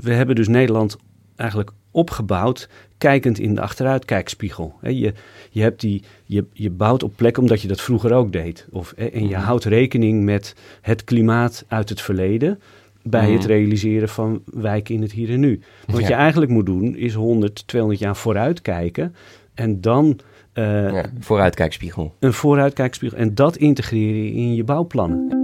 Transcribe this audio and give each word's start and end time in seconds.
we 0.00 0.12
hebben 0.12 0.34
dus 0.34 0.48
Nederland 0.48 0.96
eigenlijk 1.36 1.70
opgebouwd 1.90 2.68
kijkend 2.98 3.38
in 3.38 3.54
de 3.54 3.60
achteruitkijkspiegel. 3.60 4.74
Je, 4.82 5.12
je, 5.50 5.62
hebt 5.62 5.80
die, 5.80 6.02
je, 6.24 6.44
je 6.52 6.70
bouwt 6.70 7.02
op 7.02 7.12
plek 7.16 7.38
omdat 7.38 7.62
je 7.62 7.68
dat 7.68 7.80
vroeger 7.80 8.12
ook 8.12 8.32
deed. 8.32 8.66
Of, 8.70 8.92
en 8.92 9.28
je 9.28 9.34
Mhm. 9.36 9.44
houdt 9.44 9.64
rekening 9.64 10.22
met 10.24 10.54
het 10.80 11.04
klimaat 11.04 11.64
uit 11.68 11.88
het 11.88 12.00
verleden 12.00 12.60
bij 13.02 13.30
het 13.30 13.38
Mhm. 13.40 13.48
realiseren 13.48 14.08
van 14.08 14.42
wijken 14.44 14.94
in 14.94 15.02
het 15.02 15.12
hier 15.12 15.30
en 15.30 15.40
nu. 15.40 15.60
Wat 15.86 16.00
Ja. 16.00 16.06
je 16.08 16.14
eigenlijk 16.14 16.50
moet 16.50 16.66
doen 16.66 16.96
is 16.96 17.14
100, 17.14 17.66
200 17.66 18.02
jaar 18.02 18.16
vooruit 18.16 18.62
kijken 18.62 19.14
en 19.54 19.80
dan 19.80 20.18
eh, 20.52 20.92
Ja, 20.92 21.04
vooruitkijkspiegel. 21.18 22.14
een 22.18 22.32
vooruitkijkspiegel 22.32 23.18
en 23.18 23.34
dat 23.34 23.56
integreren 23.56 24.32
in 24.32 24.54
je 24.54 24.64
bouwplannen. 24.64 25.43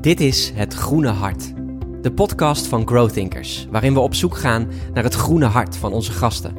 Dit 0.00 0.20
is 0.20 0.50
Het 0.54 0.74
Groene 0.74 1.08
Hart, 1.08 1.52
de 2.02 2.12
podcast 2.12 2.66
van 2.66 2.86
Growthinkers, 2.86 3.66
waarin 3.70 3.94
we 3.94 4.00
op 4.00 4.14
zoek 4.14 4.36
gaan 4.36 4.70
naar 4.92 5.04
het 5.04 5.14
groene 5.14 5.44
hart 5.44 5.76
van 5.76 5.92
onze 5.92 6.12
gasten. 6.12 6.54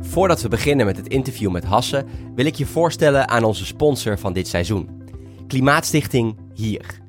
Voordat 0.00 0.42
we 0.42 0.48
beginnen 0.48 0.86
met 0.86 0.96
het 0.96 1.08
interview 1.08 1.50
met 1.50 1.64
Hasse, 1.64 2.04
wil 2.34 2.44
ik 2.44 2.54
je 2.54 2.66
voorstellen 2.66 3.28
aan 3.28 3.44
onze 3.44 3.66
sponsor 3.66 4.18
van 4.18 4.32
dit 4.32 4.48
seizoen, 4.48 4.88
Klimaatstichting 5.46 6.36
Hier. 6.54 7.00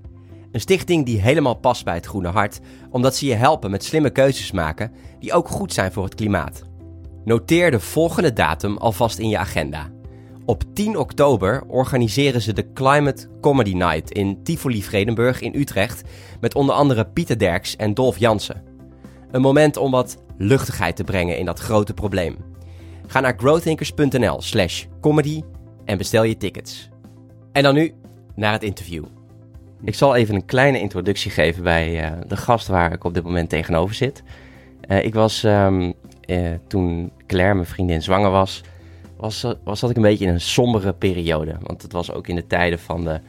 Een 0.51 0.59
stichting 0.59 1.05
die 1.05 1.21
helemaal 1.21 1.55
past 1.55 1.83
bij 1.83 1.95
het 1.95 2.05
groene 2.05 2.29
hart, 2.29 2.59
omdat 2.89 3.15
ze 3.15 3.25
je 3.25 3.35
helpen 3.35 3.71
met 3.71 3.83
slimme 3.83 4.09
keuzes 4.09 4.51
maken 4.51 4.91
die 5.19 5.33
ook 5.33 5.47
goed 5.47 5.73
zijn 5.73 5.91
voor 5.91 6.03
het 6.03 6.15
klimaat. 6.15 6.63
Noteer 7.25 7.71
de 7.71 7.79
volgende 7.79 8.33
datum 8.33 8.77
alvast 8.77 9.17
in 9.17 9.29
je 9.29 9.37
agenda. 9.37 9.91
Op 10.45 10.63
10 10.73 10.97
oktober 10.97 11.63
organiseren 11.67 12.41
ze 12.41 12.53
de 12.53 12.73
Climate 12.73 13.27
Comedy 13.41 13.73
Night 13.73 14.11
in 14.11 14.43
Tivoli 14.43 14.83
Vredenburg 14.83 15.41
in 15.41 15.55
Utrecht 15.55 16.01
met 16.39 16.55
onder 16.55 16.75
andere 16.75 17.05
Pieter 17.05 17.39
Derks 17.39 17.75
en 17.75 17.93
Dolf 17.93 18.17
Jansen. 18.17 18.63
Een 19.31 19.41
moment 19.41 19.77
om 19.77 19.91
wat 19.91 20.23
luchtigheid 20.37 20.95
te 20.95 21.03
brengen 21.03 21.37
in 21.37 21.45
dat 21.45 21.59
grote 21.59 21.93
probleem. 21.93 22.37
Ga 23.07 23.19
naar 23.19 23.37
growthinkers.nl 23.37 24.41
slash 24.41 24.85
comedy 25.01 25.41
en 25.85 25.97
bestel 25.97 26.23
je 26.23 26.37
tickets. 26.37 26.89
En 27.51 27.63
dan 27.63 27.73
nu 27.73 27.93
naar 28.35 28.51
het 28.51 28.63
interview. 28.63 29.05
Ik 29.83 29.95
zal 29.95 30.15
even 30.15 30.35
een 30.35 30.45
kleine 30.45 30.79
introductie 30.79 31.31
geven 31.31 31.63
bij 31.63 32.03
eh, 32.03 32.11
de 32.27 32.37
gast 32.37 32.67
waar 32.67 32.93
ik 32.93 33.03
op 33.03 33.13
dit 33.13 33.23
moment 33.23 33.49
tegenover 33.49 33.95
zit. 33.95 34.23
Eh, 34.81 35.05
ik 35.05 35.13
was 35.13 35.43
ehm, 35.43 35.91
eh, 36.21 36.51
toen 36.67 37.11
Claire, 37.27 37.53
mijn 37.53 37.67
vriendin, 37.67 38.01
zwanger 38.01 38.31
was, 38.31 38.63
was, 39.21 39.43
eh, 39.43 39.51
was 39.63 39.83
ik 39.83 39.95
een 39.95 40.01
beetje 40.01 40.25
in 40.25 40.33
een 40.33 40.41
sombere 40.41 40.93
periode. 40.93 41.55
Want 41.61 41.81
het 41.81 41.91
was 41.91 42.11
ook 42.11 42.27
in 42.27 42.35
de 42.35 42.47
tijden 42.47 42.79
van 42.79 43.03
de 43.03 43.19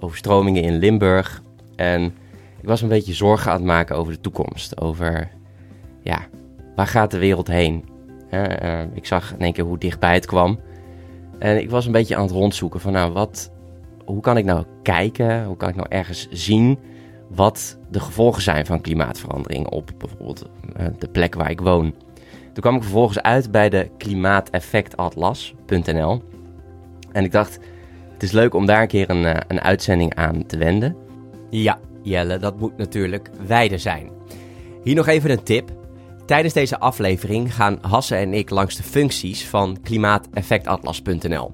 overstromingen 0.00 0.62
in 0.62 0.78
Limburg. 0.78 1.42
En 1.76 2.04
ik 2.60 2.68
was 2.68 2.82
een 2.82 2.88
beetje 2.88 3.14
zorgen 3.14 3.50
aan 3.50 3.56
het 3.56 3.66
maken 3.66 3.96
over 3.96 4.12
de 4.12 4.20
toekomst. 4.20 4.80
Over, 4.80 5.30
ja, 6.02 6.18
waar 6.76 6.86
gaat 6.86 7.10
de 7.10 7.18
wereld 7.18 7.46
heen? 7.46 7.84
Eh, 8.30 8.82
ik 8.92 9.06
zag 9.06 9.32
in 9.32 9.40
één 9.40 9.52
keer 9.52 9.64
hoe 9.64 9.78
dichtbij 9.78 10.14
het 10.14 10.26
kwam. 10.26 10.60
En 11.38 11.60
ik 11.60 11.70
was 11.70 11.86
een 11.86 11.92
beetje 11.92 12.16
aan 12.16 12.22
het 12.22 12.30
rondzoeken 12.30 12.80
van, 12.80 12.92
nou, 12.92 13.12
wat, 13.12 13.50
hoe 14.04 14.20
kan 14.20 14.36
ik 14.36 14.44
nou 14.44 14.64
kijken? 14.82 15.44
Hoe 15.44 15.56
kan 15.56 15.68
ik 15.68 15.76
nou 15.76 15.88
ergens 15.88 16.28
zien 16.30 16.78
wat 17.28 17.78
de 17.90 18.00
gevolgen 18.00 18.42
zijn 18.42 18.66
van 18.66 18.80
klimaatverandering 18.80 19.66
op 19.66 19.90
bijvoorbeeld 19.98 20.44
eh, 20.76 20.86
de 20.98 21.08
plek 21.08 21.34
waar 21.34 21.50
ik 21.50 21.60
woon? 21.60 21.94
Toen 22.60 22.70
kwam 22.70 22.80
ik 22.80 22.86
vervolgens 22.88 23.22
uit 23.22 23.50
bij 23.50 23.68
de 23.68 23.90
klimaateffectatlas.nl. 23.98 26.22
En 27.12 27.24
ik 27.24 27.32
dacht, 27.32 27.58
het 28.12 28.22
is 28.22 28.32
leuk 28.32 28.54
om 28.54 28.66
daar 28.66 28.82
een 28.82 28.88
keer 28.88 29.10
een, 29.10 29.24
eh, 29.24 29.40
een 29.48 29.60
uitzending 29.60 30.14
aan 30.14 30.46
te 30.46 30.58
wenden. 30.58 30.96
Ja, 31.50 31.78
Jelle, 32.02 32.38
dat 32.38 32.58
moet 32.58 32.76
natuurlijk 32.76 33.30
wijde 33.46 33.78
zijn. 33.78 34.10
Hier 34.82 34.94
nog 34.94 35.06
even 35.06 35.30
een 35.30 35.42
tip. 35.42 35.70
Tijdens 36.26 36.54
deze 36.54 36.78
aflevering 36.78 37.54
gaan 37.54 37.78
Hasse 37.80 38.16
en 38.16 38.34
ik 38.34 38.50
langs 38.50 38.76
de 38.76 38.82
functies 38.82 39.48
van 39.48 39.78
klimaateffectatlas.nl. 39.82 41.52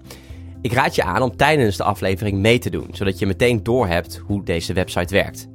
Ik 0.61 0.73
raad 0.73 0.95
je 0.95 1.03
aan 1.03 1.23
om 1.23 1.37
tijdens 1.37 1.77
de 1.77 1.85
aflevering 1.85 2.39
mee 2.39 2.59
te 2.59 2.71
doen, 2.71 2.89
zodat 2.93 3.19
je 3.19 3.27
meteen 3.27 3.63
doorhebt 3.63 4.23
hoe 4.27 4.45
deze 4.45 4.73
website 4.73 5.15
werkt. 5.15 5.49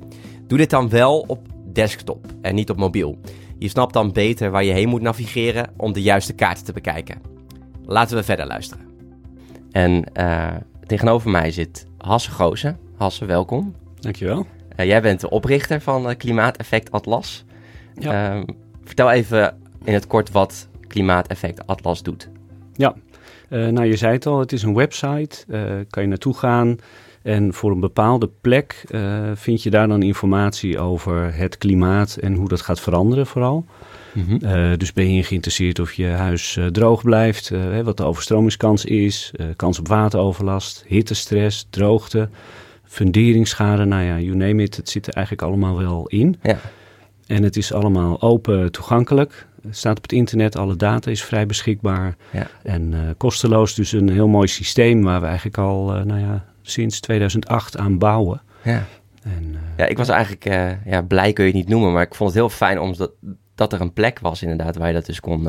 Doe 0.47 0.57
dit 0.57 0.69
dan 0.69 0.89
wel 0.89 1.23
op 1.27 1.47
desktop 1.73 2.25
en 2.41 2.55
niet 2.55 2.69
op 2.69 2.77
mobiel. 2.77 3.19
Je 3.61 3.67
snapt 3.67 3.93
dan 3.93 4.11
beter 4.11 4.51
waar 4.51 4.63
je 4.63 4.71
heen 4.71 4.89
moet 4.89 5.01
navigeren 5.01 5.69
om 5.77 5.93
de 5.93 6.01
juiste 6.01 6.33
kaarten 6.33 6.65
te 6.65 6.73
bekijken. 6.73 7.21
Laten 7.85 8.17
we 8.17 8.23
verder 8.23 8.47
luisteren. 8.47 8.85
En 9.71 10.13
eh, 10.13 10.55
tegenover 10.85 11.29
mij 11.29 11.51
zit 11.51 11.85
Hasse 11.97 12.31
Goosen. 12.31 12.79
Hasse, 12.97 13.25
welkom. 13.25 13.75
Dankjewel. 13.99 14.45
Eh, 14.75 14.85
jij 14.85 15.01
bent 15.01 15.19
de 15.19 15.29
oprichter 15.29 15.81
van 15.81 16.09
eh, 16.09 16.17
Klimaateffect 16.17 16.91
Atlas. 16.91 17.45
Ja. 17.93 18.31
Ehm, 18.31 18.45
vertel 18.83 19.11
even 19.11 19.61
in 19.83 19.93
het 19.93 20.07
kort 20.07 20.31
wat 20.31 20.67
Klimaateffect 20.87 21.67
Atlas 21.67 22.03
doet. 22.03 22.29
Eh, 22.75 22.89
nou, 23.51 23.85
je 23.85 23.95
zei 23.95 24.13
het 24.13 24.25
al, 24.25 24.39
het 24.39 24.51
is 24.51 24.63
een 24.63 24.73
website. 24.73 25.43
eh 25.47 25.63
kan 25.89 26.03
je 26.03 26.09
naartoe 26.09 26.33
gaan. 26.33 26.77
En 27.21 27.53
voor 27.53 27.71
een 27.71 27.79
bepaalde 27.79 28.29
plek 28.41 28.83
eh, 28.89 29.31
vind 29.33 29.63
je 29.63 29.69
daar 29.69 29.87
dan 29.87 30.01
informatie 30.01 30.79
over 30.79 31.35
het 31.35 31.57
klimaat 31.57 32.17
en 32.21 32.33
hoe 32.33 32.47
dat 32.47 32.61
gaat 32.61 32.79
veranderen 32.79 33.27
vooral. 33.27 33.65
Eh, 34.41 34.71
dus 34.77 34.93
ben 34.93 35.13
je 35.13 35.23
geïnteresseerd 35.23 35.79
of 35.79 35.93
je 35.93 36.07
huis 36.07 36.57
eh, 36.57 36.65
droog 36.65 37.03
blijft, 37.03 37.51
eh, 37.51 37.59
hè, 37.61 37.83
wat 37.83 37.97
de 37.97 38.03
overstromingskans 38.03 38.85
is, 38.85 39.31
eh, 39.35 39.45
kans 39.55 39.79
op 39.79 39.87
wateroverlast, 39.87 40.83
hittestress, 40.87 41.67
droogte, 41.69 42.29
funderingsschade, 42.83 43.85
nou 43.85 44.03
ja, 44.03 44.19
you 44.19 44.35
name 44.35 44.63
it. 44.63 44.75
Het 44.75 44.89
zit 44.89 45.07
er 45.07 45.13
eigenlijk 45.13 45.47
allemaal 45.47 45.77
wel 45.77 46.07
in. 46.07 46.35
Ja. 46.41 46.59
En 47.27 47.43
het 47.43 47.57
is 47.57 47.73
allemaal 47.73 48.21
open 48.21 48.71
toegankelijk. 48.71 49.47
Het 49.67 49.77
staat 49.77 49.97
op 49.97 50.03
het 50.03 50.11
internet, 50.11 50.55
alle 50.55 50.75
data 50.75 51.11
is 51.11 51.23
vrij 51.23 51.45
beschikbaar. 51.45 52.15
Ja. 52.31 52.47
En 52.63 52.93
eh, 52.93 52.99
kosteloos, 53.17 53.75
dus 53.75 53.91
een 53.91 54.09
heel 54.09 54.27
mooi 54.27 54.47
systeem 54.47 55.03
waar 55.03 55.19
we 55.19 55.25
eigenlijk 55.25 55.57
al 55.57 55.95
eh, 55.95 56.03
nou 56.03 56.19
ja, 56.19 56.45
sinds 56.61 56.99
2008 56.99 57.77
aan 57.77 57.97
bouwen. 57.97 58.41
Ja. 58.63 58.85
En, 59.23 59.51
eh, 59.53 59.59
ja, 59.77 59.85
ik 59.85 59.97
was 59.97 60.09
eigenlijk, 60.09 60.43
ja, 60.85 61.01
blij 61.01 61.33
kun 61.33 61.45
je 61.45 61.49
het 61.49 61.59
niet 61.59 61.69
noemen, 61.69 61.93
maar 61.93 62.03
ik 62.03 62.15
vond 62.15 62.29
het 62.29 62.39
heel 62.39 62.49
fijn 62.49 62.79
omdat 62.79 63.11
dat 63.55 63.73
er 63.73 63.81
een 63.81 63.93
plek 63.93 64.19
was 64.19 64.41
inderdaad 64.41 64.75
waar 64.77 64.87
je 64.87 64.93
dat 64.93 65.05
dus 65.05 65.19
kon, 65.19 65.47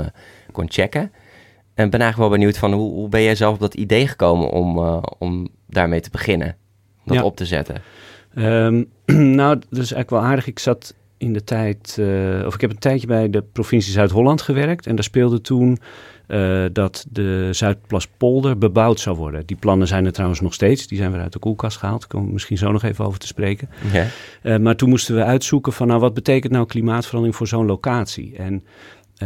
kon 0.53 0.71
checken. 0.71 1.13
En 1.75 1.91
ben 1.91 2.01
eigenlijk 2.01 2.31
wel 2.31 2.39
benieuwd 2.39 2.59
van 2.59 2.73
hoe, 2.73 2.93
hoe 2.93 3.09
ben 3.09 3.23
jij 3.23 3.35
zelf 3.35 3.55
op 3.55 3.61
dat 3.61 3.75
idee 3.75 4.09
gekomen 4.09 4.51
om, 4.51 4.79
om 5.19 5.49
daarmee 5.67 6.01
te 6.01 6.11
beginnen? 6.11 6.57
Om 6.97 7.03
dat 7.05 7.17
Ja. 7.17 7.23
op 7.23 7.37
te 7.37 7.47
zetten. 7.47 7.83
Ehm, 8.35 8.85
nou, 9.37 9.55
dat 9.55 9.65
is 9.71 9.93
eigenlijk 9.93 10.11
wel 10.11 10.21
aardig. 10.23 10.47
Ik 10.47 10.59
zat 10.59 10.95
in 11.23 11.33
de 11.33 11.45
tijd, 11.45 11.97
eh, 11.99 12.47
of 12.47 12.55
ik 12.55 12.61
heb 12.61 12.71
een 12.71 12.79
tijdje 12.79 13.07
bij 13.07 13.31
de 13.31 13.43
provincie 13.53 13.93
Zuid-Holland 13.93 14.43
gewerkt. 14.43 14.87
En 14.87 14.95
daar 14.95 15.05
speelde 15.05 15.41
toen 15.41 15.79
eh, 16.27 16.65
dat 16.73 17.07
de 17.11 17.49
Zuidplaspolder 17.51 18.59
bebouwd 18.59 19.01
zou 19.01 19.17
worden. 19.17 19.47
Die 19.47 19.57
plannen 19.57 19.87
zijn 19.87 20.05
er 20.05 20.13
trouwens 20.13 20.41
nog 20.41 20.55
steeds. 20.55 20.87
Die 20.87 20.99
zijn 20.99 21.13
weer 21.13 21.21
uit 21.21 21.33
de 21.33 21.39
koelkast 21.39 21.77
gehaald. 21.77 22.01
Daar 22.01 22.09
komen 22.09 22.27
we 22.27 22.33
misschien 22.33 22.59
zo 22.59 22.73
nog 22.73 22.83
even 22.83 23.05
over 23.05 23.19
te 23.19 23.27
spreken. 23.27 23.69
Ja. 23.93 24.07
Eh, 24.43 24.57
maar 24.57 24.77
toen 24.77 24.89
moesten 24.89 25.15
we 25.15 25.25
uitzoeken 25.25 25.73
van, 25.73 25.87
nou, 25.87 26.01
wat 26.01 26.15
betekent 26.15 26.53
nou 26.53 26.67
klimaatverandering 26.67 27.37
voor 27.37 27.47
zo'n 27.47 27.67
locatie? 27.67 28.37
En 28.37 28.65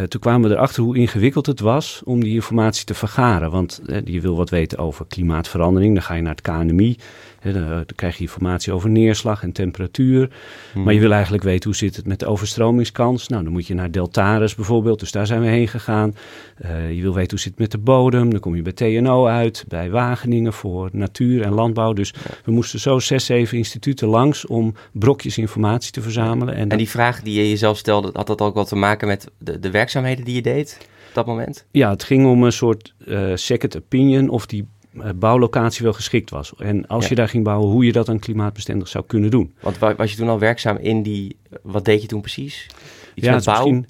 toen 0.08 0.20
kwamen 0.20 0.48
we 0.48 0.56
erachter 0.56 0.82
hoe 0.82 0.96
ingewikkeld 0.96 1.46
het 1.46 1.60
was 1.60 2.02
om 2.04 2.20
die 2.20 2.34
informatie 2.34 2.84
te 2.84 2.94
vergaren. 2.94 3.50
Want 3.50 3.80
je 4.04 4.20
wil 4.20 4.36
wat 4.36 4.50
weten 4.50 4.78
over 4.78 5.06
klimaatverandering, 5.06 5.94
dan 5.94 6.02
ga 6.02 6.14
je 6.14 6.22
naar 6.22 6.34
het 6.34 6.40
KNMI. 6.40 6.96
Dan, 7.42 7.68
dan 7.68 7.84
krijg 7.94 8.16
je 8.16 8.22
informatie 8.22 8.72
over 8.72 8.90
neerslag 8.90 9.42
en 9.42 9.52
temperatuur. 9.52 10.30
Maar 10.74 10.94
je 10.94 11.00
wil 11.00 11.12
eigenlijk 11.12 11.42
weten 11.42 11.64
hoe 11.70 11.78
zit 11.78 11.96
het 11.96 12.06
met 12.06 12.20
de 12.20 12.26
overstromingskans. 12.26 13.28
Nou, 13.28 13.42
dan 13.42 13.52
moet 13.52 13.66
je 13.66 13.74
naar 13.74 13.90
Deltares 13.90 14.54
bijvoorbeeld, 14.54 15.00
dus 15.00 15.12
daar 15.12 15.26
zijn 15.26 15.40
we 15.40 15.46
heen 15.46 15.68
gegaan. 15.68 16.14
Eh, 16.56 16.92
je 16.92 17.02
wil 17.02 17.14
weten 17.14 17.30
hoe 17.30 17.38
zit 17.38 17.50
het 17.50 17.58
met 17.58 17.70
de 17.70 17.78
bodem, 17.78 18.30
dan 18.30 18.40
kom 18.40 18.56
je 18.56 18.62
bij 18.62 18.72
TNO 18.72 19.26
uit, 19.26 19.64
bij 19.68 19.90
Wageningen 19.90 20.52
voor 20.52 20.88
natuur 20.92 21.42
en 21.42 21.52
landbouw. 21.52 21.92
Dus 21.92 22.14
we 22.44 22.52
moesten 22.52 22.80
zo 22.80 22.98
zes, 22.98 23.24
zeven 23.24 23.58
instituten 23.58 24.08
langs 24.08 24.46
om 24.46 24.74
brokjes 24.92 25.38
informatie 25.38 25.92
te 25.92 26.00
verzamelen. 26.00 26.54
En, 26.54 26.68
die 26.68 26.88
vraag 26.88 27.22
die 27.22 27.34
je 27.34 27.48
jezelf 27.48 27.78
stelde, 27.78 28.10
had 28.12 28.26
dat 28.26 28.40
ook 28.40 28.54
wat 28.54 28.68
te 28.68 28.76
maken 28.76 29.08
met 29.08 29.28
de, 29.38 29.58
de 29.58 29.70
werkzaamheden 29.70 30.24
die 30.24 30.34
je 30.34 30.42
deed 30.42 30.78
op 31.08 31.14
dat 31.14 31.26
moment? 31.26 31.66
Ja, 31.70 31.90
het 31.90 32.04
ging 32.04 32.26
om 32.26 32.42
een 32.42 32.52
soort 32.52 32.94
eh, 33.06 33.30
second 33.34 33.76
opinion 33.76 34.28
of 34.28 34.46
die 34.46 34.68
bouwlocatie 35.14 35.84
wel 35.84 35.92
geschikt 35.92 36.30
was. 36.30 36.52
En 36.58 36.86
als 36.86 37.02
Ja. 37.02 37.08
je 37.10 37.14
daar 37.14 37.28
ging 37.28 37.44
bouwen, 37.44 37.70
hoe 37.70 37.84
je 37.84 37.92
dat 37.92 38.06
dan 38.06 38.18
klimaatbestendig 38.18 38.88
zou 38.88 39.04
kunnen 39.06 39.30
doen. 39.30 39.54
Want 39.60 39.78
wa- 39.78 39.94
was 39.96 40.10
je 40.10 40.16
toen 40.16 40.28
al 40.28 40.38
werkzaam 40.38 40.76
in 40.76 41.02
die, 41.02 41.36
wat 41.62 41.84
deed 41.84 42.02
je 42.02 42.08
toen 42.08 42.20
precies? 42.20 42.66
Iets 43.14 43.26
ja, 43.26 43.34
met 43.34 43.44
bouw? 43.44 43.82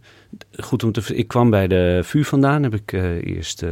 goed 0.59 0.85
om 0.85 0.93
te 0.93 1.15
Ik 1.15 1.29
kwam 1.29 1.51
bij 1.51 1.67
de 1.69 2.01
VU 2.05 2.25
vandaan. 2.25 2.63
Heb 2.63 2.75
ik 2.75 2.93
uh, 2.93 3.25
eerst 3.25 3.63
uh, 3.63 3.71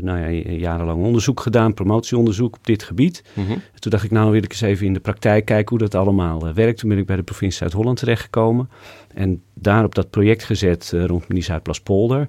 nou 0.00 0.18
ja, 0.18 0.50
jarenlang 0.52 1.02
onderzoek 1.04 1.40
gedaan, 1.40 1.74
promotieonderzoek 1.74 2.56
op 2.56 2.66
dit 2.66 2.82
gebied. 2.82 3.22
Mhm. 3.32 3.52
Toen 3.78 3.90
dacht 3.90 4.04
ik, 4.04 4.10
nou 4.10 4.30
wil 4.30 4.42
ik 4.42 4.50
eens 4.50 4.60
even 4.60 4.86
in 4.86 4.92
de 4.92 5.00
praktijk 5.00 5.44
kijken 5.44 5.68
hoe 5.68 5.78
dat 5.88 5.94
allemaal 5.94 6.54
werkt. 6.54 6.78
Toen 6.78 6.88
ben 6.88 6.98
ik 6.98 7.06
bij 7.06 7.16
de 7.16 7.22
provincie 7.22 7.58
Zuid-Holland 7.58 7.98
terechtgekomen. 7.98 8.68
En 9.16 9.42
daar 9.54 9.84
op 9.84 9.94
dat 9.94 10.10
project 10.10 10.44
gezet 10.44 10.92
rond 11.06 11.28
Mini 11.28 11.42
Zuidplaspolder. 11.42 12.28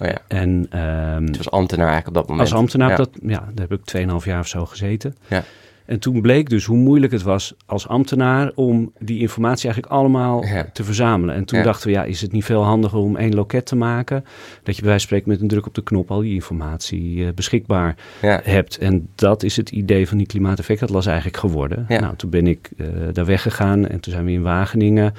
Oh 0.00 0.08
ja. 0.08 0.18
En, 0.28 0.50
um, 0.80 1.24
het 1.26 1.36
was 1.36 1.50
ambtenaar 1.50 1.86
eigenlijk 1.88 2.16
op 2.16 2.22
dat 2.22 2.28
moment. 2.28 2.50
Als 2.50 2.58
ambtenaar, 2.58 2.90
ja. 2.90 2.96
dat, 2.96 3.10
ja, 3.22 3.48
daar 3.54 3.66
heb 3.68 3.72
ik 3.72 4.08
2,5 4.20 4.24
jaar 4.24 4.40
of 4.40 4.48
zo 4.48 4.66
gezeten. 4.66 5.16
Ja. 5.28 5.44
En 5.86 5.98
toen 5.98 6.20
bleek 6.20 6.48
dus 6.48 6.64
hoe 6.64 6.76
moeilijk 6.76 7.12
het 7.12 7.22
was 7.22 7.54
als 7.66 7.88
ambtenaar 7.88 8.52
om 8.54 8.92
die 8.98 9.20
informatie 9.20 9.64
eigenlijk 9.64 9.94
allemaal 9.94 10.44
Ja. 10.44 10.66
te 10.72 10.84
verzamelen. 10.84 11.34
En 11.34 11.44
toen 11.44 11.58
Ja. 11.58 11.64
dachten 11.64 11.86
we, 11.86 11.92
ja, 11.92 12.04
is 12.04 12.20
het 12.20 12.32
niet 12.32 12.44
veel 12.44 12.62
handiger 12.64 12.98
om 12.98 13.16
één 13.16 13.34
loket 13.34 13.66
te 13.66 13.76
maken? 13.76 14.24
Dat 14.62 14.74
je 14.76 14.80
bij 14.82 14.90
wijze 14.90 14.90
van 14.90 15.00
spreken 15.00 15.28
met 15.28 15.40
een 15.40 15.48
druk 15.48 15.66
op 15.66 15.74
de 15.74 15.82
knop 15.82 16.10
al 16.10 16.20
die 16.20 16.34
informatie 16.34 17.26
eh, 17.26 17.32
beschikbaar 17.34 17.96
Ja. 18.22 18.40
hebt. 18.44 18.78
En 18.78 19.08
dat 19.14 19.42
is 19.42 19.56
het 19.56 19.70
idee 19.70 20.08
van 20.08 20.18
die 20.18 20.26
klimaateffectatlas 20.26 21.06
eigenlijk 21.06 21.36
geworden. 21.36 21.84
Ja. 21.88 22.00
Nou, 22.00 22.16
toen 22.16 22.30
ben 22.30 22.46
ik 22.46 22.70
eh, 22.76 22.86
daar 23.12 23.26
weggegaan 23.26 23.86
en 23.86 24.00
toen 24.00 24.12
zijn 24.12 24.24
we 24.24 24.30
in 24.32 24.42
Wageningen 24.42 25.14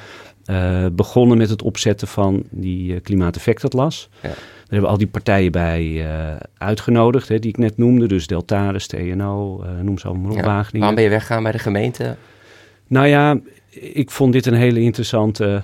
eh, 0.47 0.85
begonnen 0.91 1.38
met 1.38 1.49
het 1.49 1.61
opzetten 1.61 2.07
van 2.07 2.44
die 2.49 2.94
eh, 2.94 3.01
klimaateffectatlas. 3.01 4.09
Ja. 4.13 4.27
Daar 4.29 4.38
hebben 4.59 4.81
we 4.81 4.88
al 4.88 4.97
die 4.97 5.07
partijen 5.07 5.51
bij 5.51 6.05
eh, 6.05 6.35
uitgenodigd, 6.57 7.27
hè, 7.27 7.39
die 7.39 7.49
ik 7.49 7.57
net 7.57 7.77
noemde. 7.77 8.07
Dus 8.07 8.27
Deltares, 8.27 8.88
TNO, 8.88 9.63
noem 9.81 9.97
ze 9.97 10.07
allemaal 10.07 10.25
maar 10.25 10.38
op, 10.38 10.38
Ja. 10.38 10.45
Wageningen. 10.45 10.79
Waarom 10.79 10.95
ben 10.95 11.03
je 11.03 11.09
weggegaan 11.09 11.44
bij 11.44 11.51
de 11.51 11.59
gemeente? 11.59 12.15
Nou 12.88 13.07
ja, 13.07 13.39
ik 13.69 14.11
vond 14.11 14.33
dit 14.33 14.45
een 14.45 14.53
hele 14.53 14.79
interessante 14.79 15.61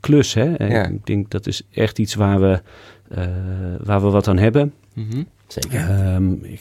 klus. 0.00 0.34
Hè? 0.34 0.54
En 0.54 0.70
Ja. 0.70 0.86
Ik 0.86 1.06
denk 1.06 1.30
dat 1.30 1.46
is 1.46 1.62
echt 1.70 1.98
iets 1.98 2.14
waar 2.14 2.40
we, 2.40 2.60
waar 3.82 4.02
we 4.02 4.10
wat 4.10 4.28
aan 4.28 4.38
hebben. 4.38 4.72
Zeker. 5.46 5.90
Ehm, 5.90 6.32
ik, 6.32 6.60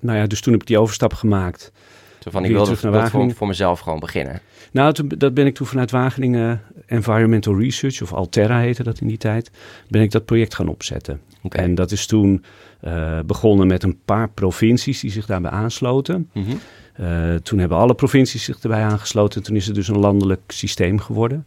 nou 0.00 0.18
ja, 0.18 0.26
dus 0.26 0.40
toen 0.40 0.52
heb 0.52 0.62
ik 0.62 0.68
die 0.68 0.78
overstap 0.78 1.12
gemaakt. 1.12 1.72
Zo 2.20 2.30
van, 2.30 2.44
ik 2.44 2.50
wilde 2.50 2.70
dat 2.70 2.78
voor, 2.78 2.90
Wageningen. 2.90 3.34
voor 3.34 3.46
mezelf 3.46 3.80
gewoon 3.80 4.00
beginnen. 4.00 4.40
Nou, 4.72 4.92
toen, 4.92 5.08
dat 5.08 5.34
ben 5.34 5.46
ik 5.46 5.54
toen 5.54 5.66
vanuit 5.66 5.90
Wageningen 5.90 6.62
Environmental 6.86 7.58
Research, 7.58 8.02
of 8.02 8.12
Altera 8.12 8.58
heette 8.58 8.82
dat 8.82 9.00
in 9.00 9.06
die 9.06 9.16
tijd, 9.16 9.50
ben 9.88 10.02
ik 10.02 10.10
dat 10.10 10.24
project 10.24 10.54
gaan 10.54 10.68
opzetten. 10.68 11.20
En 11.48 11.74
dat 11.74 11.90
is 11.90 12.06
toen 12.06 12.44
eh, 12.80 13.18
begonnen 13.26 13.66
met 13.66 13.82
een 13.82 13.98
paar 14.04 14.30
provincies 14.30 15.00
die 15.00 15.10
zich 15.10 15.26
daarbij 15.26 15.50
aansloten. 15.50 16.30
Mhm. 16.32 16.50
Eh, 16.94 17.34
toen 17.34 17.58
hebben 17.58 17.78
alle 17.78 17.94
provincies 17.94 18.44
zich 18.44 18.58
erbij 18.58 18.82
aangesloten. 18.82 19.40
En 19.40 19.46
toen 19.46 19.56
is 19.56 19.66
het 19.66 19.74
dus 19.74 19.88
een 19.88 19.98
landelijk 19.98 20.40
systeem 20.46 20.98
geworden. 20.98 21.46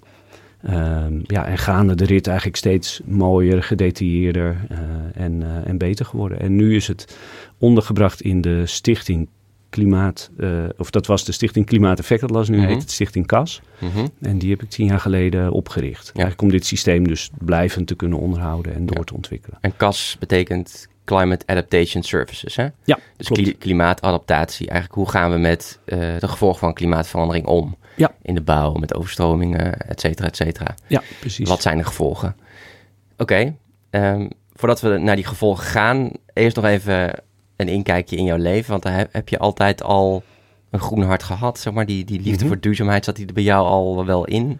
Ehm, 0.63 1.19
ja, 1.23 1.45
en 1.45 1.57
gaande 1.57 1.95
de 1.95 2.05
rit 2.05 2.27
eigenlijk 2.27 2.57
steeds 2.57 3.01
mooier, 3.05 3.63
gedetailleerder 3.63 4.57
eh, 4.69 4.77
en, 5.23 5.43
eh, 5.43 5.67
en 5.67 5.77
beter 5.77 6.05
geworden. 6.05 6.39
En 6.39 6.55
nu 6.55 6.75
is 6.75 6.87
het 6.87 7.17
ondergebracht 7.57 8.21
in 8.21 8.41
de 8.41 8.65
Stichting 8.65 9.27
Klimaat, 9.73 10.29
eh, 10.37 10.49
of 10.77 10.89
dat 10.89 11.05
was 11.07 11.25
de 11.25 11.31
Stichting 11.31 11.65
Klimaateffectatlas, 11.65 12.49
nu 12.49 12.57
Mhm. 12.57 12.67
heet 12.67 12.81
het 12.81 12.91
Stichting 12.91 13.27
CAS. 13.27 13.61
Mhm. 13.79 14.07
En 14.21 14.37
die 14.37 14.49
heb 14.49 14.61
ik 14.63 14.69
tien 14.69 14.85
jaar 14.85 14.99
geleden 14.99 15.51
opgericht. 15.51 16.05
Eigenlijk 16.13 16.41
om 16.41 16.49
dit 16.49 16.65
systeem 16.65 17.07
dus 17.07 17.29
blijvend 17.37 17.87
te 17.87 17.95
kunnen 17.95 18.19
onderhouden 18.19 18.73
en 18.75 18.85
door 18.85 18.97
Ja. 18.97 19.03
te 19.03 19.13
ontwikkelen. 19.13 19.57
En 19.61 19.73
CAS 19.77 20.15
betekent 20.19 20.87
Climate 21.05 21.45
Adaptation 21.47 22.03
Services, 22.03 22.55
hè? 22.55 22.67
Ja, 22.83 22.99
Dus 23.17 23.27
klopt. 23.27 23.57
klimaatadaptatie. 23.57 24.67
Eigenlijk 24.69 24.99
hoe 24.99 25.09
gaan 25.09 25.31
we 25.31 25.37
met 25.37 25.79
eh, 25.85 25.99
de 26.19 26.27
gevolgen 26.27 26.59
van 26.59 26.73
klimaatverandering 26.73 27.45
om? 27.45 27.75
Ja. 27.95 28.11
In 28.21 28.35
de 28.35 28.41
bouw, 28.41 28.73
met 28.73 28.93
overstromingen, 28.95 29.79
et 29.79 29.99
cetera, 29.99 30.27
et 30.27 30.35
cetera. 30.35 30.75
Ja, 30.87 31.01
precies. 31.19 31.49
Wat 31.49 31.61
zijn 31.61 31.77
de 31.77 31.83
gevolgen? 31.83 32.35
Oké, 33.17 33.55
ehm, 33.89 34.27
voordat 34.53 34.81
we 34.81 34.97
naar 34.97 35.15
die 35.15 35.25
gevolgen 35.25 35.65
gaan, 35.65 36.11
eerst 36.33 36.55
nog 36.55 36.65
even 36.65 37.11
een 37.55 37.67
inkijkje 37.67 38.15
in 38.15 38.23
jouw 38.23 38.37
leven. 38.37 38.71
Want 38.71 38.83
daar 38.83 39.07
heb, 39.11 39.29
je 39.29 39.37
altijd 39.39 39.83
al 39.83 40.23
een 40.69 40.79
groen 40.79 41.03
hart 41.03 41.23
gehad, 41.23 41.59
zeg 41.59 41.73
maar. 41.73 41.85
Die, 41.85 42.05
die 42.05 42.21
liefde 42.21 42.39
Mhm. 42.39 42.47
voor 42.47 42.59
duurzaamheid, 42.59 43.05
zat 43.05 43.15
die 43.15 43.27
er 43.27 43.33
bij 43.33 43.43
jou 43.43 43.67
al 43.67 44.05
wel 44.05 44.25
in? 44.25 44.59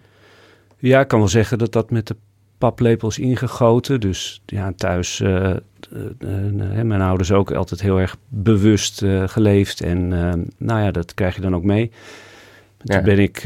Ja, 0.78 1.00
ik 1.00 1.08
kan 1.08 1.20
wel 1.20 1.28
zeggen 1.28 1.58
dat 1.58 1.72
dat 1.72 1.92
met 1.92 2.08
de 2.08 2.16
paplepel 2.58 3.08
is 3.08 3.20
ingegoten. 3.20 4.00
Dus 4.00 4.42
ja, 4.46 4.74
thuis, 4.76 5.20
eh, 5.20 5.56
mijn 6.84 7.02
ouders 7.02 7.32
ook 7.32 7.52
altijd 7.52 7.82
heel 7.82 8.00
erg 8.00 8.18
bewust 8.28 9.04
geleefd. 9.26 9.82
En 9.82 10.08
nou 10.58 10.82
ja, 10.82 10.92
dat 10.92 11.14
krijg 11.14 11.36
je 11.36 11.42
dan 11.42 11.56
ook 11.56 11.64
mee. 11.64 11.92
Ja. 12.82 12.96
Toen 12.96 13.04
ben 13.04 13.20
ik, 13.20 13.42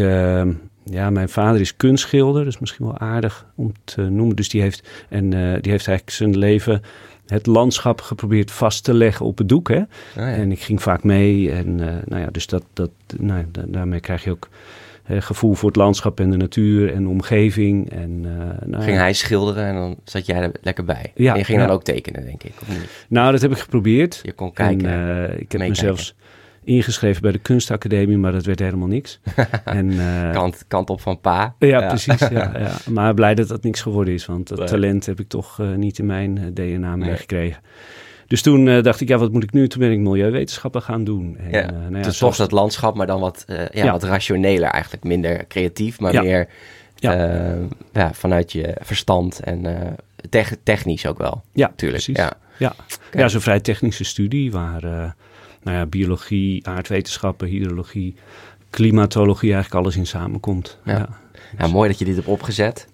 ja, 0.84 1.10
mijn 1.10 1.30
vader 1.30 1.62
is 1.62 1.76
kunstschilder, 1.76 2.48
is 2.48 2.60
misschien 2.60 2.86
wel 2.86 2.98
aardig 2.98 3.46
om 3.56 3.72
te 3.84 4.02
noemen. 4.02 4.36
Dus 4.36 4.50
die 4.50 4.62
heeft, 4.62 4.88
en 5.10 5.30
die 5.30 5.72
heeft 5.72 5.88
eigenlijk 5.88 6.10
zijn 6.10 6.38
leven 6.38 6.82
het 7.28 7.46
landschap 7.46 8.02
geprobeerd 8.02 8.52
vast 8.52 8.84
te 8.84 8.94
leggen 8.94 9.26
op 9.26 9.38
het 9.38 9.50
doek. 9.50 9.70
Hè? 9.70 9.80
Ah, 9.80 9.86
ja. 10.16 10.28
En 10.28 10.52
ik 10.52 10.60
ging 10.62 10.82
vaak 10.82 11.04
mee. 11.04 11.52
En 11.52 11.80
eh, 11.80 11.96
nou 12.06 12.22
ja, 12.22 12.28
dus 12.32 12.48
dat, 12.48 12.64
dat, 12.74 12.90
nou, 13.18 13.46
da- 13.52 13.66
daarmee 13.68 14.00
krijg 14.00 14.24
je 14.24 14.32
ook 14.32 14.50
eh, 15.04 15.22
gevoel 15.22 15.54
voor 15.54 15.68
het 15.68 15.78
landschap 15.78 16.20
en 16.20 16.30
de 16.30 16.38
natuur 16.38 16.94
en 16.94 17.04
de 17.04 17.10
omgeving. 17.10 17.92
En, 17.92 18.22
eh, 18.24 18.68
nou, 18.68 18.84
Ging 18.84 18.96
ja. 18.96 19.02
hij 19.02 19.14
schilderen 19.14 19.66
en 19.66 19.76
dan 19.76 19.96
zat 20.04 20.26
jij 20.26 20.42
er 20.42 20.52
lekker 20.62 20.84
bij. 20.84 21.12
Ja, 21.16 21.32
en 21.34 21.38
je 21.40 21.46
ging 21.46 21.60
ja. 21.60 21.66
dan 21.66 21.76
ook 21.76 21.84
tekenen, 21.84 22.26
denk 22.26 22.44
ik. 22.44 22.54
Of 22.62 22.68
niet? 22.70 23.06
nou, 23.08 23.32
dat 23.32 23.42
heb 23.42 23.52
ik 23.52 23.58
geprobeerd. 23.58 24.20
Je 24.24 24.32
kon 24.34 24.54
kijken. 24.54 24.88
En, 24.90 25.30
eh, 25.30 25.40
ik 25.40 25.52
heb 25.52 25.62
me 25.62 25.68
meekijken. 25.68 25.76
zelfs 25.76 26.16
ingeschreven 26.68 27.22
bij 27.22 27.32
de 27.32 27.38
kunstacademie, 27.40 28.18
maar 28.18 28.32
dat 28.32 28.46
werd 28.46 28.60
helemaal 28.60 28.88
niks. 28.88 29.20
en, 29.66 30.00
eh, 30.00 30.32
kant, 30.32 30.64
kant 30.68 30.90
op 30.90 31.02
van 31.02 31.20
pa. 31.22 31.56
Ja, 31.60 31.88
precies. 31.88 32.20
Ja, 32.20 32.28
ja. 32.60 32.72
Maar 32.90 33.14
blij 33.14 33.36
dat 33.36 33.48
dat 33.48 33.64
niks 33.64 33.82
geworden 33.82 34.14
is, 34.14 34.26
want 34.26 34.48
dat 34.48 34.58
Nee. 34.58 34.68
talent 34.68 35.06
heb 35.06 35.20
ik 35.20 35.28
toch 35.28 35.60
eh, 35.60 35.74
niet 35.74 36.00
in 36.00 36.06
mijn 36.06 36.38
eh, 36.38 36.44
DNA 36.54 36.96
meegekregen. 36.96 37.62
Dus 38.28 38.42
toen 38.42 38.82
dacht 38.82 39.02
ik, 39.02 39.08
ja, 39.08 39.18
wat 39.18 39.32
moet 39.32 39.44
ik 39.44 39.52
nu? 39.54 39.68
Toen 39.68 39.80
ben 39.82 39.92
ik 39.92 40.00
milieuvetenschappen 40.00 40.82
gaan 40.82 41.04
doen. 41.04 41.38
En, 41.38 41.50
Ja, 41.52 41.72
nou 41.72 41.84
ja, 41.84 41.90
dus 41.90 42.04
toch 42.06 42.14
zoals- 42.16 42.38
dat 42.38 42.52
landschap, 42.52 42.96
maar 42.96 43.08
dan 43.08 43.20
wat, 43.20 43.46
ja, 43.72 43.92
wat 43.92 44.04
rationeler 44.04 44.70
eigenlijk. 44.70 45.04
Minder 45.04 45.48
creatief, 45.48 46.00
maar 46.00 46.14
meer 46.24 46.48
Ja. 46.96 47.56
ja, 47.94 48.14
vanuit 48.14 48.52
je 48.52 48.76
verstand 48.82 49.40
en 49.40 49.66
tech- 50.30 50.56
technisch 50.64 51.06
ook 51.06 51.18
wel. 51.18 51.44
Ja, 51.54 51.72
Tuurlijk, 51.76 52.04
precies. 52.04 52.24
ja. 52.24 52.34
Ja, 52.58 52.74
ja 53.12 53.28
zo'n 53.28 53.42
vrij 53.42 53.60
technische 53.60 54.04
studie 54.04 54.52
waar 54.52 55.16
nou 55.68 55.80
ja, 55.80 55.86
biologie, 55.86 56.68
aardwetenschappen, 56.68 57.48
hydrologie, 57.48 58.16
klimatologie 58.70 59.54
eigenlijk 59.54 59.84
alles 59.84 59.96
in 59.96 60.08
samenkomt. 60.08 60.78
Ja. 60.86 60.98
Ja. 60.98 61.10
Ja, 61.58 61.68
mooi 61.68 61.90
dat 61.90 62.00
je 62.00 62.06
dit 62.06 62.16
hebt 62.16 62.28
opgezet. 62.28 62.88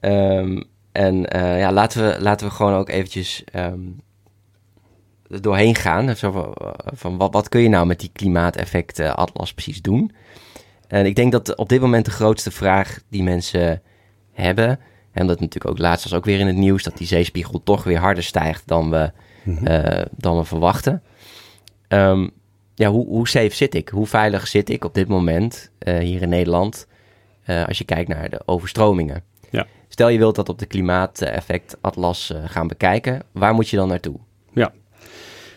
Ehm, 0.00 0.62
en 0.92 1.26
eh, 1.26 1.58
ja, 1.58 1.72
laten 1.72 2.02
we, 2.06 2.20
laten 2.20 2.46
we 2.46 2.52
gewoon 2.52 2.74
ook 2.74 2.88
eventjes 2.88 3.44
er 3.52 5.40
doorheen 5.40 5.74
gaan. 5.74 6.16
Zo 6.16 6.30
van, 6.30 6.54
eh, 6.54 6.70
van 6.94 7.16
wat, 7.16 7.32
wat 7.32 7.48
kun 7.48 7.60
je 7.60 7.68
nou 7.68 7.86
met 7.86 8.00
die 8.00 8.10
klimaateffecten-atlas 8.12 9.52
precies 9.54 9.82
doen? 9.82 10.12
En 10.88 11.06
ik 11.06 11.16
denk 11.16 11.32
dat 11.32 11.56
op 11.56 11.68
dit 11.68 11.80
moment 11.80 12.04
de 12.04 12.10
grootste 12.10 12.50
vraag 12.50 12.98
die 13.08 13.22
mensen 13.22 13.82
hebben... 14.32 14.80
en 15.12 15.26
dat 15.26 15.40
natuurlijk 15.40 15.70
ook 15.70 15.78
laatst 15.78 16.04
was 16.04 16.14
ook 16.18 16.24
weer 16.24 16.40
in 16.40 16.46
het 16.46 16.56
nieuws... 16.56 16.82
dat 16.82 16.98
die 16.98 17.06
zeespiegel 17.06 17.62
toch 17.62 17.84
weer 17.84 17.98
harder 17.98 18.22
stijgt 18.24 18.62
dan 18.66 18.90
we, 18.90 19.12
Mhm. 19.46 19.66
eh, 19.66 20.06
dan 20.10 20.36
we 20.36 20.44
verwachten. 20.44 21.02
Ehm, 21.88 22.28
ja, 22.74 22.88
hoe, 22.90 23.06
hoe 23.06 23.28
safe 23.28 23.54
zit 23.54 23.74
ik? 23.74 23.88
Hoe 23.88 24.06
veilig 24.06 24.46
zit 24.48 24.68
ik 24.70 24.84
op 24.84 24.94
dit 24.94 25.08
moment 25.08 25.70
eh, 25.78 25.98
hier 25.98 26.22
in 26.22 26.28
Nederland... 26.28 26.86
eh, 27.44 27.64
als 27.66 27.78
je 27.78 27.84
kijkt 27.84 28.08
naar 28.08 28.30
de 28.30 28.40
overstromingen? 28.44 29.22
Ja. 29.50 29.66
Stel 29.88 30.08
je 30.08 30.18
wilt 30.18 30.34
dat 30.34 30.48
op 30.48 30.58
de 30.58 30.66
klimaateffectatlas 30.66 32.32
eh 32.32 32.42
gaan 32.46 32.66
bekijken. 32.68 33.22
Waar 33.32 33.54
moet 33.54 33.68
je 33.68 33.76
dan 33.76 33.88
naartoe? 33.88 34.16
ja. 34.52 34.72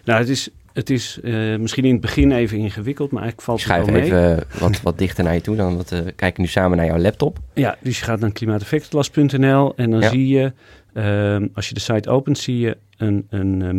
Nou, 0.03 0.19
het 0.19 0.29
is, 0.29 0.49
het 0.73 0.89
is 0.89 1.19
misschien 1.59 1.85
in 1.85 1.91
het 1.91 2.01
begin 2.01 2.31
even 2.31 2.57
ingewikkeld, 2.57 3.11
maar 3.11 3.21
eigenlijk 3.21 3.49
valt 3.49 3.59
Ik 3.59 3.65
het 3.65 3.73
schuif 3.73 3.91
wel 3.91 4.01
mee. 4.01 4.35
even 4.35 4.59
wat, 4.59 4.81
wat 4.81 4.97
dichter 4.97 5.23
naar 5.23 5.33
je 5.33 5.41
toe. 5.41 5.55
Dan 5.55 5.75
wat, 5.77 5.89
we 5.89 6.11
kijken 6.15 6.41
nu 6.41 6.47
samen 6.47 6.77
naar 6.77 6.85
jouw 6.85 6.97
laptop. 6.97 7.39
Ja, 7.53 7.77
dus 7.81 7.99
je 7.99 8.05
gaat 8.05 8.19
naar 8.19 8.31
klimaateffectatlas.nl 8.31 9.73
en 9.75 9.91
dan 9.91 10.01
Ja. 10.01 10.09
zie 10.09 10.27
je, 10.27 10.53
ehm, 10.93 11.47
als 11.53 11.67
je 11.67 11.73
de 11.73 11.79
site 11.79 12.09
opent, 12.09 12.37
zie 12.37 12.59
je 12.59 12.77
een, 12.97 13.27
een 13.29 13.61
eh, 13.61 13.69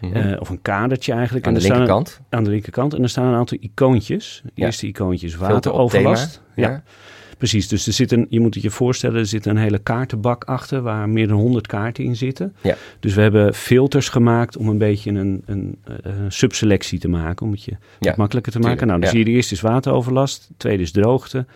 Mhm. 0.00 0.16
eh, 0.16 0.40
of 0.40 0.48
een 0.48 0.62
kadertje 0.62 1.12
eigenlijk. 1.12 1.46
Aan 1.46 1.52
de 1.54 1.58
er 1.58 1.64
staan- 1.64 1.76
linkerkant. 1.76 2.20
aan 2.28 2.44
de 2.44 2.50
linkerkant. 2.50 2.94
En 2.94 3.02
er 3.02 3.08
staan 3.08 3.26
een 3.26 3.34
aantal 3.34 3.58
icoontjes. 3.60 4.42
Ja. 4.54 4.64
eerste 4.66 4.86
icoontje 4.86 5.26
is 5.26 5.32
Filter 5.34 5.48
op 5.54 5.54
wateroverlast. 5.54 6.42
Ja, 6.54 6.82
precies. 7.38 7.68
Dus 7.68 7.86
er 7.86 7.92
zit 7.92 8.12
een, 8.12 8.26
je 8.28 8.40
moet 8.40 8.54
het 8.54 8.62
je 8.62 8.70
voorstellen, 8.70 9.18
er 9.18 9.26
zit 9.26 9.46
een 9.46 9.56
hele 9.56 9.78
kaartenbak 9.78 10.44
achter 10.44 10.82
waar 10.82 11.08
meer 11.08 11.28
dan 11.28 11.36
100 11.38 11.66
kaarten 11.66 12.04
in 12.04 12.16
zitten. 12.16 12.54
Ja. 12.60 12.76
Dus 13.00 13.14
we 13.14 13.20
hebben 13.20 13.54
filters 13.54 14.08
gemaakt 14.08 14.56
om 14.56 14.68
een 14.68 14.78
beetje 14.78 15.10
een, 15.10 15.42
een, 15.46 15.78
een 15.84 16.32
subselectie 16.32 16.98
te 16.98 17.08
maken, 17.08 17.46
om 17.46 17.52
het 17.52 17.64
je 17.64 17.70
Ja, 17.70 17.78
wat 17.98 18.16
makkelijker 18.16 18.52
te 18.52 18.58
maken. 18.58 18.76
tuurlijk, 18.78 18.98
Nou, 18.98 19.00
dan 19.00 19.10
zie 19.10 19.18
je 19.18 19.24
de 19.24 19.36
eerste 19.36 19.54
is 19.54 19.60
wateroverlast, 19.60 20.48
de 20.48 20.54
tweede 20.56 20.82
is 20.82 20.90
droogte, 20.90 21.46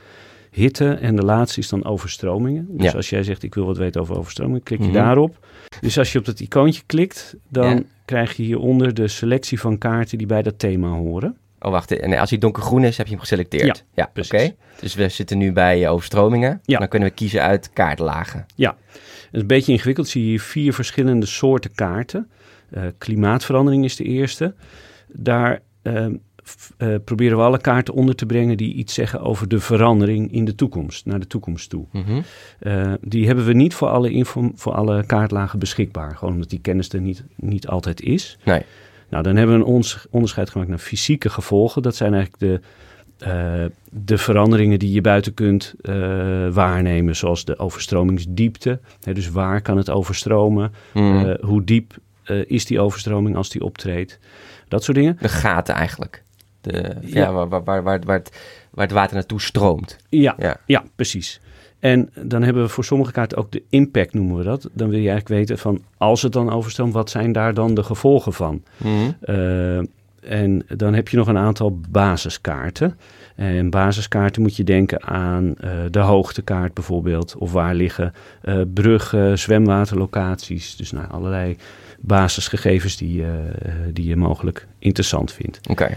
hitte 0.51 0.89
en 0.93 1.17
de 1.17 1.23
laatste 1.25 1.61
is 1.61 1.69
dan 1.69 1.85
overstromingen. 1.85 2.67
Dus 2.71 2.91
Ja. 2.91 2.97
als 2.97 3.11
jij 3.11 3.23
zegt 3.23 3.43
ik 3.43 3.55
wil 3.55 3.65
wat 3.67 3.77
weten 3.77 4.01
over 4.01 4.19
overstromingen, 4.19 4.63
klik 4.63 4.79
je 4.79 4.85
Mhm. 4.85 4.95
daarop. 4.95 5.47
Dus 5.81 5.99
als 5.99 6.13
je 6.13 6.19
op 6.19 6.25
dat 6.25 6.41
icoontje 6.41 6.83
klikt, 6.87 7.37
dan. 7.49 7.85
Krijg 8.09 8.37
je 8.37 8.43
hieronder 8.43 8.95
de 8.95 9.09
selectie 9.09 9.61
van 9.61 9.79
kaarten 9.79 10.19
die 10.19 10.27
bij 10.27 10.43
dat 10.43 10.59
thema 10.59 10.89
horen. 10.89 11.37
Oh, 11.61 11.71
wacht. 11.71 11.93
En 11.93 12.19
als 12.19 12.31
hij 12.31 12.39
donkergroen 12.39 12.85
is, 12.85 12.97
heb 12.97 13.07
je 13.07 13.13
hem 13.13 13.21
geselecteerd? 13.21 13.85
Ja, 13.95 14.11
oké. 14.15 14.55
Dus 14.81 14.95
we 14.95 15.09
zitten 15.09 15.39
nu 15.39 15.53
bij 15.53 15.85
eh, 15.85 15.93
overstromingen. 15.93 16.61
Ja. 16.65 16.79
Dan 16.79 16.89
kunnen 16.89 17.09
we 17.09 17.15
kiezen 17.15 17.43
uit 17.43 17.71
kaartlagen. 17.73 18.47
Ja, 18.55 18.77
het 18.93 19.29
is 19.33 19.41
een 19.41 19.47
beetje 19.47 19.73
ingewikkeld. 19.73 20.09
Zie 20.09 20.23
je 20.23 20.29
hier 20.29 20.41
vier 20.41 20.75
verschillende 20.75 21.27
soorten 21.27 21.75
kaarten. 21.75 22.31
Eh, 22.71 22.83
klimaatverandering 22.99 23.85
is 23.85 23.97
de 23.97 24.05
eerste. 24.05 24.55
Daar 25.13 25.61
ehm, 25.83 26.15
eh, 26.77 26.95
proberen 27.05 27.37
we 27.37 27.43
alle 27.43 27.61
kaarten 27.61 27.95
onder 27.95 28.15
te 28.15 28.27
brengen 28.27 28.57
die 28.57 28.75
iets 28.75 28.95
zeggen 28.95 29.21
over 29.21 29.49
de 29.49 29.61
verandering 29.61 30.33
in 30.33 30.45
de 30.45 30.55
toekomst, 30.55 31.07
naar 31.07 31.21
de 31.21 31.27
toekomst 31.27 31.71
toe. 31.71 31.85
Mhm. 31.93 32.21
Eh, 32.59 32.93
die 33.01 33.27
hebben 33.27 33.45
we 33.45 33.53
niet 33.53 33.75
voor 33.75 33.89
alle, 33.89 34.11
info, 34.11 34.51
voor 34.55 34.73
alle 34.73 35.05
kaartlagen 35.07 35.59
beschikbaar, 35.59 36.17
gewoon 36.17 36.35
omdat 36.35 36.51
die 36.51 36.61
kennis 36.61 36.89
er 36.89 37.01
niet, 37.01 37.25
niet 37.37 37.69
altijd 37.69 38.01
is. 38.01 38.39
Nee. 38.45 38.63
Nou, 39.09 39.23
dan 39.23 39.37
hebben 39.37 39.59
we 39.59 39.65
een 39.65 40.03
onderscheid 40.11 40.51
gemaakt 40.51 40.71
naar 40.71 40.79
fysieke 40.79 41.31
gevolgen. 41.31 41.83
Dat 41.83 41.97
zijn 41.97 42.15
eigenlijk 42.15 42.43
de, 42.43 42.61
eh, 43.27 43.65
de 43.91 44.19
veranderingen 44.19 44.79
die 44.79 44.93
je 44.93 45.01
buiten 45.01 45.35
kunt 45.35 45.75
waarnemen, 46.53 47.17
zoals 47.17 47.45
de 47.45 47.59
overstromingsdiepte. 47.59 48.81
Hè, 49.03 49.15
dus 49.15 49.31
waar 49.31 49.63
kan 49.63 49.77
het 49.77 49.91
overstromen? 49.91 50.73
Mhm. 50.95 51.37
Hoe 51.41 51.65
diep 51.65 51.97
is 52.47 52.67
die 52.67 52.81
overstroming 52.81 53.37
als 53.37 53.51
die 53.51 53.65
optreedt? 53.65 54.19
Dat 54.69 54.85
soort 54.85 54.97
dingen. 54.97 55.17
de 55.21 55.29
gaten 55.29 55.75
eigenlijk. 55.75 56.23
De, 56.73 56.97
ja. 57.01 57.21
Ja. 57.21 57.33
waar, 57.33 57.49
waar, 57.49 57.65
waar, 57.65 57.83
waar, 57.83 58.01
waar 58.05 58.17
het, 58.17 58.31
waar 58.71 58.85
het 58.85 58.95
water 58.95 59.15
naartoe 59.15 59.41
stroomt. 59.41 59.97
Ja, 60.09 60.35
Ja. 60.39 60.57
ja, 60.67 60.85
precies. 60.97 61.41
En 61.79 62.11
dan 62.23 62.43
hebben 62.43 62.63
we 62.63 62.69
voor 62.69 62.85
sommige 62.85 63.13
kaarten 63.13 63.39
ook 63.39 63.53
de 63.53 63.63
impact, 63.69 64.15
noemen 64.15 64.37
we 64.37 64.45
dat. 64.45 64.69
Dan 64.73 64.89
wil 64.89 64.99
je 64.99 65.09
eigenlijk 65.09 65.41
weten 65.41 65.59
van, 65.59 65.83
als 65.97 66.23
het 66.23 66.33
dan 66.33 66.53
overstroomt, 66.53 66.93
wat 66.93 67.11
zijn 67.11 67.33
daar 67.33 67.55
dan 67.55 67.75
de 67.75 67.83
gevolgen 67.83 68.33
van? 68.33 68.63
Mhm. 68.77 69.11
Eh, 69.21 69.79
en 70.21 70.63
dan 70.77 70.95
heb 70.95 71.09
je 71.09 71.17
nog 71.17 71.27
een 71.29 71.39
aantal 71.39 71.81
basiskaarten. 71.91 72.97
En 73.35 73.71
basiskaarten 73.71 74.43
moet 74.43 74.57
je 74.57 74.65
denken 74.65 75.03
aan 75.03 75.55
eh, 75.57 75.71
de 75.91 75.99
hoogtekaart 75.99 76.75
bijvoorbeeld. 76.75 77.37
Of 77.37 77.53
waar 77.53 77.75
liggen 77.75 78.13
eh, 78.43 78.61
bruggen, 78.75 79.39
zwemwaterlocaties. 79.39 80.77
Dus 80.77 80.93
nou, 80.93 81.11
allerlei 81.11 81.57
basisgegevens 82.01 82.97
die, 82.97 83.23
eh, 83.23 83.31
die 83.93 84.09
je 84.09 84.17
mogelijk 84.17 84.67
interessant 84.79 85.33
vindt. 85.33 85.61
Oké. 85.69 85.97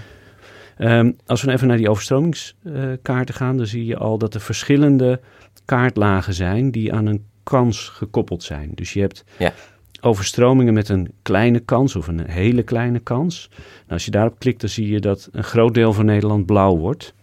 Ehm, 0.77 1.11
als 1.25 1.41
we 1.41 1.51
even 1.51 1.67
naar 1.67 1.77
die 1.77 1.89
overstromingskaarten 1.89 3.35
gaan, 3.35 3.57
dan 3.57 3.65
zie 3.65 3.85
je 3.85 3.97
al 3.97 4.17
dat 4.17 4.33
er 4.33 4.41
verschillende 4.41 5.19
kaartlagen 5.65 6.33
zijn 6.33 6.71
die 6.71 6.93
aan 6.93 7.05
een 7.05 7.23
kans 7.43 7.87
gekoppeld 7.89 8.43
zijn. 8.43 8.71
Dus 8.75 8.93
je 8.93 8.99
hebt 9.01 9.23
Ja. 9.37 9.53
overstromingen 10.01 10.73
met 10.73 10.89
een 10.89 11.11
kleine 11.21 11.59
kans 11.59 11.95
of 11.95 12.07
een 12.07 12.29
hele 12.29 12.63
kleine 12.63 12.99
kans. 12.99 13.49
Nou, 13.57 13.61
als 13.87 14.05
je 14.05 14.11
daarop 14.11 14.39
klikt, 14.39 14.61
dan 14.61 14.69
zie 14.69 14.89
je 14.89 14.99
dat 14.99 15.29
een 15.31 15.43
groot 15.43 15.73
deel 15.73 15.93
van 15.93 16.05
Nederland 16.05 16.45
blauw 16.45 16.77
wordt. 16.77 17.13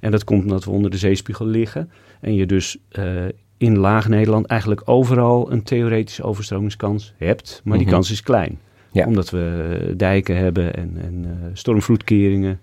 En 0.00 0.10
dat 0.10 0.24
komt 0.24 0.42
omdat 0.42 0.64
we 0.64 0.70
onder 0.70 0.90
de 0.90 0.96
zeespiegel 0.96 1.46
liggen. 1.46 1.90
En 2.20 2.34
je 2.34 2.46
dus 2.46 2.76
eh, 2.88 3.24
in 3.56 3.78
laag 3.78 4.08
Nederland 4.08 4.46
eigenlijk 4.46 4.82
overal 4.84 5.52
een 5.52 5.62
theoretische 5.62 6.22
overstromingskans 6.22 7.12
hebt. 7.16 7.60
Maar 7.64 7.76
die 7.78 7.86
Mhm. 7.86 7.94
kans 7.94 8.10
is 8.10 8.22
klein. 8.22 8.58
Ja. 8.92 9.06
Omdat 9.06 9.30
we 9.30 9.94
dijken 9.96 10.36
hebben 10.36 10.74
en, 10.74 10.96
en 11.02 11.24
eh, 11.24 11.48
stormvloedkeringen. 11.52 12.60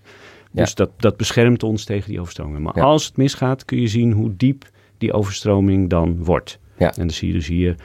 Ja. 0.51 0.63
Dus 0.63 0.75
dat, 0.75 0.89
dat 0.97 1.17
beschermt 1.17 1.63
ons 1.63 1.83
tegen 1.83 2.09
die 2.09 2.19
overstromingen. 2.19 2.61
Maar 2.61 2.77
Ja. 2.77 2.83
als 2.83 3.05
het 3.05 3.17
misgaat, 3.17 3.65
kun 3.65 3.81
je 3.81 3.87
zien 3.87 4.11
hoe 4.11 4.35
diep 4.37 4.69
die 4.97 5.13
overstroming 5.13 5.89
dan 5.89 6.23
wordt. 6.23 6.59
Ja. 6.77 6.87
En 6.87 6.93
dan 7.01 7.09
zie 7.09 7.27
je 7.27 7.33
dus 7.33 7.47
hier 7.47 7.75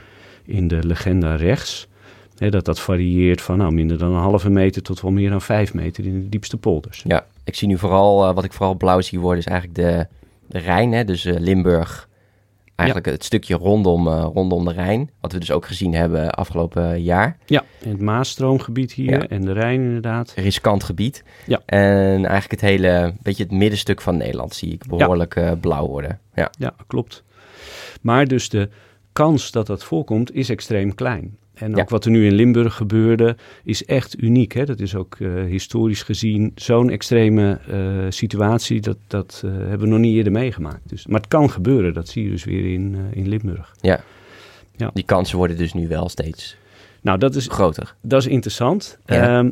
in 0.45 0.69
de 0.69 0.87
legenda 0.87 1.35
rechts... 1.35 1.89
Hè, 2.35 2.51
dat 2.51 2.65
dat 2.65 2.81
varieert 2.81 3.41
van 3.41 3.59
nou, 3.59 3.73
minder 3.73 3.99
dan 3.99 4.13
een 4.13 4.21
halve 4.21 4.51
meter 4.51 4.83
tot 4.83 5.01
wel 5.01 5.11
meer 5.11 5.31
dan 5.31 5.41
vijf 5.43 5.75
meter 5.75 6.05
in 6.07 6.21
de 6.21 6.29
diepste 6.29 6.57
polders. 6.57 7.05
Ja, 7.07 7.27
ik 7.45 7.55
zie 7.55 7.69
nu 7.69 7.79
vooral, 7.79 8.29
eh, 8.29 8.35
wat 8.35 8.45
ik 8.45 8.53
vooral 8.53 8.75
blauw 8.75 9.01
zie 9.01 9.21
worden, 9.21 9.39
is 9.39 9.47
eigenlijk 9.47 9.79
de, 9.79 10.07
de 10.47 10.59
Rijn. 10.59 10.93
Hè? 10.93 11.05
Dus 11.05 11.25
eh, 11.25 11.41
Limburg, 11.41 12.09
eigenlijk 12.77 13.09
het 13.11 13.25
stukje 13.25 13.55
rondom, 13.55 14.07
eh, 14.09 14.27
rondom 14.35 14.65
de 14.65 14.73
Rijn. 14.73 15.11
Wat 15.21 15.33
we 15.33 15.39
dus 15.39 15.51
ook 15.51 15.67
gezien 15.67 15.95
hebben 15.95 16.31
afgelopen 16.31 17.03
jaar. 17.03 17.37
Ja, 17.47 17.65
het 17.79 18.01
Maasstroomgebied 18.01 18.93
hier 18.93 19.11
Ja. 19.11 19.27
en 19.29 19.41
de 19.45 19.53
Rijn 19.53 19.81
inderdaad. 19.83 20.33
Riskant 20.37 20.85
gebied. 20.85 21.25
Ja. 21.47 21.61
En 21.67 22.25
eigenlijk 22.25 22.51
het 22.51 22.61
hele, 22.61 23.15
beetje 23.23 23.43
het 23.43 23.53
middenstuk 23.53 24.01
van 24.01 24.17
Nederland 24.17 24.55
zie 24.55 24.73
ik 24.73 24.87
behoorlijk 24.87 25.37
eh, 25.37 25.53
blauw 25.61 25.87
worden. 25.87 26.21
Ja. 26.35 26.51
Ja, 26.59 26.75
klopt. 26.87 27.23
Maar 28.01 28.27
dus 28.27 28.49
de 28.49 28.69
kans 29.13 29.51
dat 29.51 29.67
dat 29.67 29.85
voorkomt 29.85 30.35
is 30.35 30.49
extreem 30.51 30.95
klein. 30.95 31.37
En 31.55 31.81
ook 31.81 31.89
wat 31.89 32.05
er 32.05 32.11
nu 32.11 32.27
in 32.27 32.33
Limburg 32.33 32.75
gebeurde 32.75 33.37
is 33.65 33.85
echt 33.85 34.23
uniek. 34.23 34.53
Hè? 34.53 34.65
Dat 34.65 34.81
is 34.81 34.95
ook 34.95 35.17
eh, 35.21 35.29
historisch 35.45 36.03
gezien 36.03 36.53
zo'n 36.55 36.91
extreme 36.91 37.59
eh, 37.69 37.79
situatie. 38.09 38.81
Dat, 38.81 38.97
dat 39.07 39.43
eh, 39.45 39.51
hebben 39.51 39.79
we 39.81 39.87
nog 39.87 39.99
niet 39.99 40.17
eerder 40.17 40.33
meegemaakt. 40.33 40.81
Dus, 40.89 41.07
maar 41.07 41.21
het 41.21 41.29
kan 41.29 41.51
gebeuren. 41.51 41.95
Dat 41.95 42.09
zie 42.09 42.25
je 42.25 42.31
dus 42.31 42.45
weer 42.45 42.73
in, 42.73 42.97
in 43.13 43.29
Limburg. 43.29 43.75
ja. 43.81 44.01
Ja. 44.77 44.91
Die 44.95 45.05
kansen 45.05 45.37
worden 45.37 45.57
dus 45.57 45.73
nu 45.73 45.89
wel 45.89 46.09
steeds 46.09 46.57
Nou, 47.01 47.19
dat 47.19 47.35
is, 47.35 47.47
groter. 47.51 47.95
dat 48.01 48.21
is 48.21 48.27
interessant. 48.29 48.99
Ja. 49.07 49.39
Ehm, 49.39 49.51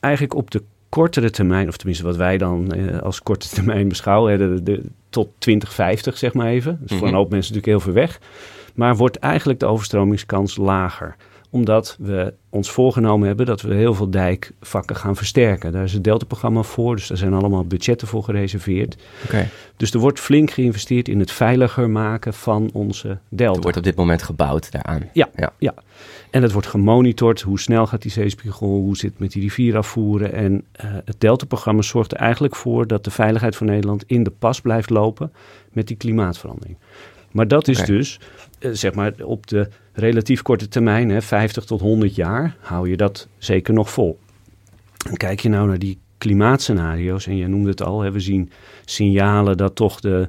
eigenlijk 0.00 0.34
op 0.34 0.50
de 0.50 0.62
kortere 0.88 1.30
termijn, 1.30 1.68
of 1.68 1.76
tenminste 1.76 2.04
wat 2.04 2.16
wij 2.16 2.38
dan 2.38 2.72
als 3.02 3.22
korte 3.22 3.48
termijn 3.48 3.88
beschouwen, 3.88 4.32
hè, 4.32 4.38
de, 4.38 4.62
de, 4.62 4.82
tot 5.10 5.28
2050 5.38 6.18
zeg 6.18 6.32
maar 6.32 6.46
even. 6.46 6.78
Dus 6.80 6.88
voor 6.90 6.98
Mhm. 6.98 7.06
een 7.06 7.14
hoop 7.14 7.30
mensen 7.30 7.54
natuurlijk 7.54 7.82
heel 7.84 7.92
ver 7.92 8.00
weg. 8.02 8.20
Maar 8.80 8.96
wordt 8.96 9.16
eigenlijk 9.16 9.60
de 9.60 9.66
overstromingskans 9.66 10.56
lager. 10.56 11.16
Omdat 11.50 11.96
we 11.98 12.34
ons 12.48 12.70
voorgenomen 12.70 13.26
hebben 13.26 13.46
dat 13.46 13.60
we 13.60 13.74
heel 13.74 13.94
veel 13.94 14.10
dijkvakken 14.10 14.96
gaan 14.96 15.16
versterken. 15.16 15.72
Daar 15.72 15.84
is 15.84 15.92
het 15.92 16.04
Delta-programma 16.04 16.62
voor, 16.62 16.96
dus 16.96 17.06
daar 17.06 17.16
zijn 17.16 17.34
allemaal 17.34 17.64
budgetten 17.64 18.08
voor 18.08 18.22
gereserveerd. 18.22 18.96
Oké. 19.24 19.48
Dus 19.76 19.92
er 19.92 19.98
wordt 19.98 20.20
flink 20.20 20.50
geïnvesteerd 20.50 21.08
in 21.08 21.18
het 21.18 21.30
veiliger 21.30 21.90
maken 21.90 22.34
van 22.34 22.70
onze 22.72 23.18
delta. 23.28 23.56
Er 23.56 23.62
wordt 23.62 23.76
op 23.76 23.82
dit 23.82 23.96
moment 23.96 24.22
gebouwd 24.22 24.72
daaraan. 24.72 25.08
Ja, 25.12 25.28
Ja. 25.36 25.52
ja. 25.58 25.74
En 26.30 26.42
het 26.42 26.52
wordt 26.52 26.66
gemonitord. 26.66 27.40
Hoe 27.40 27.60
snel 27.60 27.86
gaat 27.86 28.02
die 28.02 28.10
zeespiegel? 28.10 28.68
Hoe 28.68 28.96
zit 28.96 29.10
het 29.10 29.20
met 29.20 29.32
die 29.32 29.42
rivierafvoeren? 29.42 30.32
En 30.32 30.64
eh, 30.72 30.90
het 31.04 31.20
Delta-programma 31.20 31.82
zorgt 31.82 32.12
er 32.12 32.18
eigenlijk 32.18 32.56
voor 32.56 32.86
dat 32.86 33.04
de 33.04 33.10
veiligheid 33.10 33.56
van 33.56 33.66
Nederland 33.66 34.04
in 34.06 34.22
de 34.22 34.30
pas 34.30 34.60
blijft 34.60 34.90
lopen 34.90 35.32
met 35.72 35.86
die 35.86 35.96
klimaatverandering. 35.96 36.76
Maar 37.30 37.48
dat 37.48 37.68
is 37.68 37.84
dus, 37.84 38.20
eh, 38.58 38.70
zeg 38.72 38.94
maar, 38.94 39.12
op 39.24 39.46
de 39.46 39.68
relatief 39.92 40.42
korte 40.42 40.68
termijn, 40.68 41.10
hè, 41.10 41.22
50 41.22 41.64
tot 41.64 41.80
100 41.80 42.14
jaar, 42.14 42.56
hou 42.60 42.88
je 42.88 42.96
dat 42.96 43.28
zeker 43.38 43.74
nog 43.74 43.90
vol. 43.90 44.18
En 45.08 45.16
kijk 45.16 45.40
je 45.40 45.48
nou 45.48 45.68
naar 45.68 45.78
die 45.78 45.98
klimaatscenario's, 46.18 47.26
en 47.26 47.36
jij 47.36 47.48
noemde 47.48 47.70
het 47.70 47.82
al, 47.82 48.00
hè, 48.00 48.10
we 48.10 48.20
zien 48.20 48.50
signalen 48.84 49.56
dat 49.56 49.74
toch 49.74 50.00
de, 50.00 50.28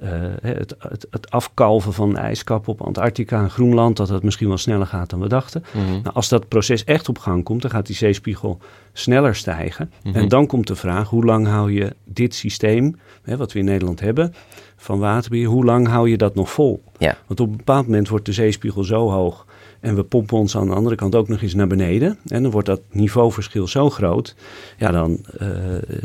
eh, 0.00 0.10
het, 0.42 0.74
het, 0.78 1.06
het 1.10 1.30
afkalven 1.30 1.92
van 1.92 2.16
ijskappen 2.16 2.72
op 2.72 2.82
Antarctica 2.82 3.42
en 3.42 3.50
Groenland, 3.50 3.96
dat 3.96 4.08
dat 4.08 4.22
misschien 4.22 4.48
wel 4.48 4.56
sneller 4.56 4.86
gaat 4.86 5.10
dan 5.10 5.20
we 5.20 5.28
dachten. 5.28 5.64
Mhm. 5.72 5.90
Nou, 5.90 6.14
als 6.14 6.28
dat 6.28 6.48
proces 6.48 6.84
echt 6.84 7.08
op 7.08 7.18
gang 7.18 7.44
komt, 7.44 7.62
dan 7.62 7.70
gaat 7.70 7.86
die 7.86 7.96
zeespiegel 7.96 8.58
sneller 8.92 9.34
stijgen. 9.34 9.92
Mhm. 10.02 10.16
En 10.16 10.28
dan 10.28 10.46
komt 10.46 10.66
de 10.66 10.76
vraag, 10.76 11.08
hoe 11.08 11.24
lang 11.24 11.46
hou 11.46 11.72
je 11.72 11.94
dit 12.04 12.34
systeem, 12.34 12.96
hè, 13.22 13.36
wat 13.36 13.52
we 13.52 13.58
in 13.58 13.64
Nederland 13.64 14.00
hebben, 14.00 14.34
van 14.80 14.98
waterbeheer, 14.98 15.46
hoe 15.46 15.64
lang 15.64 15.86
hou 15.88 16.10
je 16.10 16.16
dat 16.16 16.34
nog 16.34 16.50
vol? 16.50 16.82
Ja. 16.98 17.16
Want 17.26 17.40
op 17.40 17.50
een 17.50 17.56
bepaald 17.56 17.86
moment 17.86 18.08
wordt 18.08 18.26
de 18.26 18.32
zeespiegel 18.32 18.84
zo 18.84 19.10
hoog 19.10 19.46
en 19.80 19.94
we 19.94 20.04
pompen 20.04 20.38
ons 20.38 20.56
aan 20.56 20.66
de 20.66 20.74
andere 20.74 20.94
kant 20.94 21.14
ook 21.14 21.28
nog 21.28 21.42
eens 21.42 21.54
naar 21.54 21.66
beneden. 21.66 22.18
En 22.26 22.42
dan 22.42 22.50
wordt 22.50 22.66
dat 22.66 22.80
niveauverschil 22.90 23.68
zo 23.68 23.90
groot, 23.90 24.34
ja, 24.78 24.90
dan, 24.90 25.24
eh, 25.38 25.48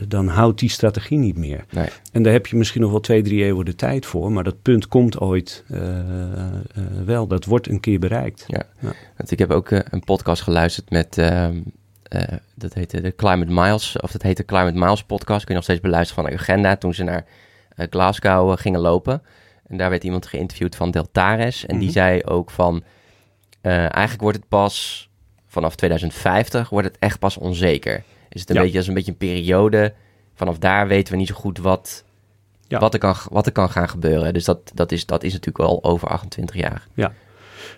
dan 0.07 0.27
houdt 0.27 0.59
die 0.59 0.69
strategie 0.69 1.17
niet 1.17 1.37
meer. 1.37 1.65
Nee. 1.71 1.87
En 2.11 2.23
daar 2.23 2.33
heb 2.33 2.47
je 2.47 2.55
misschien 2.55 2.81
nog 2.81 2.91
wel 2.91 2.99
twee, 2.99 3.21
drie 3.21 3.43
eeuwen 3.43 3.65
de 3.65 3.75
tijd 3.75 4.05
voor, 4.05 4.31
maar 4.31 4.43
dat 4.43 4.61
punt 4.61 4.87
komt 4.87 5.19
ooit 5.19 5.63
eh, 5.69 5.99
eh, 5.99 6.53
wel. 7.05 7.27
Dat 7.27 7.45
wordt 7.45 7.67
een 7.67 7.79
keer 7.79 7.99
bereikt. 7.99 8.43
Ja. 8.47 8.63
Ja. 8.79 8.93
Want 9.17 9.31
ik 9.31 9.39
heb 9.39 9.51
ook 9.51 9.71
een 9.71 10.03
podcast 10.05 10.41
geluisterd 10.41 10.89
met, 10.89 11.17
ehm, 11.17 11.57
eh, 12.03 12.37
dat 12.55 12.73
heette 12.73 13.01
de 13.01 13.15
Climate 13.15 13.51
Miles, 13.51 13.99
of 13.99 14.11
dat 14.11 14.21
heette 14.21 14.45
Climate 14.45 14.77
Miles 14.77 15.03
podcast. 15.03 15.39
Kun 15.39 15.47
je 15.47 15.53
nog 15.53 15.63
steeds 15.63 15.81
beluisteren 15.81 16.23
van 16.23 16.33
de 16.33 16.39
agenda 16.39 16.75
toen 16.75 16.93
ze 16.93 17.03
naar 17.03 17.25
Glasgow 17.75 18.51
eh, 18.51 18.57
gingen 18.57 18.79
lopen. 18.79 19.21
En 19.67 19.77
daar 19.77 19.89
werd 19.89 20.03
iemand 20.03 20.25
geïnterviewd 20.25 20.75
van 20.75 20.91
Deltares. 20.91 21.65
En 21.65 21.75
die 21.77 21.83
Mhm. 21.87 21.93
zei 21.97 22.23
ook 22.23 22.51
van, 22.51 22.83
eh, 23.61 23.71
eigenlijk 23.77 24.21
wordt 24.21 24.37
het 24.37 24.47
pas 24.47 25.09
vanaf 25.47 25.75
2050 25.75 26.69
wordt 26.69 26.87
het 26.87 26.97
echt 26.99 27.19
pas 27.19 27.37
onzeker. 27.37 28.03
Is 28.29 28.39
het 28.41 28.49
een 28.49 28.55
Ja. 28.55 28.61
beetje 28.61 28.77
als 28.77 28.87
een 28.87 28.93
beetje 28.93 29.11
een 29.11 29.17
periode. 29.17 29.93
Vanaf 30.33 30.57
daar 30.57 30.87
weten 30.87 31.13
we 31.13 31.19
niet 31.19 31.27
zo 31.27 31.35
goed 31.35 31.57
wat, 31.57 32.03
Ja. 32.67 32.79
wat, 32.79 32.93
er, 32.93 32.99
kan, 32.99 33.15
wat 33.29 33.45
er 33.45 33.51
kan 33.51 33.69
gaan 33.69 33.89
gebeuren. 33.89 34.33
Dus 34.33 34.43
dat, 34.45 34.71
dat, 34.73 34.91
is, 34.91 35.05
dat 35.05 35.23
is 35.23 35.31
natuurlijk 35.31 35.57
wel 35.57 35.83
over 35.83 36.07
28 36.07 36.55
jaar. 36.55 36.87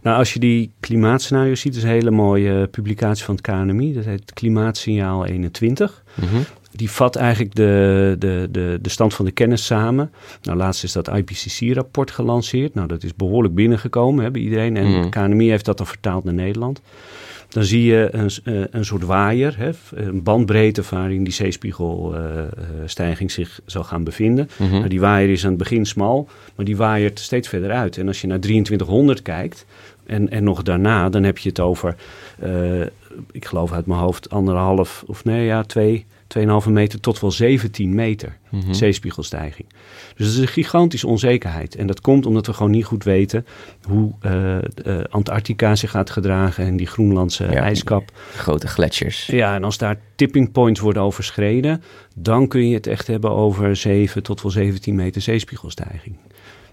Nou, 0.01 0.17
als 0.17 0.33
je 0.33 0.39
die 0.39 0.71
klimaatscenario's 0.79 1.61
ziet, 1.61 1.75
is 1.75 1.83
een 1.83 1.89
hele 1.89 2.11
mooie 2.11 2.67
publicatie 2.67 3.25
van 3.25 3.35
het 3.35 3.43
KNMI. 3.43 3.93
Dat 3.93 4.05
heet 4.05 4.33
Klimaatsignaal 4.33 5.25
21. 5.25 6.03
Mhm. 6.15 6.35
Die 6.77 6.91
vat 6.91 7.15
eigenlijk 7.15 7.55
de, 7.55 8.15
de, 8.19 8.47
de, 8.51 8.79
de 8.81 8.89
stand 8.89 9.13
van 9.13 9.25
de 9.25 9.31
kennis 9.31 9.65
samen. 9.65 10.11
Nou, 10.41 10.57
laatst 10.57 10.83
is 10.83 10.91
dat 10.91 11.07
IPCC-rapport 11.07 12.11
gelanceerd. 12.11 12.73
Nou, 12.73 12.87
dat 12.87 13.03
is 13.03 13.15
behoorlijk 13.15 13.55
binnengekomen 13.55 14.23
hè, 14.23 14.31
bij 14.31 14.41
iedereen. 14.41 14.77
En 14.77 14.85
het 14.85 15.09
KNMI 15.09 15.49
heeft 15.49 15.65
dat 15.65 15.77
dan 15.77 15.87
vertaald 15.87 16.23
naar 16.23 16.33
Nederland. 16.33 16.81
dan 17.49 17.63
zie 17.63 17.83
je 17.83 18.09
een, 18.11 18.29
uh, 18.43 18.63
een 18.71 18.85
soort 18.85 19.03
waaier, 19.03 19.57
hè, 19.57 19.69
een 19.95 20.23
bandbreedte 20.23 20.83
waarin 20.89 21.23
die 21.23 21.33
zeespiegelstijging 21.33 23.31
zich 23.31 23.59
zal 23.65 23.83
gaan 23.83 24.03
bevinden. 24.03 24.49
Mhm. 24.57 24.71
Nou, 24.71 24.87
die 24.87 24.99
waaier 24.99 25.29
is 25.29 25.43
aan 25.43 25.49
het 25.49 25.59
begin 25.59 25.85
smal, 25.85 26.29
maar 26.55 26.65
die 26.65 26.77
waaiert 26.77 27.19
steeds 27.19 27.47
verder 27.47 27.71
uit. 27.71 27.97
En 27.97 28.07
als 28.07 28.21
je 28.21 28.27
naar 28.27 28.39
2300 28.39 29.21
kijkt 29.21 29.65
en, 30.07 30.29
en 30.29 30.43
nog 30.43 30.63
daarna, 30.63 31.09
dan 31.09 31.23
heb 31.23 31.37
je 31.37 31.49
het 31.49 31.59
over, 31.59 31.95
eh, 32.39 32.81
ik 33.31 33.45
geloof 33.45 33.71
uit 33.71 33.85
mijn 33.85 33.99
hoofd, 33.99 34.29
anderhalf 34.29 35.03
of 35.07 35.23
nee, 35.23 35.45
ja, 35.45 35.63
twee, 35.63 36.05
2,5 36.27 36.69
meter 36.69 36.99
tot 36.99 37.19
wel 37.19 37.31
17 37.31 37.95
meter 37.95 38.37
Mhm. 38.51 38.73
zeespiegelstijging. 38.73 39.67
Dus 40.15 40.25
dat 40.25 40.35
is 40.35 40.37
een 40.41 40.47
gigantische 40.47 41.07
onzekerheid. 41.07 41.75
En 41.75 41.87
dat 41.87 42.01
komt 42.01 42.25
omdat 42.25 42.45
we 42.45 42.53
gewoon 42.53 42.71
niet 42.71 42.85
goed 42.85 43.03
weten 43.03 43.45
hoe 43.83 44.11
eh, 44.21 44.55
eh, 44.57 45.03
Antarctica 45.09 45.75
zich 45.75 45.91
gaat 45.91 46.09
gedragen 46.09 46.65
en 46.65 46.77
die 46.77 46.87
Groenlandse 46.87 47.43
Ja. 47.43 47.61
ijskap. 47.61 48.11
Grote 48.35 48.67
gletsjers. 48.67 49.25
Ja, 49.25 49.55
en 49.55 49.63
als 49.63 49.77
daar 49.77 49.99
tipping 50.15 50.51
points 50.51 50.79
worden 50.79 51.01
overschreden, 51.01 51.83
dan 52.15 52.47
kun 52.47 52.67
je 52.67 52.73
het 52.75 52.87
echt 52.87 53.07
hebben 53.07 53.31
over 53.31 53.75
7 53.75 54.23
tot 54.23 54.41
wel 54.41 54.51
17 54.51 54.95
meter 54.95 55.21
zeespiegelstijging. 55.21 56.15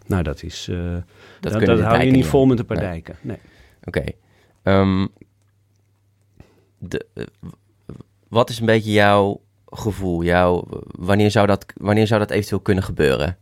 Nou, 0.07 0.23
dat 0.23 0.43
is. 0.43 0.69
eh 0.71 0.77
Dat, 1.41 1.53
dat, 1.65 1.81
hou 1.81 2.03
je 2.05 2.11
niet 2.11 2.27
vol 2.27 2.47
met 2.47 2.59
een 2.59 2.67
paar 2.67 2.77
Nee. 2.77 2.87
dijken. 2.87 3.17
Nee. 3.21 3.39
Oké. 3.85 4.05
Ehm, 4.63 5.07
eh, 7.15 7.25
wat 8.35 8.51
is 8.51 8.61
een 8.61 8.67
beetje 8.67 8.93
jouw 8.93 9.41
gevoel? 9.67 10.23
Jouw, 10.25 10.65
wanneer, 10.99 11.31
zou 11.31 11.47
dat, 11.47 11.67
wanneer 11.77 12.07
zou 12.07 12.21
dat 12.21 12.31
eventueel 12.31 12.61
kunnen 12.61 12.85
gebeuren? 12.85 13.37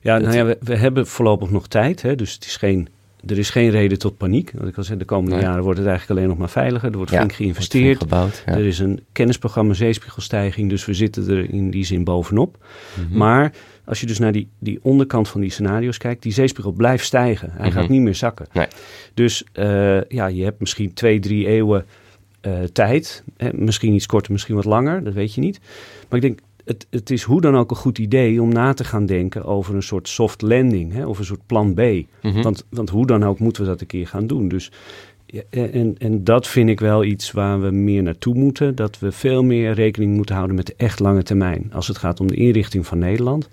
Ja, 0.00 0.18
nou 0.18 0.34
ja, 0.36 0.44
we, 0.44 0.58
we 0.60 0.76
hebben 0.76 1.06
voorlopig 1.06 1.50
nog 1.50 1.68
tijd. 1.68 2.02
Hè, 2.02 2.14
dus 2.14 2.32
het 2.32 2.44
is 2.44 2.56
geen, 2.56 2.88
er 3.26 3.38
is 3.38 3.50
geen 3.50 3.70
reden 3.70 3.98
tot 3.98 4.16
paniek. 4.16 4.52
Want 4.54 4.68
ik 4.68 4.76
al 4.76 4.82
zei, 4.84 4.98
de 4.98 5.04
komende 5.04 5.34
Nee. 5.36 5.44
jaren 5.44 5.62
wordt 5.62 5.78
het 5.78 5.88
eigenlijk 5.88 6.18
alleen 6.18 6.30
nog 6.30 6.38
maar 6.38 6.50
veiliger. 6.50 6.90
Er 6.90 6.96
wordt 6.96 7.10
Ja, 7.10 7.16
flink 7.16 7.30
Wordt 7.30 7.42
geïnvesteerd. 7.42 7.98
gebouwd. 7.98 8.42
Ja. 8.46 8.52
Er 8.52 8.66
is 8.66 8.78
een 8.78 9.04
kennisprogramma 9.12 9.74
zeespiegelstijging, 9.74 10.68
dus 10.70 10.84
we 10.84 10.94
zitten 10.94 11.28
er 11.28 11.50
in 11.50 11.70
die 11.70 11.84
zin 11.84 12.04
bovenop. 12.04 12.56
Mhm. 13.08 13.18
Maar 13.18 13.52
als 13.84 14.00
je 14.00 14.06
dus 14.06 14.18
naar 14.18 14.32
die, 14.32 14.48
die 14.58 14.78
onderkant 14.82 15.28
van 15.28 15.40
die 15.40 15.50
scenario's 15.50 15.98
kijkt, 15.98 16.22
die 16.22 16.32
zeespiegel 16.32 16.72
blijft 16.72 17.04
stijgen. 17.04 17.50
Hij 17.56 17.68
Mhm. 17.68 17.78
gaat 17.78 17.88
niet 17.88 18.02
meer 18.02 18.14
zakken. 18.14 18.46
Nee. 18.52 18.66
Dus 19.14 19.44
eh, 19.52 20.02
ja, 20.04 20.26
je 20.26 20.44
hebt 20.44 20.60
misschien 20.60 20.94
twee, 20.94 21.18
drie 21.20 21.46
eeuwen 21.46 21.84
eh, 22.52 22.64
tijd. 22.64 23.22
Hè, 23.36 23.48
misschien 23.52 23.94
iets 23.94 24.06
korter, 24.06 24.32
misschien 24.32 24.54
wat 24.54 24.64
langer, 24.64 25.04
dat 25.04 25.12
weet 25.12 25.34
je 25.34 25.40
niet. 25.40 25.60
Maar 26.08 26.18
ik 26.18 26.24
denk, 26.24 26.40
het, 26.68 26.86
het 26.90 27.10
is 27.10 27.22
hoe 27.22 27.40
dan 27.40 27.56
ook 27.56 27.70
een 27.70 27.76
goed 27.76 27.98
idee 27.98 28.42
om 28.42 28.52
na 28.52 28.72
te 28.72 28.84
gaan 28.84 29.06
denken 29.06 29.44
over 29.44 29.74
een 29.74 29.82
soort 29.82 30.08
soft 30.08 30.42
landing, 30.42 30.92
hè, 30.92 31.06
of 31.06 31.18
een 31.18 31.24
soort 31.24 31.46
plan 31.46 31.74
B. 31.74 31.80
Mhm. 32.22 32.42
Want, 32.42 32.64
want 32.70 32.90
hoe 32.90 33.06
dan 33.06 33.24
ook 33.24 33.38
moeten 33.38 33.62
we 33.62 33.68
dat 33.68 33.80
een 33.80 33.86
keer 33.86 34.06
gaan 34.06 34.26
doen. 34.26 34.48
Dus, 34.48 34.70
ja, 35.26 35.42
en, 35.50 35.94
en 35.98 36.24
dat 36.24 36.46
vind 36.46 36.68
ik 36.68 36.80
wel 36.80 37.04
iets 37.04 37.32
waar 37.32 37.60
we 37.60 37.70
meer 37.70 38.02
naartoe 38.02 38.34
moeten. 38.34 38.74
Dat 38.74 38.98
we 38.98 39.12
veel 39.12 39.42
meer 39.42 39.72
rekening 39.72 40.16
moeten 40.16 40.34
houden 40.34 40.56
met 40.56 40.66
de 40.66 40.74
echt 40.76 41.00
lange 41.00 41.22
termijn. 41.22 41.70
Als 41.72 41.88
het 41.88 41.98
gaat 41.98 42.20
om 42.20 42.26
de 42.26 42.34
inrichting 42.34 42.86
van 42.86 42.98
Nederland. 42.98 43.48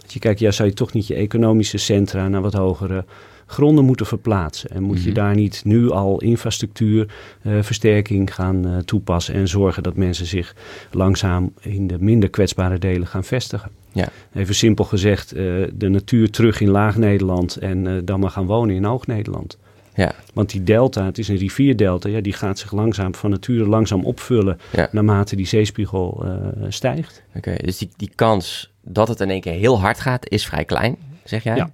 Dat 0.00 0.12
je 0.12 0.18
kijkt, 0.18 0.40
ja, 0.40 0.50
zou 0.50 0.68
je 0.68 0.74
toch 0.74 0.92
niet 0.92 1.06
je 1.06 1.14
economische 1.14 1.78
centra 1.78 2.28
naar 2.28 2.42
wat 2.42 2.52
hogere 2.52 3.04
gronden 3.46 3.84
moeten 3.84 4.06
verplaatsen. 4.06 4.70
En 4.70 4.82
moet 4.82 4.98
je 5.02 5.06
Mhm. 5.10 5.14
daar 5.14 5.34
niet 5.34 5.60
nu 5.64 5.90
al 5.90 6.20
infrastructuur, 6.20 7.06
eh, 7.42 7.52
versterking 7.62 8.34
gaan 8.34 8.66
eh, 8.66 8.76
toepassen. 8.76 9.34
En 9.34 9.48
zorgen 9.48 9.82
dat 9.82 9.96
mensen 9.96 10.26
zich 10.26 10.54
langzaam 10.90 11.52
in 11.60 11.86
de 11.86 11.96
minder 12.00 12.28
kwetsbare 12.30 12.78
delen 12.78 13.06
gaan 13.06 13.24
vestigen. 13.24 13.70
Ja. 13.92 14.08
Even 14.34 14.54
simpel 14.54 14.84
gezegd, 14.84 15.32
eh, 15.32 15.42
de 15.74 15.88
natuur 15.88 16.30
terug 16.30 16.60
in 16.60 16.68
Laag-Nederland 16.68 17.56
en 17.56 18.04
dan 18.04 18.20
maar 18.20 18.30
gaan 18.30 18.46
wonen 18.46 18.74
in 18.74 18.84
Hoog-Nederland. 18.84 19.58
Ja. 19.94 20.12
Want 20.34 20.50
die 20.50 20.62
delta, 20.64 21.04
het 21.04 21.18
is 21.18 21.28
een 21.28 21.36
rivierdelta, 21.36 22.08
ja, 22.08 22.20
die 22.20 22.32
gaat 22.32 22.58
zich 22.58 22.72
langzaam 22.72 23.14
van 23.14 23.30
nature 23.30 23.66
langzaam 23.66 24.04
opvullen 24.04 24.58
Ja. 24.72 24.88
naarmate 24.92 25.36
die 25.36 25.46
zeespiegel 25.46 26.24
stijgt. 26.68 27.22
Oké, 27.36 27.54
dus 27.64 27.78
die, 27.78 27.90
die 27.96 28.10
kans 28.14 28.72
dat 28.82 29.08
het 29.08 29.20
in 29.20 29.30
één 29.30 29.40
keer 29.40 29.52
heel 29.52 29.80
hard 29.80 30.00
gaat, 30.00 30.28
is 30.30 30.46
vrij 30.46 30.64
klein, 30.64 30.96
zeg 31.24 31.42
jij? 31.44 31.56
Ja. 31.56 31.70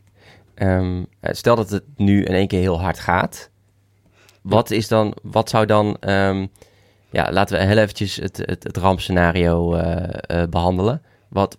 Ehm, 0.54 1.02
eh, 1.20 1.34
stel 1.34 1.56
dat 1.56 1.70
het 1.70 1.84
nu 1.96 2.24
in 2.24 2.34
één 2.34 2.46
keer 2.46 2.60
heel 2.60 2.80
hard 2.80 2.98
gaat. 2.98 3.50
Wat, 4.42 4.70
is 4.70 4.88
dan, 4.88 5.16
wat 5.22 5.50
zou 5.50 5.66
dan... 5.66 5.96
ehm, 6.00 6.46
ja, 7.12 7.32
laten 7.32 7.58
we 7.58 7.64
heel 7.64 7.76
eventjes 7.76 8.16
het, 8.16 8.36
het, 8.36 8.62
het 8.64 8.76
rampscenario 8.76 9.74
eh, 9.74 10.42
eh, 10.42 10.48
behandelen. 10.48 11.02
Wat, 11.28 11.58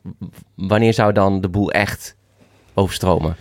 wanneer 0.56 0.94
zou 0.94 1.14
dan 1.14 1.42
de 1.42 1.50
boel 1.50 1.72
echt 1.72 2.16
overstromen? 2.74 3.36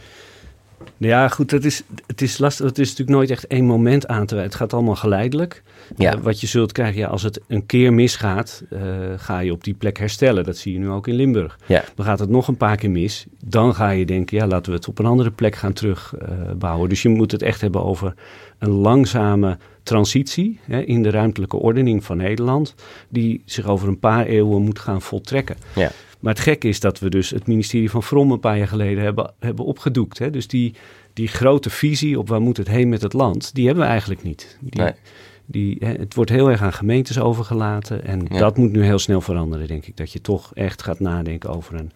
Ja, 0.97 1.29
goed, 1.29 1.51
dat 1.51 1.65
is, 1.65 1.83
het 2.07 2.23
is 2.23 2.39
lastig. 2.39 2.67
Het 2.67 2.79
is 2.79 2.89
natuurlijk 2.89 3.17
nooit 3.17 3.31
echt 3.31 3.47
één 3.47 3.65
moment 3.65 4.07
aan 4.07 4.27
te 4.27 4.35
wijzen. 4.35 4.53
Het 4.53 4.61
gaat 4.61 4.73
allemaal 4.73 4.97
geleidelijk. 4.97 5.63
Ja. 5.97 6.13
Eh, 6.13 6.21
wat 6.21 6.41
je 6.41 6.47
zult 6.47 6.73
krijgen, 6.73 7.01
ja, 7.01 7.09
als 7.09 7.23
het 7.23 7.41
een 7.49 7.67
keer 7.67 7.93
misgaat, 7.93 8.63
eh, 8.71 8.81
ga 9.17 9.39
je 9.39 9.53
op 9.53 9.65
die 9.65 9.75
plek 9.75 9.99
herstellen. 9.99 10.45
Dat 10.45 10.57
zie 10.57 10.73
je 10.73 10.79
nu 10.79 10.89
ook 10.89 11.07
in 11.07 11.15
Limburg. 11.15 11.59
Ja. 11.67 11.85
Dan 11.95 12.05
gaat 12.05 12.19
het 12.19 12.29
nog 12.29 12.49
een 12.49 12.57
paar 12.57 12.77
keer 12.77 12.91
mis. 12.91 13.27
Dan 13.45 13.75
ga 13.75 13.91
je 13.91 14.07
denken, 14.07 14.37
ja, 14.37 14.47
laten 14.47 14.73
we 14.73 14.79
het 14.79 14.89
op 14.89 14.99
een 14.99 15.07
andere 15.07 15.31
plek 15.31 15.55
gaan 15.57 15.73
terugbouwen. 15.73 16.89
dus 16.89 17.03
je 17.03 17.09
moet 17.09 17.33
het 17.33 17.43
echt 17.43 17.61
hebben 17.61 17.85
over 17.85 18.15
een 18.59 18.71
langzame 18.71 19.59
transitie 19.83 20.61
hè, 20.63 20.81
in 20.81 21.03
de 21.03 21.11
ruimtelijke 21.11 21.57
ordening 21.57 22.05
van 22.05 22.17
Nederland, 22.17 22.75
die 23.09 23.43
zich 23.45 23.67
over 23.67 23.89
een 23.89 23.99
paar 23.99 24.27
eeuwen 24.27 24.63
moet 24.63 24.79
gaan 24.79 25.03
voltrekken. 25.03 25.57
Ja. 25.75 25.91
Maar 26.23 26.33
het 26.35 26.43
gekke 26.43 26.69
is 26.69 26.81
dat 26.81 26.99
we 26.99 27.11
dus 27.11 27.31
het 27.31 27.47
ministerie 27.47 27.91
van 27.91 28.03
Vrom 28.03 28.31
een 28.33 28.41
paar 28.41 28.59
jaar 28.59 28.69
geleden 28.69 29.03
hebben, 29.03 29.33
hebben 29.39 29.65
opgedoekt. 29.65 30.19
Hè? 30.19 30.31
Dus 30.31 30.47
die, 30.49 30.75
die 31.13 31.29
grote 31.29 31.71
visie 31.71 32.19
op 32.19 32.29
waar 32.29 32.41
moet 32.41 32.57
het 32.57 32.69
heen 32.69 32.89
met 32.89 33.03
het 33.03 33.13
land, 33.13 33.55
die 33.55 33.67
hebben 33.67 33.85
we 33.85 33.91
eigenlijk 33.91 34.23
niet. 34.23 34.59
Die, 34.61 34.81
Nee. 34.83 34.93
die, 35.47 35.77
hè, 35.81 35.93
het 35.93 36.15
wordt 36.15 36.31
heel 36.31 36.51
erg 36.51 36.63
aan 36.63 36.73
gemeentes 36.73 37.19
overgelaten 37.21 38.05
en 38.05 38.27
Ja. 38.31 38.39
dat 38.39 38.57
moet 38.57 38.73
nu 38.73 38.85
heel 38.85 38.99
snel 38.99 39.21
veranderen, 39.21 39.67
denk 39.67 39.87
ik. 39.87 39.97
Dat 39.97 40.13
je 40.13 40.21
toch 40.21 40.51
echt 40.55 40.83
gaat 40.83 41.01
nadenken 41.01 41.51
over 41.55 41.75
een, 41.75 41.91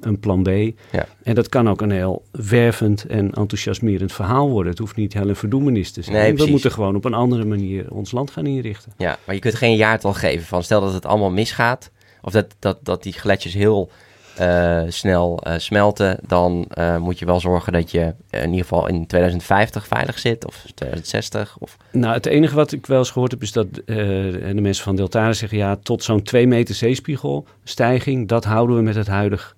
een 0.00 0.18
plan 0.20 0.42
B. 0.42 0.48
Ja. 0.48 1.06
En 1.22 1.34
dat 1.34 1.48
kan 1.48 1.68
ook 1.68 1.80
een 1.80 1.90
heel 1.90 2.22
wervend 2.30 3.06
en 3.06 3.32
enthousiasmerend 3.32 4.12
verhaal 4.12 4.50
worden. 4.50 4.70
Het 4.70 4.80
hoeft 4.80 4.96
niet 4.96 5.14
helle 5.14 5.34
verdoemenis 5.34 5.90
te 5.90 6.02
zijn. 6.02 6.16
Nee, 6.16 6.34
we 6.34 6.50
moeten 6.50 6.72
gewoon 6.72 6.96
op 6.96 7.04
een 7.04 7.14
andere 7.14 7.44
manier 7.44 7.90
ons 7.92 8.12
land 8.12 8.30
gaan 8.30 8.46
inrichten. 8.46 8.92
Ja, 8.98 9.18
maar 9.26 9.34
je 9.34 9.40
kunt 9.40 9.54
geen 9.54 9.76
jaartal 9.76 10.12
geven 10.12 10.46
van 10.46 10.62
stel 10.62 10.80
dat 10.80 10.92
het 10.92 11.06
allemaal 11.06 11.30
misgaat, 11.30 11.90
of 12.22 12.32
dat, 12.32 12.46
dat, 12.58 12.78
dat 12.82 13.02
die 13.02 13.12
gletsjers 13.12 13.54
heel 13.54 13.90
eh, 14.36 14.82
snel 14.88 15.40
eh, 15.42 15.58
smelten, 15.58 16.18
dan 16.26 16.66
eh, 16.68 16.96
moet 16.96 17.18
je 17.18 17.26
wel 17.26 17.40
zorgen 17.40 17.72
dat 17.72 17.90
je 17.90 18.14
in 18.30 18.50
ieder 18.50 18.60
geval 18.60 18.88
in 18.88 19.06
2050 19.06 19.86
veilig 19.86 20.18
zit, 20.18 20.46
of 20.46 20.64
2060. 20.74 21.56
Of... 21.58 21.76
Nou, 21.90 22.14
het 22.14 22.26
enige 22.26 22.54
wat 22.54 22.72
ik 22.72 22.86
wel 22.86 22.98
eens 22.98 23.10
gehoord 23.10 23.30
heb 23.30 23.42
is 23.42 23.52
dat 23.52 23.74
de 23.84 24.58
mensen 24.60 24.84
van 24.84 24.96
Deltare 24.96 25.32
zeggen... 25.32 25.58
ja, 25.58 25.76
tot 25.76 26.04
zo'n 26.04 26.22
2 26.22 26.46
meter 26.46 26.74
zeespiegelstijging, 26.74 28.28
dat 28.28 28.44
houden 28.44 28.76
we 28.76 28.82
met, 28.82 28.94
het 28.94 29.06
huidig, 29.06 29.56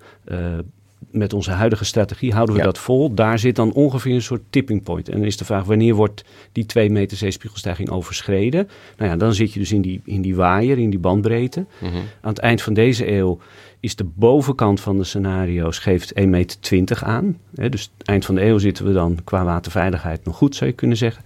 met 1.10 1.32
onze 1.32 1.50
huidige 1.50 1.84
strategie, 1.84 2.32
houden 2.32 2.54
we 2.54 2.60
Ja. 2.60 2.66
dat 2.66 2.78
vol. 2.78 3.14
Daar 3.14 3.38
zit 3.38 3.56
dan 3.56 3.72
ongeveer 3.72 4.14
een 4.14 4.22
soort 4.22 4.42
tipping 4.50 4.82
point. 4.82 5.08
En 5.08 5.18
dan 5.18 5.26
is 5.26 5.36
de 5.36 5.44
vraag, 5.44 5.64
wanneer 5.64 5.94
wordt 5.94 6.24
die 6.52 6.66
2 6.66 6.90
meter 6.90 7.16
zeespiegelstijging 7.16 7.90
overschreden? 7.90 8.68
Nou 8.96 9.10
ja, 9.10 9.16
dan 9.16 9.34
zit 9.34 9.52
je 9.52 9.58
dus 9.58 9.72
in 9.72 9.80
die, 9.82 10.00
in 10.04 10.22
die 10.22 10.36
waaier, 10.36 10.78
in 10.78 10.90
die 10.90 10.98
bandbreedte. 10.98 11.66
Mhm. 11.80 11.94
Aan 11.96 12.30
het 12.30 12.38
eind 12.38 12.62
van 12.62 12.74
deze 12.74 13.12
eeuw 13.12 13.38
is 13.80 13.96
de 13.96 14.06
bovenkant 14.14 14.80
van 14.80 14.98
de 14.98 15.04
scenario's 15.04 15.78
geeft 15.78 16.12
1,20 16.14 16.26
meter 16.28 17.02
aan. 17.04 17.38
Hè, 17.54 17.68
dus 17.68 17.90
eind 18.04 18.24
van 18.24 18.34
de 18.34 18.44
eeuw 18.44 18.58
zitten 18.58 18.84
we 18.86 18.92
dan 18.92 19.18
qua 19.24 19.44
waterveiligheid 19.44 20.24
nog 20.24 20.36
goed, 20.36 20.56
zou 20.56 20.70
je 20.70 20.76
kunnen 20.76 20.96
zeggen. 20.96 21.24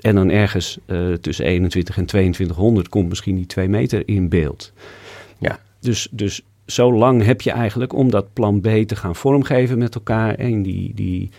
En 0.00 0.14
dan 0.14 0.30
ergens 0.30 0.78
eh, 0.86 1.12
tussen 1.12 1.44
21 1.44 1.96
en 1.96 2.06
2200 2.06 2.88
komt 2.88 3.08
misschien 3.08 3.36
die 3.36 3.46
2 3.46 3.68
meter 3.68 4.02
in 4.08 4.28
beeld. 4.28 4.72
Ja. 5.38 5.58
Dus, 5.80 6.08
dus 6.10 6.42
zo 6.70 6.92
lang 6.92 7.24
heb 7.24 7.40
je 7.40 7.50
eigenlijk 7.50 7.92
om 7.92 8.10
dat 8.10 8.32
plan 8.32 8.60
B 8.60 8.68
te 8.86 8.96
gaan 8.96 9.16
vormgeven 9.16 9.78
met 9.78 9.94
elkaar 9.94 10.34
en 10.34 10.62
die, 10.62 10.94
die, 10.94 11.30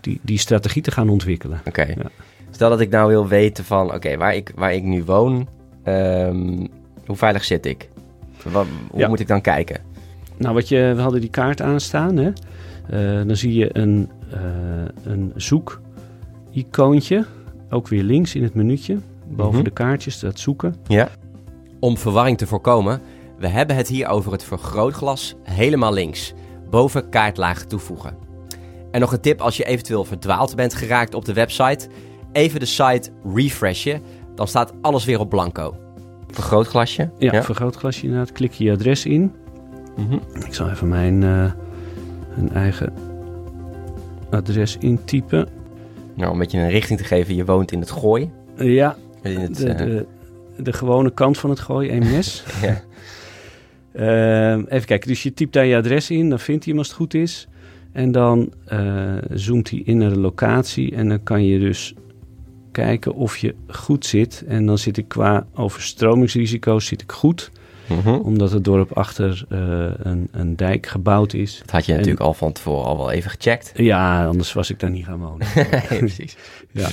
die, 0.00 0.20
die 0.22 0.38
strategie 0.38 0.82
te 0.82 0.90
gaan 0.90 1.08
ontwikkelen. 1.08 1.60
Oké. 1.64 1.82
Ja. 1.82 2.10
Stel 2.50 2.70
dat 2.70 2.80
ik 2.80 2.90
nou 2.90 3.08
wil 3.08 3.28
weten 3.28 3.64
van, 3.64 3.94
oké, 3.94 4.16
waar, 4.16 4.34
ik, 4.34 4.52
waar 4.54 4.74
ik 4.74 4.82
nu 4.82 5.04
woon, 5.04 5.48
ehm, 5.82 6.66
hoe 7.06 7.16
veilig 7.16 7.44
zit 7.44 7.66
ik? 7.66 7.88
Wat, 8.52 8.66
hoe 8.90 9.00
Ja. 9.00 9.08
moet 9.08 9.20
ik 9.20 9.26
dan 9.28 9.40
kijken? 9.40 9.80
Nou, 10.36 10.54
wat 10.54 10.68
je, 10.68 10.92
we 10.96 11.00
hadden 11.02 11.20
die 11.20 11.30
kaart 11.30 11.60
aanstaan. 11.62 12.16
Hè? 12.16 12.30
Eh, 12.88 13.26
dan 13.26 13.36
zie 13.36 13.54
je 13.54 13.68
een, 13.78 14.08
eh 14.32 14.40
een 15.04 15.32
zoek-icoontje. 15.36 17.24
Ook 17.70 17.88
weer 17.88 18.02
links 18.02 18.34
in 18.34 18.42
het 18.42 18.54
minuutje. 18.54 18.98
Boven 19.28 19.54
Mhm. 19.54 19.64
de 19.64 19.70
kaartjes, 19.70 20.18
dat 20.20 20.38
zoeken. 20.38 20.74
Ja. 20.86 21.08
Om 21.80 21.98
verwarring 21.98 22.38
te 22.38 22.46
voorkomen, 22.46 23.00
we 23.40 23.48
hebben 23.48 23.76
het 23.76 23.88
hier 23.88 24.08
over 24.08 24.32
het 24.32 24.44
vergrootglas 24.44 25.34
helemaal 25.42 25.92
links, 25.92 26.32
boven 26.70 27.08
kaartlaag 27.08 27.64
toevoegen. 27.64 28.16
En 28.90 29.00
nog 29.00 29.12
een 29.12 29.20
tip 29.20 29.40
als 29.40 29.56
je 29.56 29.64
eventueel 29.64 30.04
verdwaald 30.04 30.56
bent 30.56 30.74
geraakt 30.74 31.14
op 31.14 31.24
de 31.24 31.32
website, 31.32 31.88
even 32.32 32.60
de 32.60 32.66
site 32.66 33.10
refreshen, 33.34 34.02
dan 34.34 34.48
staat 34.48 34.72
alles 34.80 35.04
weer 35.04 35.20
op 35.20 35.28
blanco. 35.28 35.76
Vergrootglasje? 36.30 37.10
Ja, 37.18 37.42
vergrootglasje 37.42 38.02
inderdaad. 38.02 38.32
Klik 38.32 38.52
je 38.52 38.64
je 38.64 38.72
adres 38.72 39.06
in. 39.06 39.32
Mhm. 39.96 40.18
Ik 40.46 40.54
zal 40.54 40.70
even 40.70 40.88
mijn, 40.88 41.22
eh, 41.22 41.52
mijn 42.34 42.52
eigen 42.52 42.92
adres 44.30 44.76
intypen. 44.76 45.48
Nou, 46.14 46.26
om 46.26 46.32
een 46.32 46.38
beetje 46.38 46.58
een 46.58 46.70
richting 46.70 46.98
te 46.98 47.04
geven, 47.04 47.34
je 47.34 47.44
woont 47.44 47.72
in 47.72 47.80
het 47.80 47.90
Gooi. 47.90 48.30
Ja, 48.56 48.96
In 49.22 49.40
het, 49.40 49.56
de, 49.56 49.68
eh, 49.68 49.76
de, 49.76 50.06
de 50.56 50.72
gewone 50.72 51.10
kant 51.12 51.38
van 51.38 51.50
het 51.50 51.60
gooien, 51.60 51.92
één 51.92 52.10
mes. 52.10 52.44
ja. 52.62 52.80
Ehm, 53.94 54.62
even 54.68 54.86
kijken, 54.86 55.08
dus 55.08 55.22
je 55.22 55.34
typt 55.34 55.52
daar 55.52 55.66
je 55.66 55.76
adres 55.76 56.10
in, 56.10 56.28
dan 56.28 56.38
vindt 56.40 56.64
hij 56.64 56.72
hem 56.72 56.78
als 56.82 56.88
het 56.88 56.96
goed 56.96 57.14
is. 57.14 57.48
En 57.92 58.12
dan 58.12 58.52
eh, 58.66 59.14
zoomt 59.32 59.70
hij 59.70 59.78
in 59.84 59.98
naar 59.98 60.10
de 60.10 60.18
locatie 60.20 60.94
en 60.94 61.08
dan 61.08 61.22
kan 61.22 61.44
je 61.44 61.58
dus 61.58 61.94
kijken 62.72 63.14
of 63.14 63.36
je 63.36 63.54
goed 63.68 64.06
zit. 64.06 64.44
En 64.48 64.66
dan 64.66 64.78
zit 64.78 64.96
ik 64.96 65.08
qua 65.08 65.46
overstromingsrisico's 65.54 66.86
zit 66.86 67.02
ik 67.02 67.12
goed, 67.12 67.50
Mhm. 67.88 68.08
omdat 68.14 68.52
het 68.52 68.64
dorp 68.64 68.92
achter 68.92 69.44
eh, 69.48 69.58
een, 69.98 70.28
een 70.30 70.56
dijk 70.56 70.86
gebouwd 70.86 71.32
is. 71.34 71.58
Dat 71.58 71.70
had 71.70 71.84
je 71.84 71.92
En- 71.92 71.98
natuurlijk 71.98 72.24
al 72.24 72.34
van 72.34 72.52
tevoren 72.52 72.84
al 72.84 72.96
wel 72.96 73.10
even 73.10 73.30
gecheckt. 73.30 73.72
Ja, 73.74 74.26
anders 74.26 74.52
was 74.52 74.70
ik 74.70 74.80
daar 74.80 74.90
niet 74.90 75.04
gaan 75.04 75.18
wonen. 75.18 75.46
Precies. 75.98 76.36
ja. 76.72 76.88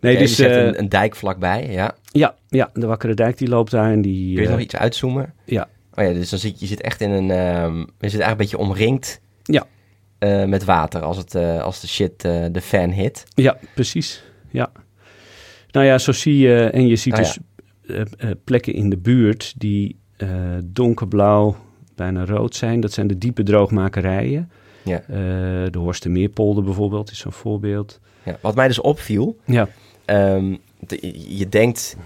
Nee, 0.00 0.12
Oké, 0.12 0.22
dus 0.22 0.38
eh, 0.38 0.56
een, 0.56 0.78
een 0.78 0.88
dijk 0.88 1.16
vlakbij, 1.16 1.66
ja. 1.70 1.94
ja, 2.12 2.34
ja, 2.48 2.70
de 2.72 2.86
Wakkere 2.86 3.14
Dijk 3.14 3.38
die 3.38 3.48
loopt 3.48 3.70
daar 3.70 3.92
en 3.92 4.02
die... 4.02 4.32
Kun 4.32 4.42
je 4.42 4.48
eh, 4.48 4.54
nog 4.54 4.62
iets 4.62 4.76
uitzoomen? 4.76 5.34
ja. 5.44 5.68
Oh 5.94 6.04
ja, 6.04 6.12
dus 6.12 6.30
dan 6.30 6.38
zit 6.38 6.60
je 6.60 6.66
zit 6.66 6.80
echt 6.80 7.00
in 7.00 7.10
een... 7.10 7.30
ehm, 7.30 7.78
je 7.78 7.84
zit 8.08 8.20
eigenlijk 8.20 8.30
een 8.30 8.36
beetje 8.36 8.58
omringd 8.58 9.20
Ja. 9.42 9.66
eh, 10.18 10.44
met 10.44 10.64
water 10.64 11.02
als, 11.02 11.16
het, 11.16 11.34
als 11.60 11.80
de 11.80 11.88
shit 11.88 12.20
de 12.20 12.60
fan 12.62 12.90
hit. 12.90 13.24
Ja, 13.34 13.58
precies. 13.74 14.24
Ja. 14.50 14.72
Nou 15.70 15.86
ja, 15.86 15.98
zo 15.98 16.12
zie 16.12 16.38
je, 16.38 16.64
en 16.64 16.86
je 16.86 16.96
ziet 16.96 17.12
Oh 17.12 17.18
dus 17.18 17.38
plekken 18.44 18.72
in 18.72 18.90
de 18.90 18.96
buurt 18.96 19.54
die 19.56 19.96
donkerblauw, 20.64 21.56
bijna 21.94 22.24
rood 22.24 22.54
zijn. 22.54 22.80
Dat 22.80 22.92
zijn 22.92 23.06
de 23.06 23.18
diepe 23.18 23.42
droogmakerijen. 23.42 24.50
Ja. 24.82 25.00
Eh, 25.00 25.06
de 25.70 25.78
Horstermeerpolder 25.78 26.64
bijvoorbeeld 26.64 27.10
is 27.10 27.18
zo'n 27.18 27.32
voorbeeld. 27.32 28.00
Ja. 28.22 28.38
Wat 28.40 28.54
mij 28.54 28.66
dus 28.68 28.80
opviel, 28.80 29.36
Ja, 29.44 29.68
Ehm, 30.04 30.56
de- 30.78 31.36
je 31.38 31.48
denkt, 31.48 31.96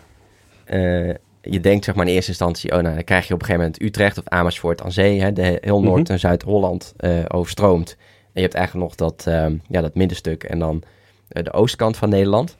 eh, 0.64 1.08
je 1.40 1.60
denkt 1.60 1.84
zeg 1.84 1.94
maar 1.94 2.06
in 2.06 2.12
eerste 2.14 2.30
instantie, 2.30 2.72
oh 2.72 2.78
nou, 2.82 2.94
dan 2.94 3.04
krijg 3.04 3.28
je 3.28 3.34
op 3.34 3.40
een 3.40 3.46
gegeven 3.46 3.66
moment 3.66 3.82
Utrecht 3.88 4.18
of 4.18 4.28
Amersfoort 4.28 4.82
aan 4.82 4.92
zee, 4.92 5.20
hè, 5.20 5.32
de, 5.32 5.58
heel 5.60 5.82
Noord- 5.82 6.02
Mhm. 6.02 6.12
en 6.12 6.18
Zuid-Holland 6.18 6.92
eh, 6.96 7.18
overstroomt. 7.28 7.96
En 7.98 8.30
je 8.32 8.40
hebt 8.40 8.54
eigenlijk 8.54 8.86
nog 8.86 8.94
dat, 9.10 9.26
ehm, 9.26 9.56
ja, 9.68 9.80
dat 9.80 9.94
middenstuk 9.94 10.44
en 10.44 10.58
dan 10.58 10.82
de 11.28 11.52
oostkant 11.52 11.96
van 11.96 12.08
Nederland. 12.08 12.56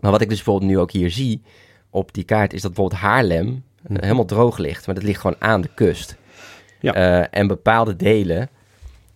Maar 0.00 0.10
wat 0.10 0.20
ik 0.20 0.28
dus 0.28 0.36
bijvoorbeeld 0.42 0.70
nu 0.70 0.78
ook 0.78 0.90
hier 0.92 1.10
zie 1.10 1.42
op 1.90 2.12
die 2.14 2.24
kaart, 2.24 2.52
is 2.52 2.62
dat 2.62 2.72
bijvoorbeeld 2.74 3.00
Haarlem 3.02 3.64
Mhm. 3.88 4.02
helemaal 4.02 4.24
droog 4.24 4.58
ligt, 4.58 4.86
maar 4.86 4.94
dat 4.94 5.04
ligt 5.04 5.20
gewoon 5.20 5.36
aan 5.38 5.60
de 5.60 5.70
kust. 5.74 6.16
Ja. 6.80 7.28
En 7.30 7.46
bepaalde 7.46 7.96
delen 7.96 8.48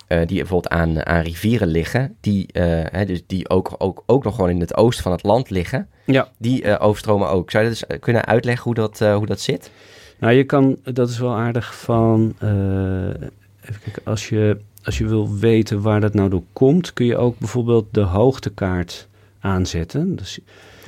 eh, 0.06 0.18
die 0.26 0.38
bijvoorbeeld 0.38 0.72
aan, 0.72 1.06
aan 1.06 1.22
rivieren 1.22 1.68
liggen, 1.68 2.16
die, 2.20 2.46
eh, 2.52 2.64
hè, 2.90 3.04
dus 3.04 3.22
die 3.26 3.48
ook, 3.48 3.74
ook, 3.78 4.02
ook 4.06 4.24
nog 4.24 4.34
gewoon 4.34 4.50
in 4.50 4.60
het 4.60 4.76
oosten 4.76 5.02
van 5.02 5.12
het 5.12 5.22
land 5.22 5.50
liggen, 5.50 5.88
ja. 6.04 6.28
die 6.38 6.62
eh, 6.62 6.84
overstromen 6.86 7.28
ook. 7.28 7.50
Zou 7.50 7.64
je 7.64 7.70
dat 7.70 7.84
eens 7.90 8.00
kunnen 8.00 8.24
uitleggen 8.26 8.64
hoe 8.64 8.74
dat, 8.74 8.98
hoe 8.98 9.26
dat 9.26 9.40
zit? 9.40 9.70
Nou, 10.18 10.32
je 10.34 10.44
kan, 10.44 10.76
dat 10.82 11.08
is 11.08 11.18
wel 11.18 11.34
aardig 11.34 11.76
van, 11.78 12.34
even 12.40 13.80
kijken, 13.84 14.02
als 14.04 14.28
je, 14.28 14.58
als 14.84 14.98
je 14.98 15.06
wil 15.06 15.36
weten 15.38 15.80
waar 15.82 16.00
dat 16.00 16.14
nou 16.14 16.28
door 16.28 16.42
komt, 16.52 16.92
kun 16.92 17.06
je 17.06 17.16
ook 17.16 17.38
bijvoorbeeld 17.38 17.86
de 17.90 18.00
hoogtekaart 18.00 19.08
aanzetten. 19.40 20.16
Dus 20.16 20.38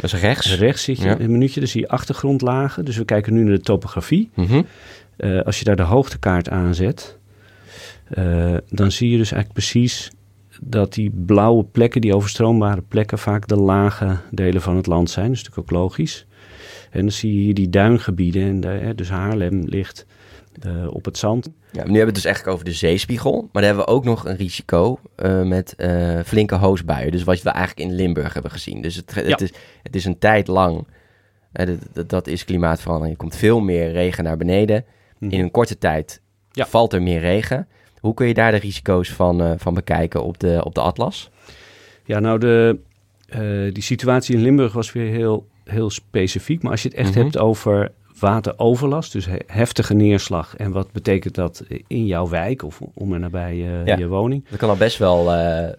Dat 0.01 0.13
is 0.13 0.21
rechts. 0.21 0.57
rechts 0.57 0.83
zit 0.83 0.99
je 0.99 1.05
Ja. 1.05 1.21
een 1.21 1.31
minuutje, 1.31 1.61
dan 1.61 1.69
zie 1.69 1.81
je 1.81 1.89
achtergrondlagen. 1.89 2.85
Dus 2.85 2.97
we 2.97 3.05
kijken 3.05 3.33
nu 3.35 3.43
naar 3.43 3.55
de 3.57 3.61
topografie. 3.61 4.31
Mhm. 4.35 4.63
Als 5.45 5.59
je 5.59 5.65
daar 5.65 5.77
de 5.77 5.83
hoogtekaart 5.83 6.49
aanzet, 6.51 7.18
eh, 8.11 8.57
dan 8.69 8.91
zie 8.91 9.11
je 9.11 9.17
dus 9.17 9.33
eigenlijk 9.33 9.53
precies 9.53 10.11
dat 10.63 10.93
die 10.95 11.11
blauwe 11.27 11.65
plekken, 11.65 12.01
die 12.01 12.15
overstroombare 12.15 12.83
plekken, 12.89 13.19
vaak 13.19 13.49
de 13.49 13.57
lage 13.57 14.17
delen 14.31 14.63
van 14.63 14.77
het 14.77 14.87
land 14.87 15.11
zijn. 15.11 15.27
Dat 15.27 15.37
is 15.37 15.43
natuurlijk 15.43 15.73
ook 15.73 15.81
logisch. 15.81 16.27
En 16.91 17.01
dan 17.01 17.11
zie 17.11 17.35
je 17.35 17.41
hier 17.41 17.55
die 17.55 17.69
duingebieden. 17.69 18.43
En 18.43 18.61
de, 18.61 18.69
hè, 18.69 18.95
dus 18.95 19.09
Haarlem 19.11 19.63
ligt 19.65 20.07
eh, 20.61 20.87
op 20.91 21.05
het 21.05 21.19
zand. 21.19 21.47
Ja, 21.47 21.53
nu 21.73 21.79
hebben 21.79 21.93
we 21.95 22.05
het 22.05 22.15
dus 22.15 22.25
eigenlijk 22.25 22.55
over 22.55 22.67
de 22.67 22.73
zeespiegel. 22.77 23.33
Maar 23.33 23.63
dan 23.63 23.65
hebben 23.65 23.85
we 23.85 23.91
ook 23.91 24.05
nog 24.05 24.25
een 24.27 24.37
risico 24.37 24.99
eh, 25.17 25.43
met 25.43 25.75
flinke 26.27 26.55
hoosbuien. 26.55 27.11
Dus 27.13 27.25
wat 27.25 27.43
we 27.43 27.51
eigenlijk 27.51 27.91
in 27.91 27.95
Limburg 27.97 28.33
hebben 28.33 28.51
gezien. 28.51 28.83
Dus 28.83 28.97
het, 28.97 29.15
het, 29.15 29.27
Ja. 29.27 29.39
is, 29.39 29.53
het 29.83 29.97
is 29.97 30.05
een 30.05 30.19
tijd 30.19 30.47
lang. 30.47 30.87
dat, 31.93 32.09
dat, 32.09 32.27
is 32.27 32.45
klimaatverandering. 32.45 33.13
Er 33.13 33.21
komt 33.23 33.37
veel 33.37 33.61
meer 33.61 33.93
regen 33.93 34.25
naar 34.25 34.37
beneden. 34.37 34.85
In 35.19 35.41
een 35.41 35.51
korte 35.51 35.79
tijd 35.79 36.21
Ja. 36.51 36.67
valt 36.67 36.93
er 36.93 37.03
meer 37.03 37.21
regen. 37.21 37.69
Hoe 38.01 38.15
kun 38.15 38.27
je 38.27 38.35
daar 38.35 38.51
de 38.51 38.57
risico's 38.59 39.09
van, 39.13 39.43
eh, 39.43 39.53
van 39.57 39.75
bekijken 39.75 40.23
op 40.25 40.39
de, 40.41 40.61
op 40.65 40.75
de 40.75 40.81
atlas? 40.81 41.31
Ja, 42.05 42.19
nou, 42.19 42.39
de, 42.39 42.79
eh, 43.29 43.41
die 43.75 43.83
situatie 43.83 44.35
in 44.37 44.43
Limburg 44.43 44.73
was 44.73 44.93
weer 44.93 45.11
heel, 45.13 45.47
heel 45.65 45.91
specifiek. 45.91 46.63
Maar 46.63 46.73
als 46.73 46.83
je 46.83 46.89
het 46.89 46.97
echt 46.99 47.11
Mhm. 47.15 47.19
hebt 47.19 47.39
over 47.39 47.93
wateroverlast, 48.21 49.13
dus 49.13 49.27
he- 49.27 49.37
heftige 49.47 49.95
neerslag. 49.95 50.57
En 50.57 50.73
wat 50.73 50.93
betekent 50.93 51.35
dat 51.35 51.65
in 51.87 52.07
jouw 52.07 52.29
wijk 52.29 52.63
of 52.63 52.81
om 52.95 53.15
en 53.15 53.21
nabij 53.21 53.57
Ja. 53.57 53.97
je 53.97 54.07
woning? 54.09 54.45
Dat 54.49 54.59
kan 54.59 54.69
al 54.69 54.77
best 54.77 54.99
wel, 54.99 55.25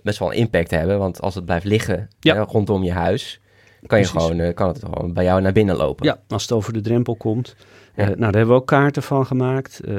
best 0.04 0.20
wel 0.20 0.32
een 0.32 0.38
impact 0.38 0.72
hebben. 0.72 1.00
Want 1.00 1.22
als 1.22 1.36
het 1.36 1.46
blijft 1.46 1.66
liggen 1.66 2.08
Ja. 2.20 2.34
rondom 2.50 2.84
je 2.84 2.92
huis... 2.92 3.40
Kan, 3.88 4.00
je 4.00 4.06
gewoon, 4.06 4.54
kan 4.54 4.68
het 4.68 4.80
gewoon 4.84 5.14
bij 5.14 5.24
jou 5.24 5.42
naar 5.42 5.52
binnen 5.52 5.76
lopen. 5.76 6.06
Ja, 6.06 6.20
als 6.28 6.42
het 6.42 6.52
over 6.52 6.74
de 6.74 6.82
drempel 6.82 7.16
komt. 7.16 7.56
Ja. 8.00 8.06
Eh, 8.06 8.18
nou, 8.18 8.20
daar 8.20 8.34
hebben 8.36 8.56
we 8.56 8.62
ook 8.62 8.68
kaarten 8.68 9.04
van 9.04 9.26
gemaakt. 9.26 9.80
Eh, 9.80 9.94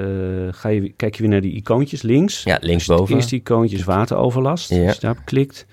ga 0.50 0.68
je, 0.68 0.92
kijk 0.96 1.14
je 1.14 1.20
weer 1.22 1.30
naar 1.30 1.40
die 1.40 1.52
icoontjes 1.52 2.02
links. 2.02 2.42
Ja, 2.42 2.58
linksboven. 2.60 3.14
Eerst 3.16 3.30
die 3.30 3.40
icoontjes 3.40 3.84
wateroverlast. 3.84 4.70
Ja. 4.70 4.84
Als 4.86 4.94
je 4.94 5.00
daarop 5.00 5.24
klikt, 5.24 5.66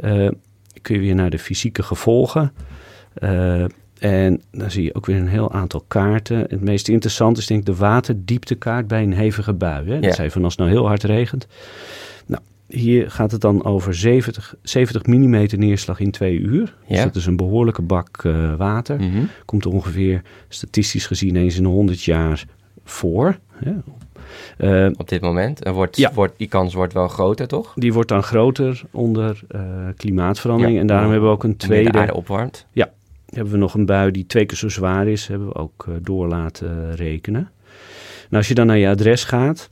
eh, 0.00 0.28
kun 0.82 0.94
je 0.94 1.00
weer 1.00 1.14
naar 1.14 1.30
de 1.30 1.38
fysieke 1.38 1.82
gevolgen. 1.82 2.52
En 3.98 4.42
dan 4.50 4.70
zie 4.70 4.84
je 4.84 4.94
ook 4.94 5.06
weer 5.06 5.16
een 5.16 5.28
heel 5.28 5.52
aantal 5.52 5.84
kaarten. 5.88 6.38
Het 6.38 6.60
meest 6.60 6.88
interessante 6.88 7.40
is 7.40 7.46
denk 7.46 7.60
ik 7.60 7.66
de 7.66 7.74
waterdieptekaart 7.74 8.86
bij 8.88 9.02
een 9.02 9.12
hevige 9.12 9.54
bui. 9.54 9.86
Hè? 9.88 9.94
Dat 9.94 10.04
Ja. 10.04 10.12
zei 10.14 10.30
van 10.30 10.44
als 10.44 10.52
het 10.52 10.60
nou 10.60 10.70
heel 10.72 10.86
hard 10.86 11.02
regent. 11.02 11.46
Hier 12.70 13.10
gaat 13.10 13.30
het 13.32 13.40
dan 13.40 13.64
over 13.64 13.94
70, 13.94 14.54
70 14.62 15.06
mm 15.06 15.46
neerslag 15.56 16.00
in 16.00 16.10
twee 16.10 16.38
uur. 16.38 16.74
Dus 16.88 16.98
Ja. 16.98 17.04
dat 17.04 17.16
is 17.16 17.26
een 17.26 17.36
behoorlijke 17.36 17.82
bak 17.82 18.18
eh, 18.24 18.54
water 18.54 19.00
Mhm. 19.00 19.22
komt 19.44 19.64
er 19.64 19.70
ongeveer 19.70 20.22
statistisch 20.48 21.06
gezien 21.06 21.36
eens 21.36 21.56
in 21.56 21.62
de 21.62 21.68
100 21.68 22.02
jaar 22.02 22.44
voor. 22.84 23.38
Eh, 24.56 24.86
op 24.96 25.08
dit 25.08 25.20
moment. 25.20 25.62
En 25.62 25.72
wordt, 25.72 25.96
Ja. 25.96 26.12
wordt, 26.12 26.32
die 26.38 26.48
kans 26.48 26.74
wordt 26.74 26.92
wel 26.92 27.08
groter, 27.08 27.48
toch? 27.48 27.72
die 27.74 27.92
wordt 27.92 28.08
dan 28.08 28.22
groter 28.22 28.82
onder 28.90 29.40
eh, 29.48 29.60
klimaatverandering. 29.96 30.74
Ja. 30.74 30.80
en 30.80 30.86
daarom 30.86 31.10
hebben 31.10 31.28
we 31.28 31.34
ook 31.34 31.42
een 31.42 31.48
meer 31.48 31.58
de 31.58 31.66
tweede. 31.66 31.92
aarde 31.98 32.14
opwarmt. 32.14 32.66
Hebben 33.34 33.52
we 33.52 33.58
nog 33.58 33.74
een 33.74 33.86
bui 33.86 34.10
die 34.10 34.26
twee 34.26 34.46
keer 34.46 34.56
zo 34.58 34.68
zwaar 34.68 35.06
is. 35.08 35.26
Hebben 35.26 35.48
we 35.48 35.54
ook 35.54 35.86
door 36.02 36.28
laten 36.28 36.94
rekenen. 36.94 37.50
Nou, 38.20 38.36
als 38.36 38.48
je 38.48 38.54
dan 38.54 38.66
naar 38.66 38.78
je 38.78 38.88
adres 38.88 39.24
gaat. 39.24 39.70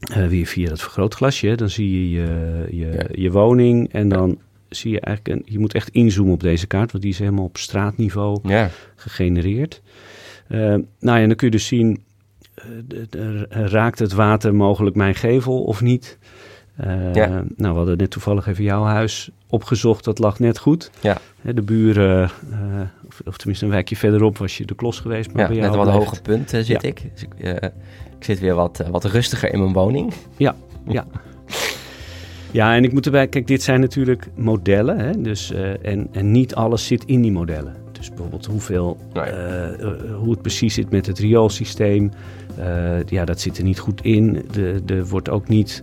Eh, 0.00 0.26
weer 0.26 0.46
via 0.46 0.68
dat 0.68 0.80
vergrootglasje. 0.80 1.54
Dan 1.54 1.70
zie 1.70 1.90
je 2.00 2.10
je, 2.10 2.66
je, 2.70 2.90
Ja. 2.90 3.06
je 3.12 3.30
woning. 3.30 3.92
En 3.92 4.08
dan 4.08 4.38
zie 4.68 4.90
je 4.92 5.00
eigenlijk. 5.00 5.36
Een, 5.38 5.52
je 5.52 5.58
moet 5.58 5.74
echt 5.74 5.88
inzoomen 5.88 6.32
op 6.32 6.40
deze 6.40 6.66
kaart. 6.66 6.90
Want 6.92 7.02
die 7.04 7.12
is 7.12 7.18
helemaal 7.18 7.44
op 7.44 7.56
straatniveau. 7.56 8.38
Ja. 8.42 8.70
gegenereerd. 8.96 9.82
Eh, 10.48 10.58
nou 11.00 11.18
ja, 11.20 11.26
dan 11.26 11.36
kun 11.36 11.46
je 11.46 11.50
dus 11.52 11.66
zien, 11.66 12.02
eh, 12.54 13.30
raakt 13.48 13.98
het 13.98 14.12
water 14.12 14.54
mogelijk 14.54 14.96
mijn 14.96 15.14
gevel 15.14 15.62
of 15.64 15.80
niet? 15.80 16.18
Eh, 16.76 17.14
Ja. 17.14 17.28
Nou, 17.56 17.72
we 17.72 17.78
hadden 17.78 17.96
net 17.96 18.10
toevallig 18.10 18.46
even 18.46 18.64
jouw 18.64 18.82
huis 18.84 19.30
opgezocht, 19.48 20.04
dat 20.04 20.18
lag 20.18 20.38
net 20.38 20.58
goed. 20.58 20.90
Ja. 21.00 21.18
De 21.54 21.62
buren, 21.62 22.22
eh, 22.50 22.58
of, 23.06 23.20
of 23.24 23.36
tenminste 23.36 23.64
een 23.64 23.70
wijkje 23.70 23.96
verderop 23.96 24.38
was 24.38 24.56
je 24.58 24.64
de 24.66 24.74
klos 24.74 25.00
geweest. 25.00 25.32
Maar 25.32 25.42
Ja, 25.42 25.48
bij 25.48 25.56
jou 25.56 25.70
een 25.70 25.76
wat 25.76 25.86
blijft- 25.86 26.04
hoger 26.04 26.22
punt 26.22 26.52
eh, 26.52 26.60
zit 26.62 26.82
Ja. 26.82 26.88
ik. 26.88 27.02
Dus 27.14 27.22
ik, 27.22 27.60
ik 28.18 28.24
zit 28.24 28.40
weer 28.40 28.54
wat, 28.54 28.82
wat 28.90 29.04
rustiger 29.04 29.52
in 29.52 29.60
mijn 29.60 29.72
woning. 29.72 30.12
Ja, 30.36 30.54
ja. 30.88 31.06
Ja, 32.50 32.74
en 32.74 32.84
ik 32.84 32.92
moet 32.92 33.04
erbij, 33.06 33.26
kijk, 33.28 33.46
dit 33.46 33.62
zijn 33.62 33.80
natuurlijk 33.80 34.26
modellen. 34.34 34.98
Hè? 34.98 35.20
Dus, 35.22 35.52
en, 35.82 36.08
en 36.12 36.30
niet 36.30 36.54
alles 36.54 36.86
zit 36.86 37.04
in 37.04 37.20
die 37.22 37.32
modellen. 37.32 37.74
Dus 37.92 38.08
bijvoorbeeld 38.08 38.46
hoeveel, 38.46 38.98
hoe 40.20 40.30
het 40.30 40.42
precies 40.42 40.74
zit 40.74 40.90
met 40.90 41.06
het 41.06 41.18
rioolsysteem. 41.18 42.10
Ja, 43.06 43.24
dat 43.24 43.40
zit 43.40 43.58
er 43.58 43.64
niet 43.64 43.78
goed 43.78 44.00
in. 44.04 44.44
De- 44.50 44.82
Er 44.86 45.06
wordt 45.06 45.28
ook 45.28 45.48
niet 45.48 45.82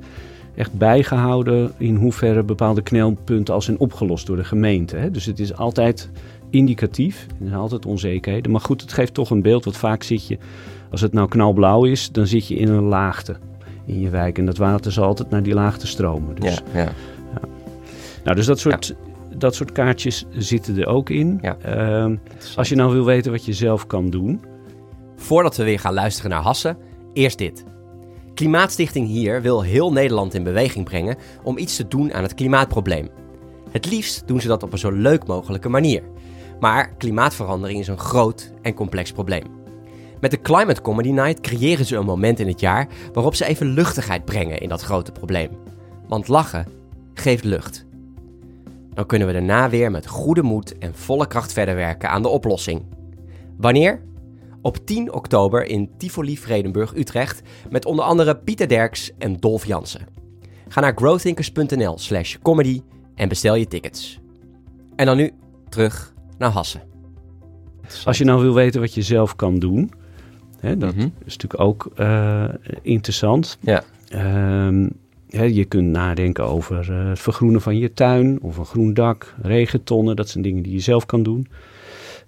echt 0.56 0.74
bijgehouden 0.74 1.72
in 1.78 1.96
hoeverre 1.96 2.44
bepaalde 2.44 2.82
knelpunten 2.82 3.54
al 3.54 3.62
zijn 3.62 3.80
opgelost 3.80 4.28
door 4.28 4.36
de 4.36 4.44
gemeente. 4.44 4.96
Hè? 4.96 5.12
Dus 5.12 5.26
het 5.26 5.40
is 5.40 5.56
altijd 5.56 6.10
indicatief. 6.50 7.28
Er 7.30 7.48
zijn 7.48 7.60
altijd 7.60 7.86
onzekerheden. 7.86 8.52
Maar 8.52 8.62
goed, 8.62 8.82
het 8.82 8.94
geeft 8.94 9.14
toch 9.14 9.30
een 9.30 9.42
beeld. 9.42 9.64
Want 9.64 9.78
vaak 9.78 10.04
zit 10.04 10.28
je, 10.28 10.38
als 10.92 11.02
het 11.02 11.14
nou 11.14 11.28
knalblauw 11.28 11.86
is, 11.86 12.12
dan 12.12 12.28
zit 12.28 12.48
je 12.48 12.56
in 12.56 12.68
een 12.68 12.84
laagte 12.84 13.36
in 13.86 14.00
je 14.00 14.10
wijk. 14.10 14.38
En 14.38 14.46
dat 14.46 14.58
water 14.58 14.92
zal 14.92 15.06
altijd 15.06 15.30
naar 15.30 15.44
die 15.44 15.54
laagte 15.54 15.88
stromen. 15.88 16.36
Dus, 16.36 16.62
Ja, 16.74 16.82
ja. 16.82 16.92
nou, 18.24 18.36
dus 18.36 18.46
dat 18.46 18.60
soort, 18.60 18.96
dat 19.38 19.56
soort 19.56 19.72
kaartjes 19.72 20.26
zitten 20.32 20.78
er 20.78 20.88
ook 20.88 21.10
in. 21.10 21.40
Ja. 21.42 21.58
Ehm, 21.62 22.16
als 22.56 22.70
je 22.70 22.76
nou 22.76 22.92
wil 22.92 23.06
weten 23.06 23.32
wat 23.32 23.46
je 23.46 23.54
zelf 23.54 23.88
kan 23.88 24.10
doen. 24.10 24.42
Voordat 25.16 25.58
we 25.58 25.64
weer 25.64 25.80
gaan 25.80 25.94
luisteren 25.94 26.32
naar 26.32 26.42
Hassen, 26.42 26.78
eerst 27.14 27.38
dit. 27.38 27.64
Klimaatstichting 28.34 29.08
Hier 29.08 29.42
wil 29.42 29.62
heel 29.62 29.92
Nederland 29.92 30.34
in 30.34 30.44
beweging 30.44 30.86
brengen 30.86 31.18
om 31.44 31.58
iets 31.58 31.76
te 31.76 31.88
doen 31.88 32.14
aan 32.14 32.24
het 32.24 32.34
klimaatprobleem. 32.34 33.10
Het 33.72 33.86
liefst 33.86 34.28
doen 34.28 34.42
ze 34.42 34.48
dat 34.48 34.64
op 34.64 34.72
een 34.72 34.78
zo 34.78 34.92
leuk 34.92 35.28
mogelijke 35.28 35.70
manier. 35.70 36.04
Maar 36.60 36.94
klimaatverandering 36.98 37.80
is 37.80 37.88
een 37.88 37.98
groot 37.98 38.52
en 38.62 38.74
complex 38.74 39.12
probleem. 39.12 39.44
Met 40.20 40.32
de 40.32 40.42
Climate 40.42 40.82
Comedy 40.82 41.10
Night 41.10 41.40
creëren 41.40 41.86
ze 41.86 41.96
een 41.96 42.06
moment 42.06 42.40
in 42.40 42.48
het 42.48 42.60
jaar 42.60 42.88
waarop 43.14 43.36
ze 43.36 43.46
even 43.46 43.68
luchtigheid 43.68 44.26
brengen 44.26 44.60
in 44.60 44.70
dat 44.70 44.82
grote 44.82 45.12
probleem. 45.12 45.50
Want 46.08 46.28
lachen 46.28 46.68
geeft 47.14 47.44
lucht. 47.44 47.86
Dan 48.94 49.06
kunnen 49.06 49.28
we 49.28 49.34
daarna 49.34 49.70
weer 49.70 49.92
met 49.92 50.08
goede 50.08 50.42
moed 50.42 50.78
en 50.78 50.96
volle 50.96 51.28
kracht 51.28 51.54
verder 51.54 51.76
werken 51.76 52.10
aan 52.10 52.22
de 52.22 52.28
oplossing. 52.28 52.82
Wanneer? 53.58 54.02
Op 54.64 54.86
10 54.86 55.14
oktober 55.14 55.66
in 55.66 55.90
Tivoli 55.98 56.38
Vredenburg 56.38 56.96
Utrecht 56.96 57.42
met 57.70 57.86
onder 57.86 58.06
andere 58.06 58.36
Pieter 58.38 58.68
Derks 58.68 59.12
en 59.18 59.38
Dolf 59.40 59.66
Jansen. 59.66 60.08
Ga 60.68 60.82
naar 60.82 60.94
growthinkers.nl 60.96 61.98
slash 61.98 62.36
comedy 62.42 62.82
en 63.16 63.30
bestel 63.30 63.56
je 63.56 63.68
tickets. 63.68 64.20
En 64.96 65.06
dan 65.06 65.18
nu 65.18 65.32
terug 65.70 66.14
naar 66.38 66.50
Hassen. 66.52 66.82
Als 68.06 68.18
je 68.18 68.24
nou 68.24 68.42
wil 68.42 68.54
weten 68.54 68.82
wat 68.82 68.94
je 68.94 69.02
zelf 69.02 69.36
kan 69.36 69.60
doen, 69.60 69.92
hè, 70.60 70.78
dat 70.78 70.96
Mhm. 70.96 71.08
is 71.26 71.38
natuurlijk 71.38 71.62
ook 71.62 71.92
eh, 71.96 72.46
interessant. 72.82 73.58
Ja. 73.60 73.84
Ehm, 74.10 74.90
hè, 75.30 75.44
je 75.44 75.66
kunt 75.66 75.88
nadenken 75.88 76.44
over 76.46 76.92
eh, 76.92 77.08
het 77.10 77.20
vergroenen 77.20 77.62
van 77.62 77.78
je 77.78 77.94
tuin 77.94 78.42
of 78.42 78.58
een 78.58 78.66
groen 78.66 78.94
dak, 78.94 79.36
regentonnen. 79.42 80.16
Dat 80.16 80.30
zijn 80.30 80.44
dingen 80.44 80.64
die 80.64 80.74
je 80.74 80.80
zelf 80.80 81.06
kan 81.06 81.24
doen. 81.24 81.48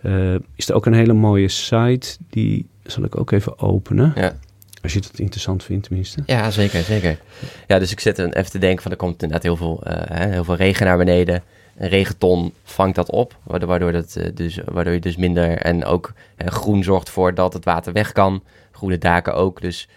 Eh, 0.06 0.36
is 0.56 0.70
er 0.70 0.76
ook 0.76 0.86
een 0.86 0.94
hele 0.94 1.14
mooie 1.14 1.48
site, 1.48 2.18
die 2.30 2.68
zal 2.84 3.04
ik 3.04 3.20
ook 3.20 3.32
even 3.32 3.60
openen. 3.60 4.12
Ja. 4.16 4.36
Als 4.82 4.94
je 4.94 5.00
het 5.00 5.20
interessant 5.20 5.64
vindt 5.64 5.88
tenminste. 5.88 6.24
Ja, 6.26 6.52
zeker, 6.52 6.82
zeker. 6.84 7.20
Ja, 7.68 7.80
dus 7.80 7.92
ik 7.92 8.00
zit 8.00 8.18
er 8.18 8.34
even 8.34 8.52
te 8.52 8.58
denken 8.58 8.82
van 8.82 8.92
er 8.92 8.98
komt 8.98 9.22
inderdaad 9.24 9.44
heel 9.44 9.56
veel, 9.56 9.84
eh, 9.84 10.18
hè, 10.18 10.32
heel 10.32 10.44
veel 10.44 10.56
regen 10.56 10.86
naar 10.86 10.98
beneden. 10.98 11.44
Een 11.78 11.90
regenton 11.90 12.54
vangt 12.64 12.96
dat 12.96 13.12
op, 13.12 13.38
waardoor, 13.44 13.92
dat, 13.92 14.16
eh, 14.16 14.30
dus, 14.34 14.60
waardoor 14.66 14.94
je 14.94 15.00
dus 15.00 15.16
minder... 15.18 15.58
En 15.58 15.86
ook 15.86 16.14
eh, 16.36 16.48
groen 16.48 16.84
zorgt 16.84 17.08
ervoor 17.08 17.34
dat 17.34 17.54
het 17.54 17.66
water 17.66 17.94
weg 17.94 18.12
kan. 18.12 18.44
Groene 18.72 18.98
daken 18.98 19.34
ook, 19.34 19.62
dus... 19.62 19.88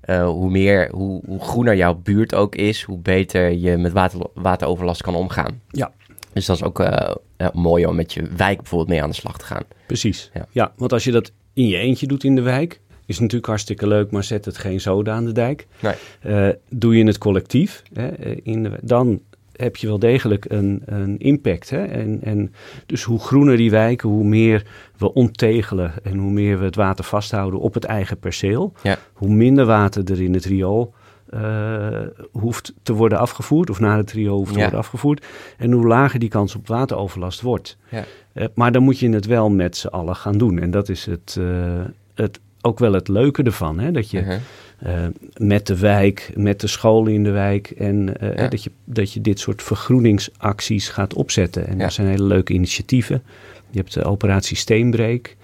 eh, 0.00 0.26
hoe 0.26 0.50
meer, 0.50 0.88
hoe, 0.90 1.22
hoe 1.26 1.40
groener 1.40 1.76
jouw 1.76 1.94
buurt 1.94 2.34
ook 2.34 2.54
is, 2.54 2.82
hoe 2.82 2.98
beter 2.98 3.50
je 3.50 3.76
met 3.76 3.92
water, 3.92 4.20
wateroverlast 4.34 5.02
kan 5.02 5.14
omgaan. 5.14 5.60
Ja. 5.68 5.92
Dus 6.34 6.46
dat 6.46 6.56
is 6.56 6.62
ook 6.62 6.80
eh, 6.80 7.10
mooi 7.52 7.86
om 7.86 7.94
met 7.94 8.12
je 8.12 8.22
wijk 8.36 8.56
bijvoorbeeld 8.56 8.90
mee 8.90 9.02
aan 9.02 9.08
de 9.10 9.14
slag 9.16 9.38
te 9.38 9.44
gaan. 9.44 9.62
Precies. 9.86 10.30
Ja. 10.34 10.46
Ja. 10.50 10.72
want 10.76 10.92
als 10.92 11.04
je 11.04 11.10
dat 11.12 11.32
in 11.52 11.66
je 11.66 11.76
eentje 11.76 12.06
doet 12.06 12.24
in 12.24 12.34
de 12.34 12.40
wijk, 12.40 12.80
is 13.06 13.14
het 13.14 13.20
natuurlijk 13.20 13.46
hartstikke 13.46 13.86
leuk, 13.86 14.10
maar 14.10 14.24
zet 14.24 14.44
het 14.44 14.58
geen 14.58 14.80
zoden 14.80 15.14
aan 15.14 15.24
de 15.24 15.32
dijk. 15.32 15.66
Nee. 15.80 15.94
Eh, 16.20 16.48
doe 16.68 16.96
je 16.96 17.04
het 17.04 17.18
collectief, 17.18 17.82
hè, 17.92 18.08
eh, 18.08 18.36
in 18.42 18.62
de, 18.62 18.70
dan 18.82 19.20
heb 19.56 19.76
je 19.76 19.86
wel 19.86 19.98
degelijk 19.98 20.44
een, 20.48 20.82
een 20.84 21.18
impact. 21.18 21.70
Hè? 21.70 21.84
En, 21.84 22.18
en 22.22 22.52
dus 22.86 23.02
hoe 23.02 23.18
groener 23.20 23.56
die 23.56 23.70
wijken, 23.70 24.08
hoe 24.08 24.24
meer 24.24 24.66
we 24.96 25.12
onttegelen 25.12 25.92
en 26.02 26.16
hoe 26.18 26.30
meer 26.30 26.58
we 26.58 26.64
het 26.64 26.76
water 26.76 27.04
vasthouden 27.04 27.60
op 27.60 27.74
het 27.74 27.84
eigen 27.84 28.18
perceel, 28.18 28.72
Ja. 28.82 28.98
hoe 29.12 29.28
minder 29.28 29.64
water 29.66 30.10
er 30.10 30.22
in 30.22 30.34
het 30.34 30.44
riool 30.44 30.94
eh, 31.34 32.00
hoeft 32.32 32.72
te 32.82 32.92
worden 32.92 33.18
afgevoerd, 33.18 33.70
of 33.70 33.80
naar 33.80 33.96
het 33.96 34.12
riool 34.12 34.36
hoeft 34.36 34.48
te 34.52 34.56
Ja. 34.56 34.62
worden 34.62 34.78
afgevoerd. 34.80 35.26
En 35.58 35.72
hoe 35.72 35.86
lager 35.86 36.18
die 36.18 36.28
kans 36.28 36.54
op 36.54 36.66
wateroverlast 36.66 37.40
wordt. 37.40 37.76
Ja. 37.88 38.04
Eh, 38.32 38.46
maar 38.54 38.72
dan 38.72 38.82
moet 38.82 38.98
je 38.98 39.10
het 39.10 39.26
wel 39.26 39.50
met 39.50 39.76
z'n 39.76 39.86
allen 39.86 40.16
gaan 40.16 40.38
doen. 40.38 40.58
En 40.58 40.70
dat 40.70 40.88
is 40.88 41.06
het, 41.06 41.36
eh, 41.40 41.80
het, 42.14 42.40
ook 42.60 42.78
wel 42.78 42.92
het 42.92 43.08
leuke 43.08 43.42
ervan. 43.42 43.78
Hè? 43.78 43.90
Dat 43.90 44.10
je 44.10 44.38
eh, 44.78 44.92
met 45.36 45.66
de 45.66 45.78
wijk, 45.78 46.32
met 46.36 46.60
de 46.60 46.66
scholen 46.66 47.12
in 47.12 47.24
de 47.24 47.30
wijk. 47.30 47.70
En 47.70 48.14
Ja. 48.36 48.48
dat, 48.48 48.62
je, 48.64 48.70
dat 48.84 49.12
je 49.12 49.20
dit 49.20 49.38
soort 49.40 49.62
vergroeningsacties 49.62 50.88
gaat 50.88 51.14
opzetten. 51.14 51.66
En 51.66 51.78
dat 51.78 51.92
zijn 51.92 52.06
hele 52.06 52.24
leuke 52.24 52.52
initiatieven. 52.52 53.22
Je 53.70 53.78
hebt 53.78 53.94
de 53.94 54.04
operatie 54.04 54.56
Steenbreek, 54.56 55.36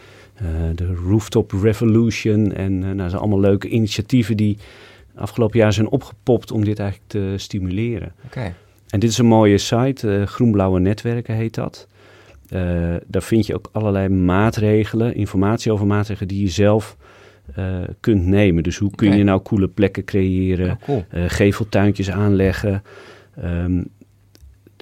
de 0.75 0.95
Rooftop 1.09 1.53
Revolution. 1.63 2.53
En 2.53 2.79
nou, 2.79 2.97
dat 2.97 3.09
zijn 3.11 3.21
allemaal 3.23 3.41
leuke 3.41 3.69
initiatieven 3.69 4.37
die 4.37 4.57
afgelopen 5.15 5.59
jaar 5.59 5.73
zijn 5.73 5.89
opgepopt 5.89 6.51
om 6.51 6.65
dit 6.65 6.79
eigenlijk 6.79 7.11
te 7.11 7.35
stimuleren. 7.37 8.13
Oké. 8.25 8.55
En 8.89 9.01
dit 9.01 9.11
is 9.11 9.19
een 9.19 9.27
mooie 9.27 9.59
site, 9.59 10.17
eh, 10.17 10.27
Groenblauwe 10.27 10.81
Netwerken 10.81 11.35
heet 11.35 11.55
dat. 11.55 11.89
Eh, 12.49 12.61
daar 13.07 13.23
vind 13.23 13.47
je 13.47 13.55
ook 13.55 13.69
allerlei 13.73 14.09
maatregelen, 14.09 15.15
informatie 15.15 15.73
over 15.73 15.87
maatregelen 15.87 16.29
die 16.29 16.43
je 16.43 16.49
zelf 16.49 16.97
eh, 17.55 17.79
kunt 18.01 18.27
nemen. 18.27 18.63
Dus 18.63 18.77
hoe 18.77 18.95
kun 18.95 19.17
je 19.17 19.25
nou 19.25 19.43
coole 19.43 19.69
plekken 19.69 20.05
creëren, 20.05 20.71
Oh, 20.71 20.77
cool. 20.85 21.05
geveltuintjes 21.11 22.11
aanleggen. 22.11 22.83
Ehm 23.37 23.83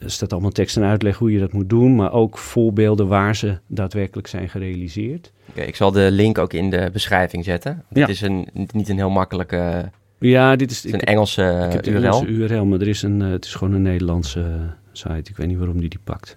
er 0.03 0.11
staat 0.11 0.33
allemaal 0.33 0.51
tekst 0.51 0.77
en 0.77 0.83
uitleg 0.83 1.17
hoe 1.17 1.33
je 1.33 1.38
dat 1.38 1.53
moet 1.53 1.69
doen, 1.69 1.95
maar 1.95 2.12
ook 2.12 2.38
voorbeelden 2.38 3.09
waar 3.09 3.37
ze 3.37 3.59
daadwerkelijk 3.67 4.29
zijn 4.29 4.49
gerealiseerd. 4.49 5.33
Oké, 5.49 5.61
ik 5.61 5.77
zal 5.77 5.91
de 5.91 6.09
link 6.11 6.38
ook 6.38 6.53
in 6.53 6.71
de 6.71 6.91
beschrijving 6.93 7.45
zetten. 7.45 7.85
Ja. 7.91 8.01
Het 8.01 8.11
is 8.11 8.21
een, 8.21 8.49
niet 8.73 8.88
een 8.88 8.97
heel 8.97 9.11
makkelijke... 9.11 9.91
Ja, 10.18 10.57
dit 10.57 10.70
is, 10.70 10.85
een 10.85 11.00
Engelse 11.00 11.64
ik 11.66 11.72
heb 11.72 11.83
de 11.83 11.90
URL. 11.90 12.02
Engelse 12.02 12.26
URL, 12.26 12.64
maar 12.64 12.81
er 12.81 12.88
is 12.88 13.02
een, 13.02 13.22
eh, 13.22 13.31
het 13.31 13.44
is 13.44 13.54
gewoon 13.54 13.74
een 13.74 13.83
Nederlandse 13.83 14.40
eh, 14.40 14.46
site. 14.92 15.31
Ik 15.31 15.37
weet 15.37 15.46
niet 15.46 15.59
waarom 15.59 15.81
die 15.81 15.88
die 15.88 16.00
pakt. 16.04 16.37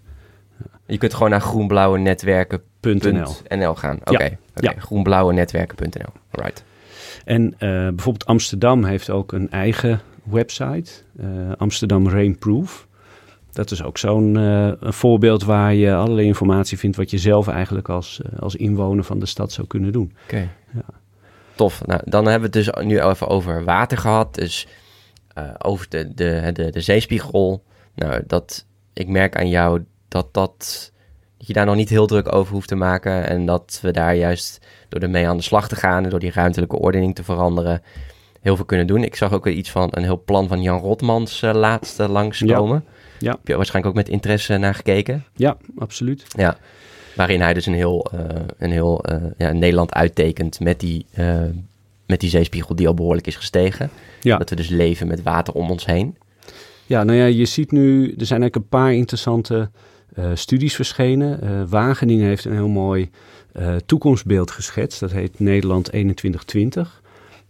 Je 0.86 0.98
kunt 0.98 1.14
gewoon 1.14 1.30
naar 1.30 1.42
groenblauwe 1.42 2.00
netwerken.nl 2.00 3.36
.nl. 3.50 3.76
gaan. 3.76 4.00
Oké, 4.00 4.24
Ja. 4.24 4.30
oké. 4.56 4.72
Ja. 4.72 4.74
groenblauwe 4.78 5.34
netwerken.nl. 5.34 6.14
Right. 6.32 6.64
En 7.26 7.54
eh, 7.58 7.70
bijvoorbeeld 7.70 8.26
Amsterdam 8.26 8.84
heeft 8.84 9.10
ook 9.10 9.32
een 9.32 9.52
eigen 9.52 10.02
website, 10.24 10.92
eh, 11.20 11.28
Amsterdam 11.58 12.10
Rainproof. 12.10 12.88
Dat 13.52 13.72
is 13.72 13.84
ook 13.84 13.98
zo'n 13.98 14.38
eh, 14.38 14.72
een 14.80 14.94
voorbeeld 14.94 15.44
waar 15.44 15.74
je 15.74 15.94
allerlei 15.94 16.28
informatie 16.28 16.78
vindt 16.78 16.98
wat 16.98 17.10
je 17.12 17.18
zelf 17.18 17.48
eigenlijk 17.48 17.90
als, 17.90 18.22
eh, 18.22 18.40
als 18.40 18.56
inwoner 18.56 19.04
van 19.04 19.20
de 19.20 19.26
stad 19.26 19.52
zou 19.52 19.68
kunnen 19.68 19.92
doen. 19.92 20.14
Oké. 20.24 20.50
Ja. 20.74 20.84
Tof. 21.56 21.86
Nou, 21.86 22.02
dan 22.06 22.26
hebben 22.26 22.52
we 22.52 22.58
het 22.58 22.66
dus 22.66 22.86
nu 22.86 23.02
even 23.02 23.28
over 23.28 23.64
water 23.64 23.98
gehad. 23.98 24.36
Dus 24.36 24.68
eh, 25.34 25.44
over 25.58 25.86
de, 25.90 26.14
de, 26.14 26.50
de, 26.54 26.72
de 26.72 26.82
zeespiegel. 26.82 27.64
Nou, 27.96 28.24
dat, 28.28 28.66
ik 28.94 29.08
merk 29.08 29.36
aan 29.36 29.50
jou 29.50 29.84
dat, 30.08 30.34
dat, 30.34 30.92
dat 31.38 31.48
je 31.48 31.54
daar 31.54 31.66
nog 31.66 31.76
niet 31.76 31.90
heel 31.90 32.08
druk 32.08 32.34
over 32.36 32.54
hoeft 32.54 32.68
te 32.68 32.76
maken. 32.76 33.28
En 33.28 33.46
dat 33.46 33.80
we 33.82 33.92
daar 33.92 34.16
juist 34.16 34.60
door 34.90 35.02
ermee 35.02 35.28
aan 35.28 35.38
de 35.38 35.44
slag 35.44 35.68
te 35.68 35.76
gaan 35.76 36.04
en 36.04 36.10
door 36.10 36.20
die 36.20 36.32
ruimtelijke 36.32 36.80
ordening 36.80 37.16
te 37.16 37.24
veranderen, 37.24 37.82
heel 38.42 38.56
veel 38.56 38.66
kunnen 38.66 38.88
doen. 38.88 39.04
Ik 39.04 39.16
zag 39.16 39.34
ook 39.34 39.44
weer 39.44 39.54
iets 39.54 39.72
van 39.72 39.90
een 39.92 40.04
heel 40.04 40.24
plan 40.24 40.48
van 40.48 40.62
Jan 40.62 40.80
Rotmans 40.80 41.42
eh, 41.42 41.54
laatst 41.54 42.00
uh, 42.00 42.10
langskomen. 42.10 42.86
Ja. 43.20 43.32
Heb 43.32 43.48
je 43.48 43.56
waarschijnlijk 43.56 43.96
ook 43.96 44.04
met 44.04 44.14
interesse 44.14 44.58
naar 44.58 44.76
gekeken? 44.76 45.26
Ja, 45.36 45.58
absoluut. 45.78 46.26
Ja. 46.28 46.58
Waarin 47.16 47.42
hij 47.42 47.54
dus 47.54 47.66
een 47.66 47.74
heel, 47.74 48.12
uh, 48.14 48.20
een 48.58 48.72
heel 48.72 49.04
uh, 49.10 49.16
ja, 49.38 49.52
Nederland 49.52 49.94
uittekent 49.94 50.60
met 50.60 50.80
die, 50.80 51.06
uh, 51.18 51.42
met 52.06 52.20
die 52.20 52.30
zeespiegel 52.30 52.76
die 52.76 52.88
al 52.88 52.94
behoorlijk 52.94 53.28
is 53.28 53.36
gestegen. 53.36 53.90
Ja. 54.22 54.38
Dat 54.38 54.50
we 54.50 54.56
dus 54.56 54.70
leven 54.70 55.08
met 55.08 55.24
water 55.24 55.54
om 55.54 55.72
ons 55.72 55.86
heen. 55.86 56.18
Ja, 56.86 57.04
nou 57.04 57.18
ja, 57.18 57.26
je 57.26 57.46
ziet 57.46 57.72
nu, 57.72 58.04
er 58.04 58.26
zijn 58.26 58.42
eigenlijk 58.42 58.56
een 58.56 58.80
paar 58.80 58.94
interessante 58.94 59.70
uh, 60.18 60.26
studies 60.34 60.76
verschenen. 60.76 61.40
Uh, 61.44 61.64
Wageningen 61.68 62.28
heeft 62.28 62.46
een 62.46 62.54
heel 62.54 62.68
mooi 62.68 63.10
uh, 63.60 63.76
toekomstbeeld 63.76 64.52
geschetst. 64.52 65.00
Dat 65.00 65.12
heet 65.12 65.40
Nederland 65.40 65.86
2120. 65.86 67.02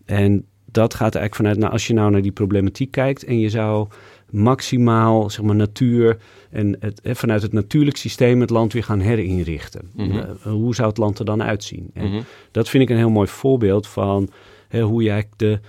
En 0.06 0.46
dat 0.66 0.94
gaat 0.94 1.16
eigenlijk 1.16 1.36
vanuit, 1.36 1.58
nou, 1.58 1.72
als 1.72 1.88
je 1.88 1.94
nou 1.94 2.12
naar 2.12 2.22
die 2.22 2.32
problematiek 2.32 2.92
kijkt 2.92 3.24
en 3.24 3.40
je 3.40 3.50
zou 3.50 3.88
maximaal, 4.32 5.30
zeg 5.30 5.46
maar, 5.46 5.56
natuur 5.56 6.18
en 6.50 6.76
het, 6.80 7.02
eh, 7.02 7.16
vanuit 7.16 7.42
het 7.42 7.54
natuurlijk 7.54 7.98
systeem 7.98 8.42
het 8.42 8.50
land 8.50 8.74
weer 8.74 8.84
gaan 8.84 9.00
herinrichten. 9.00 9.90
Mhm. 9.94 10.08
Mm 10.08 10.12
-hmm. 10.12 10.52
hoe 10.54 10.76
zou 10.76 10.88
het 10.88 10.98
land 10.98 11.20
er 11.20 11.26
dan 11.26 11.44
uitzien? 11.44 11.90
En 11.94 12.10
Mhm. 12.10 12.22
dat 12.52 12.70
vind 12.70 12.84
ik 12.84 12.90
een 12.90 12.98
heel 12.98 13.10
mooi 13.10 13.28
voorbeeld 13.28 13.88
van 13.88 14.30
hè, 14.68 14.82
hoe 14.82 15.04
je 15.04 15.24
de, 15.36 15.60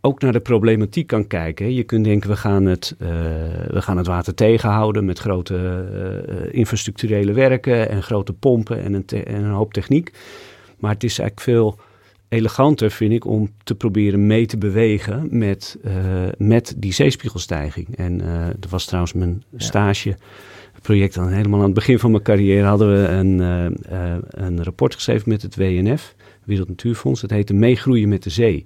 ook 0.00 0.20
naar 0.20 0.32
de 0.32 0.40
problematiek 0.40 1.06
kan 1.06 1.26
kijken. 1.26 1.74
Je 1.74 1.82
kunt 1.82 2.04
denken, 2.04 2.30
we 2.30 2.36
gaan 2.36 2.64
het, 2.64 2.94
uh, 2.98 3.08
we 3.66 3.82
gaan 3.82 3.96
het 3.96 4.06
water 4.06 4.34
tegenhouden 4.34 5.04
met 5.04 5.18
grote 5.18 5.86
uh, 6.28 6.58
infrastructurele 6.58 7.32
werken 7.32 7.88
en 7.88 8.02
grote 8.02 8.32
pompen 8.32 8.82
en 8.82 8.94
een, 8.94 9.06
en 9.06 9.44
een 9.44 9.50
hoop 9.50 9.72
techniek. 9.72 10.12
Maar 10.78 10.92
het 10.92 11.04
is 11.04 11.18
eigenlijk 11.18 11.40
veel 11.40 11.78
eleganter, 12.28 12.90
vind 12.90 13.12
ik, 13.12 13.24
om 13.24 13.50
te 13.64 13.74
proberen 13.74 14.26
mee 14.26 14.46
te 14.46 14.58
bewegen 14.58 15.28
met, 15.30 15.78
uh, 15.84 15.92
met 16.38 16.74
die 16.76 16.92
zeespiegelstijging. 16.92 17.96
En 17.96 18.22
uh, 18.22 18.46
dat 18.58 18.70
was 18.70 18.84
trouwens 18.84 19.12
mijn 19.12 19.42
ja. 19.50 19.58
stage. 19.58 20.16
Project 20.82 21.14
dan 21.14 21.28
helemaal 21.28 21.58
aan 21.58 21.64
het 21.64 21.74
begin 21.74 21.98
van 21.98 22.10
mijn 22.10 22.22
carrière 22.22 22.66
hadden 22.66 22.88
we 22.88 23.08
een, 23.08 23.38
uh, 23.90 24.16
een 24.28 24.64
rapport 24.64 24.94
geschreven 24.94 25.28
met 25.28 25.42
het 25.42 25.56
WNF, 25.56 26.14
Wereld 26.44 26.68
Natuurfonds. 26.68 27.20
Dat 27.20 27.30
heette 27.30 27.54
Meegroeien 27.54 28.08
met 28.08 28.22
de 28.22 28.30
Zee. 28.30 28.64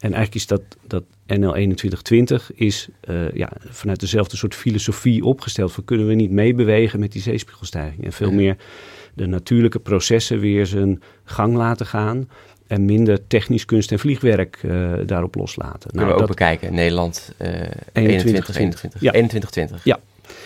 En 0.00 0.12
eigenlijk 0.12 0.34
is 0.34 0.46
dat, 0.46 0.62
dat 0.86 1.04
NL 1.26 1.52
2120 1.52 2.52
is 2.54 2.88
uh, 3.08 3.32
ja, 3.32 3.52
vanuit 3.68 4.00
dezelfde 4.00 4.36
soort 4.36 4.54
filosofie 4.54 5.24
opgesteld. 5.24 5.72
Van 5.72 5.84
kunnen 5.84 6.06
we 6.06 6.14
niet 6.14 6.30
meebewegen 6.30 7.00
met 7.00 7.12
die 7.12 7.22
zeespiegelstijging. 7.22 8.04
En 8.04 8.12
veel 8.12 8.32
meer 8.32 8.56
de 9.14 9.26
natuurlijke 9.26 9.78
processen 9.78 10.40
weer 10.40 10.66
zijn 10.66 11.02
gang 11.24 11.56
laten 11.56 11.86
gaan. 11.86 12.28
En 12.70 12.84
minder 12.84 13.26
technisch 13.26 13.64
kunst- 13.64 13.92
en 13.92 13.98
vliegwerk 13.98 14.62
uh, 14.62 14.92
daarop 15.06 15.34
loslaten. 15.34 15.90
Kunnen 15.90 16.00
nou, 16.00 16.06
we 16.06 16.12
ook 16.12 16.18
dat, 16.18 16.28
bekijken. 16.28 16.74
Nederland 16.74 17.32
uh, 17.38 17.48
21, 17.48 17.78
21, 17.92 18.56
21, 18.56 19.00
ja. 19.00 19.12
21, 19.12 19.50
20. 19.50 19.84
Ja. 19.84 19.98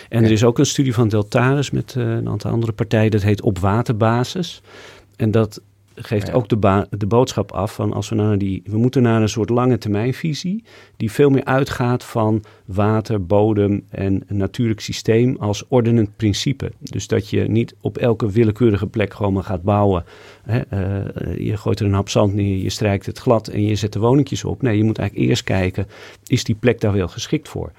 En 0.09 0.23
er 0.23 0.31
is 0.31 0.43
ook 0.43 0.59
een 0.59 0.65
studie 0.65 0.93
van 0.93 1.07
Deltares 1.07 1.71
met 1.71 1.95
een 1.95 2.29
aantal 2.29 2.51
andere 2.51 2.71
partijen, 2.71 3.11
dat 3.11 3.21
heet 3.21 3.41
Op 3.41 3.59
Waterbasis. 3.59 4.61
En 5.15 5.31
dat 5.31 5.61
geeft 5.95 6.31
ook 6.31 6.49
de, 6.49 6.87
de 6.89 7.05
boodschap 7.05 7.51
af 7.51 7.73
van 7.73 7.93
als 7.93 8.09
we 8.09 8.15
naar 8.15 8.37
die, 8.37 8.61
we 8.65 8.77
moeten 8.77 9.01
naar 9.01 9.21
een 9.21 9.29
soort 9.29 9.49
lange 9.49 9.77
termijnvisie 9.77 10.63
die 10.97 11.11
veel 11.11 11.29
meer 11.29 11.45
uitgaat 11.45 12.03
van 12.03 12.43
water, 12.65 13.25
bodem 13.25 13.83
en 13.89 14.23
een 14.27 14.37
natuurlijk 14.37 14.79
systeem 14.79 15.35
als 15.39 15.67
ordenend 15.67 16.15
principe. 16.15 16.71
Dus 16.79 17.07
dat 17.07 17.29
je 17.29 17.41
niet 17.49 17.75
op 17.81 17.97
elke 17.97 18.31
willekeurige 18.31 18.87
plek 18.87 19.13
gewoon 19.13 19.33
maar 19.33 19.43
gaat 19.43 19.63
bouwen. 19.63 20.03
Hè, 20.43 20.61
uh, 20.73 21.37
je 21.47 21.57
gooit 21.57 21.79
er 21.79 21.85
een 21.85 21.93
hap 21.93 22.09
zand 22.09 22.33
neer, 22.33 22.57
je 22.57 22.69
strijkt 22.69 23.05
het 23.05 23.17
glad 23.17 23.47
en 23.47 23.61
je 23.65 23.75
zet 23.75 23.93
de 23.93 23.99
woningjes 23.99 24.43
op. 24.43 24.61
Nee, 24.61 24.77
je 24.77 24.83
moet 24.83 24.97
eigenlijk 24.97 25.29
eerst 25.29 25.43
kijken, 25.43 25.87
is 26.27 26.43
die 26.43 26.55
plek 26.55 26.81
daar 26.81 26.93
wel 26.93 27.07
geschikt 27.07 27.49
voor? 27.49 27.71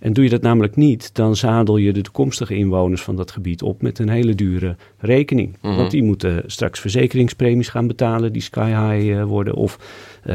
En 0.00 0.12
doe 0.12 0.24
je 0.24 0.30
dat 0.30 0.42
namelijk 0.42 0.76
niet, 0.76 1.14
dan 1.14 1.36
zadel 1.36 1.76
je 1.76 1.92
de 1.92 2.00
toekomstige 2.00 2.54
inwoners 2.54 3.02
van 3.02 3.16
dat 3.16 3.30
gebied 3.30 3.62
op 3.62 3.82
met 3.82 3.98
een 3.98 4.08
hele 4.08 4.34
dure 4.34 4.76
rekening. 4.98 5.56
Mhm. 5.62 5.76
Want 5.76 5.90
die 5.90 6.02
moeten 6.02 6.42
straks 6.46 6.80
verzekeringspremies 6.80 7.68
gaan 7.68 7.86
betalen 7.86 8.32
die 8.32 8.42
sky 8.42 8.68
high 8.68 9.06
uh, 9.06 9.24
worden. 9.24 9.54
Of 9.54 9.78
uh, 10.26 10.34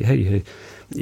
hey, 0.00 0.42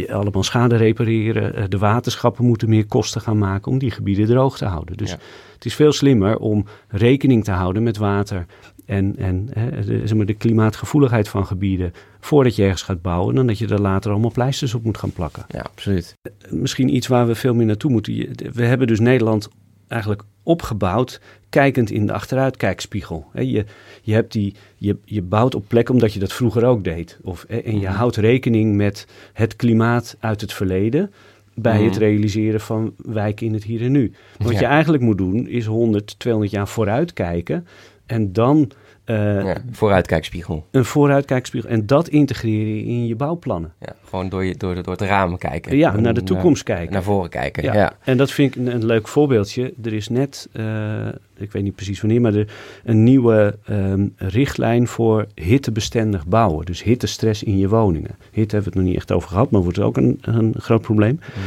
allemaal 0.08 0.42
schade 0.42 0.76
repareren. 0.76 1.58
Uh, 1.58 1.64
de 1.68 1.78
waterschappen 1.78 2.44
moeten 2.44 2.68
meer 2.68 2.86
kosten 2.86 3.20
gaan 3.20 3.38
maken 3.38 3.72
om 3.72 3.78
die 3.78 3.90
gebieden 3.90 4.26
droog 4.26 4.56
te 4.56 4.64
houden. 4.64 4.96
Dus 4.96 5.10
het 5.54 5.64
is 5.64 5.74
veel 5.74 5.92
slimmer 5.92 6.36
om 6.36 6.64
rekening 6.88 7.44
te 7.44 7.50
houden 7.50 7.82
met 7.82 7.96
water 7.96 8.46
en, 8.86 9.16
en 9.16 9.48
hè, 9.52 9.84
de, 9.84 10.00
zeg 10.06 10.16
maar, 10.16 10.26
de 10.26 10.34
klimaatgevoeligheid 10.34 11.28
van 11.28 11.46
gebieden 11.46 11.92
voordat 12.20 12.56
je 12.56 12.62
ergens 12.62 12.82
gaat 12.82 13.02
bouwen, 13.02 13.34
dan 13.34 13.46
dat 13.46 13.58
je 13.58 13.68
er 13.68 13.80
later 13.80 14.10
allemaal 14.10 14.30
pleisters 14.30 14.74
op 14.74 14.84
moet 14.84 14.98
gaan 14.98 15.12
plakken. 15.12 15.44
Ja, 15.48 15.60
absoluut. 15.60 16.16
Misschien 16.50 16.94
iets 16.94 17.06
waar 17.06 17.26
we 17.26 17.34
veel 17.34 17.54
meer 17.54 17.66
naartoe 17.66 17.90
moeten. 17.90 18.14
We 18.52 18.64
hebben 18.64 18.86
dus 18.86 19.00
Nederland 19.00 19.48
eigenlijk 19.88 20.22
opgebouwd, 20.42 21.20
kijkend 21.48 21.90
in 21.90 22.06
de 22.06 22.12
achteruitkijkspiegel. 22.12 23.26
Je, 23.34 23.64
je, 24.02 24.12
hebt 24.12 24.32
die, 24.32 24.54
je, 24.76 24.96
je 25.04 25.22
bouwt 25.22 25.54
op 25.54 25.64
plek 25.68 25.88
omdat 25.88 26.12
je 26.12 26.20
dat 26.20 26.32
vroeger 26.32 26.64
ook 26.64 26.84
deed. 26.84 27.18
Of, 27.22 27.44
en 27.44 27.80
je 27.80 27.86
mhm. 27.86 27.96
houdt 27.96 28.16
rekening 28.16 28.76
met 28.76 29.06
het 29.32 29.56
klimaat 29.56 30.16
uit 30.20 30.40
het 30.40 30.52
verleden 30.52 31.12
bij 31.54 31.82
het 31.82 31.92
mhm. 31.92 32.00
realiseren 32.00 32.60
van 32.60 32.94
wijken 32.96 33.46
in 33.46 33.52
het 33.52 33.64
hier 33.64 33.82
en 33.82 33.92
nu. 33.92 34.12
Wat 34.38 34.58
je 34.58 34.66
eigenlijk 34.66 35.02
moet 35.02 35.18
doen 35.18 35.48
is 35.48 35.66
100, 35.66 36.18
200 36.18 36.54
jaar 36.54 36.68
vooruit 36.68 37.12
kijken 37.12 37.66
en 38.06 38.32
dan 38.32 38.70
uh, 39.10 39.44
ja, 39.44 39.56
vooruitkijkspiegel. 39.70 40.66
Een 40.70 40.84
vooruitkijkspiegel. 40.84 41.70
En 41.70 41.86
dat 41.86 42.08
integreren 42.08 42.84
in 42.84 43.06
je 43.06 43.16
bouwplannen. 43.16 43.72
Ja, 43.80 43.94
gewoon 44.04 44.28
door, 44.28 44.44
je, 44.44 44.56
door, 44.56 44.74
door 44.74 44.92
het 44.92 45.00
raam 45.00 45.38
kijken. 45.38 45.76
Ja, 45.76 45.96
naar 45.96 46.14
de 46.14 46.22
toekomst 46.22 46.62
kijken. 46.62 46.92
Naar 46.92 47.02
voren 47.02 47.30
kijken, 47.30 47.62
ja. 47.62 47.92
En 48.04 48.16
dat 48.16 48.30
vind 48.30 48.56
ik 48.56 48.66
een, 48.66 48.84
leuk 48.84 49.08
voorbeeldje. 49.08 49.74
Er 49.82 49.92
is 49.92 50.08
net, 50.08 50.48
uh, 50.52 51.06
ik 51.36 51.52
weet 51.52 51.62
niet 51.62 51.74
precies 51.74 52.00
wanneer, 52.00 52.20
maar 52.20 52.34
er 52.34 52.52
een 52.84 53.04
nieuwe 53.04 53.58
um, 53.70 54.14
richtlijn 54.16 54.86
voor 54.86 55.26
hittebestendig 55.34 56.26
bouwen. 56.26 56.66
Dus 56.66 56.82
hittestress 56.82 57.42
in 57.42 57.58
je 57.58 57.68
woningen. 57.68 58.16
Hitte 58.30 58.54
hebben 58.54 58.58
we 58.58 58.64
het 58.64 58.74
nog 58.74 58.84
niet 58.84 58.96
echt 58.96 59.12
over 59.12 59.28
gehad, 59.28 59.50
maar 59.50 59.62
wordt 59.62 59.78
ook 59.78 59.96
een, 59.96 60.18
een 60.20 60.54
groot 60.58 60.82
probleem. 60.82 61.20
Mm 61.20 61.42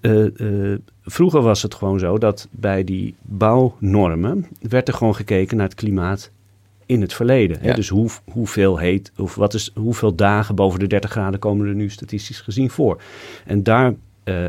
-hmm. 0.00 0.82
vroeger 1.02 1.40
was 1.40 1.62
het 1.62 1.74
gewoon 1.74 1.98
zo 1.98 2.18
dat 2.18 2.48
bij 2.50 2.84
die 2.84 3.14
bouwnormen 3.20 4.46
werd 4.60 4.88
er 4.88 4.94
gewoon 4.94 5.14
gekeken 5.14 5.56
naar 5.56 5.66
het 5.66 5.74
klimaat 5.74 6.30
in 6.90 7.00
het 7.00 7.12
verleden. 7.14 7.60
Hè? 7.60 7.74
Dus 7.74 7.88
hoe, 7.88 8.08
hoeveel 8.32 8.78
heet, 8.78 9.12
of 9.16 9.34
wat 9.34 9.54
is, 9.54 9.70
hoeveel 9.74 10.14
dagen 10.14 10.54
boven 10.54 10.78
de 10.78 10.86
30 10.86 11.10
graden 11.10 11.40
komen 11.40 11.66
er 11.66 11.74
nu 11.74 11.90
statistisch 11.90 12.40
gezien 12.40 12.70
voor? 12.70 13.02
En 13.46 13.62
daar 13.62 13.94
uh, 14.24 14.44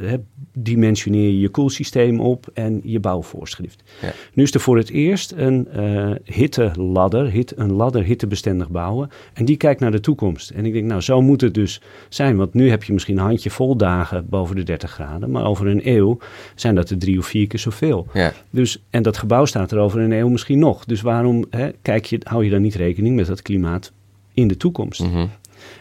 uh, 0.00 0.12
dimensioneer 0.52 1.28
je 1.28 1.40
je 1.40 1.48
koelsysteem 1.48 2.20
op 2.20 2.50
en 2.54 2.80
je 2.84 3.00
bouwvoorschrift. 3.00 3.82
Ja. 4.02 4.12
Nu 4.32 4.42
is 4.42 4.54
er 4.54 4.60
voor 4.60 4.76
het 4.76 4.90
eerst 4.90 5.32
een 5.32 5.68
uh, 5.76 6.10
hitteladder, 6.24 7.30
hit, 7.30 7.52
een 7.56 7.72
ladder 7.72 8.02
hittebestendig 8.02 8.68
bouwen. 8.68 9.10
En 9.32 9.44
die 9.44 9.56
kijkt 9.56 9.80
naar 9.80 9.90
de 9.90 10.00
toekomst. 10.00 10.50
En 10.50 10.66
ik 10.66 10.72
denk, 10.72 10.86
nou, 10.86 11.00
zo 11.00 11.22
moet 11.22 11.40
het 11.40 11.54
dus 11.54 11.80
zijn. 12.08 12.36
Want 12.36 12.54
nu 12.54 12.70
heb 12.70 12.84
je 12.84 12.92
misschien 12.92 13.18
een 13.18 13.24
handje 13.24 13.50
vol 13.50 13.76
dagen 13.76 14.28
boven 14.28 14.56
de 14.56 14.62
30 14.62 14.90
graden. 14.90 15.30
Maar 15.30 15.44
over 15.44 15.66
een 15.66 15.88
eeuw 15.88 16.18
zijn 16.54 16.74
dat 16.74 16.90
er 16.90 16.98
drie 16.98 17.18
of 17.18 17.26
vier 17.26 17.46
keer 17.46 17.58
zoveel. 17.58 18.06
Ja. 18.12 18.32
Dus, 18.50 18.82
en 18.90 19.02
dat 19.02 19.16
gebouw 19.16 19.44
staat 19.44 19.72
er 19.72 19.78
over 19.78 20.00
een 20.00 20.12
eeuw 20.12 20.28
misschien 20.28 20.58
nog. 20.58 20.84
Dus 20.84 21.00
waarom 21.00 21.44
hè, 21.50 21.70
kijk 21.82 22.04
je, 22.04 22.20
hou 22.22 22.44
je 22.44 22.50
dan 22.50 22.62
niet 22.62 22.74
rekening 22.74 23.16
met 23.16 23.26
dat 23.26 23.42
klimaat 23.42 23.92
in 24.34 24.48
de 24.48 24.56
toekomst? 24.56 25.02
Mm 25.02 25.30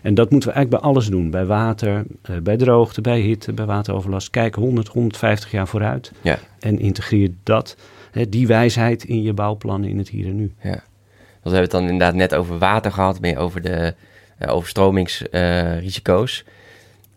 en 0.03 0.13
dat 0.13 0.31
moeten 0.31 0.49
we 0.49 0.55
eigenlijk 0.55 0.83
bij 0.83 0.91
alles 0.91 1.07
doen. 1.09 1.29
Bij 1.29 1.45
water, 1.45 2.03
uh, 2.29 2.37
bij 2.37 2.57
droogte, 2.57 3.01
bij 3.01 3.19
hitte, 3.19 3.53
bij 3.53 3.65
wateroverlast. 3.65 4.29
Kijk 4.29 4.55
100, 4.55 4.87
150 4.87 5.51
jaar 5.51 5.67
vooruit. 5.67 6.11
Ja. 6.21 6.39
En 6.59 6.79
integreer 6.79 7.29
dat, 7.43 7.77
hè, 8.11 8.29
die 8.29 8.47
wijsheid 8.47 9.03
in 9.03 9.21
je 9.21 9.33
bouwplannen 9.33 9.89
in 9.89 9.97
het 9.97 10.09
hier 10.09 10.25
en 10.25 10.35
nu. 10.35 10.53
Ja. 10.61 10.71
We 10.71 11.49
hebben 11.49 11.61
het 11.61 11.71
dan 11.71 11.81
inderdaad 11.81 12.15
net 12.15 12.35
over 12.35 12.57
water 12.57 12.91
gehad, 12.91 13.19
meer 13.19 13.37
over 13.37 13.61
de 13.61 13.93
uh, 14.39 14.53
overstromingsrisico's. 14.53 16.45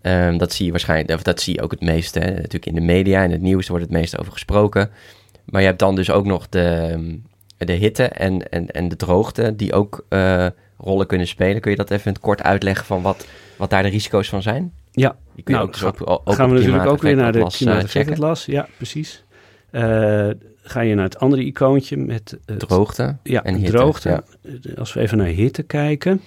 Um, 0.02 0.38
dat 0.38 0.52
zie 0.52 0.64
je 0.64 0.70
waarschijnlijk, 0.70 1.10
of 1.18 1.22
dat 1.22 1.40
zie 1.40 1.54
je 1.54 1.62
ook 1.62 1.70
het 1.70 1.80
meeste. 1.80 2.18
Hè. 2.18 2.30
Natuurlijk 2.30 2.66
in 2.66 2.74
de 2.74 2.80
media 2.80 3.22
en 3.22 3.30
het 3.30 3.40
nieuws 3.40 3.68
wordt 3.68 3.84
het 3.84 3.92
meest 3.92 4.18
over 4.18 4.32
gesproken. 4.32 4.90
Maar 5.44 5.60
je 5.60 5.66
hebt 5.66 5.78
dan 5.78 5.94
dus 5.94 6.10
ook 6.10 6.24
nog 6.24 6.48
de, 6.48 7.18
de 7.56 7.72
hitte 7.72 8.04
en, 8.04 8.50
en, 8.50 8.70
en 8.70 8.88
de 8.88 8.96
droogte, 8.96 9.56
die 9.56 9.72
ook 9.72 10.04
uh, 10.08 10.46
rollen 10.78 11.06
kunnen 11.06 11.26
spelen. 11.26 11.60
Kun 11.60 11.70
je 11.70 11.76
dat 11.76 11.90
even 11.90 12.20
kort 12.20 12.42
uitleggen 12.42 12.86
van 12.86 13.02
wat, 13.02 13.26
wat 13.56 13.70
daar 13.70 13.82
de 13.82 13.88
risico's 13.88 14.28
van 14.28 14.42
zijn? 14.42 14.72
Ja, 14.90 15.16
Die 15.34 15.44
kun 15.44 15.54
je 15.54 15.60
nou, 15.60 15.86
ook, 15.86 16.00
ook, 16.10 16.20
ook 16.24 16.34
gaan 16.34 16.50
we 16.50 16.54
natuurlijk 16.54 16.86
ook 16.86 17.02
weer 17.02 17.16
naar 17.16 17.32
de 17.32 17.46
klimaateffectatlas. 17.46 18.44
Ja, 18.44 18.68
precies. 18.76 19.24
Uh, 19.72 20.30
ga 20.62 20.80
je 20.80 20.94
naar 20.94 21.04
het 21.04 21.18
andere 21.18 21.44
icoontje 21.44 21.96
met... 21.96 22.38
Droogte 22.44 23.16
ja, 23.22 23.44
en 23.44 23.54
hitte. 23.54 23.72
droogte. 23.72 24.08
Ja. 24.08 24.22
Als 24.76 24.92
we 24.92 25.00
even 25.00 25.18
naar 25.18 25.26
hitte 25.26 25.62
kijken. 25.62 26.20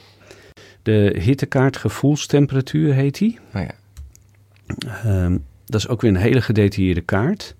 De 0.83 1.15
hittekaart 1.19 1.77
gevoelstemperatuur 1.77 2.93
heet 2.93 3.17
die. 3.17 3.39
Oh 3.55 3.61
ja. 3.61 3.73
Um, 5.05 5.45
dat 5.65 5.79
is 5.79 5.87
ook 5.87 6.01
weer 6.01 6.11
een 6.11 6.17
hele 6.17 6.41
gedetailleerde 6.41 7.01
kaart. 7.01 7.55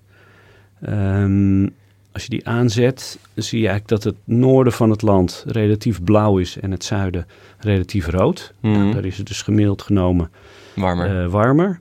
Um, 0.88 1.74
als 2.12 2.22
je 2.22 2.28
die 2.28 2.46
aanzet, 2.46 3.18
zie 3.34 3.60
je 3.60 3.68
eigenlijk 3.68 4.02
dat 4.02 4.12
het 4.12 4.22
noorden 4.24 4.72
van 4.72 4.90
het 4.90 5.02
land 5.02 5.44
relatief 5.46 6.02
blauw 6.02 6.38
is 6.38 6.58
en 6.58 6.70
het 6.70 6.84
zuiden 6.84 7.26
relatief 7.58 8.06
rood. 8.06 8.54
Mm 8.60 8.92
daar 8.92 9.04
is 9.04 9.18
het 9.18 9.26
dus 9.26 9.42
gemiddeld 9.42 9.82
genomen 9.82 10.30
warmer. 10.74 11.22
Uh, 11.22 11.30
warmer. 11.30 11.80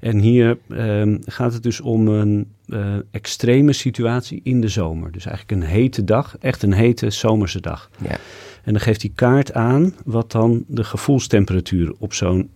En 0.00 0.18
hier 0.18 0.58
um, 0.68 1.20
gaat 1.24 1.52
het 1.52 1.62
dus 1.62 1.80
om 1.80 2.08
een 2.08 2.48
uh, 2.66 2.94
extreme 3.10 3.72
situatie 3.72 4.40
in 4.42 4.60
de 4.60 4.68
zomer. 4.68 5.12
Dus 5.12 5.26
eigenlijk 5.26 5.62
een 5.62 5.68
hete 5.68 6.04
dag, 6.04 6.36
echt 6.40 6.62
een 6.62 6.72
hete 6.72 7.10
zomerse 7.10 7.60
dag. 7.60 7.90
Ja. 8.02 8.16
En 8.64 8.72
dan 8.72 8.80
geeft 8.80 9.00
die 9.00 9.12
kaart 9.14 9.52
aan 9.52 9.94
wat 10.04 10.32
dan 10.32 10.64
de 10.66 10.84
gevoelstemperatuur 10.84 11.92
op 11.98 12.12
zo'n 12.12 12.50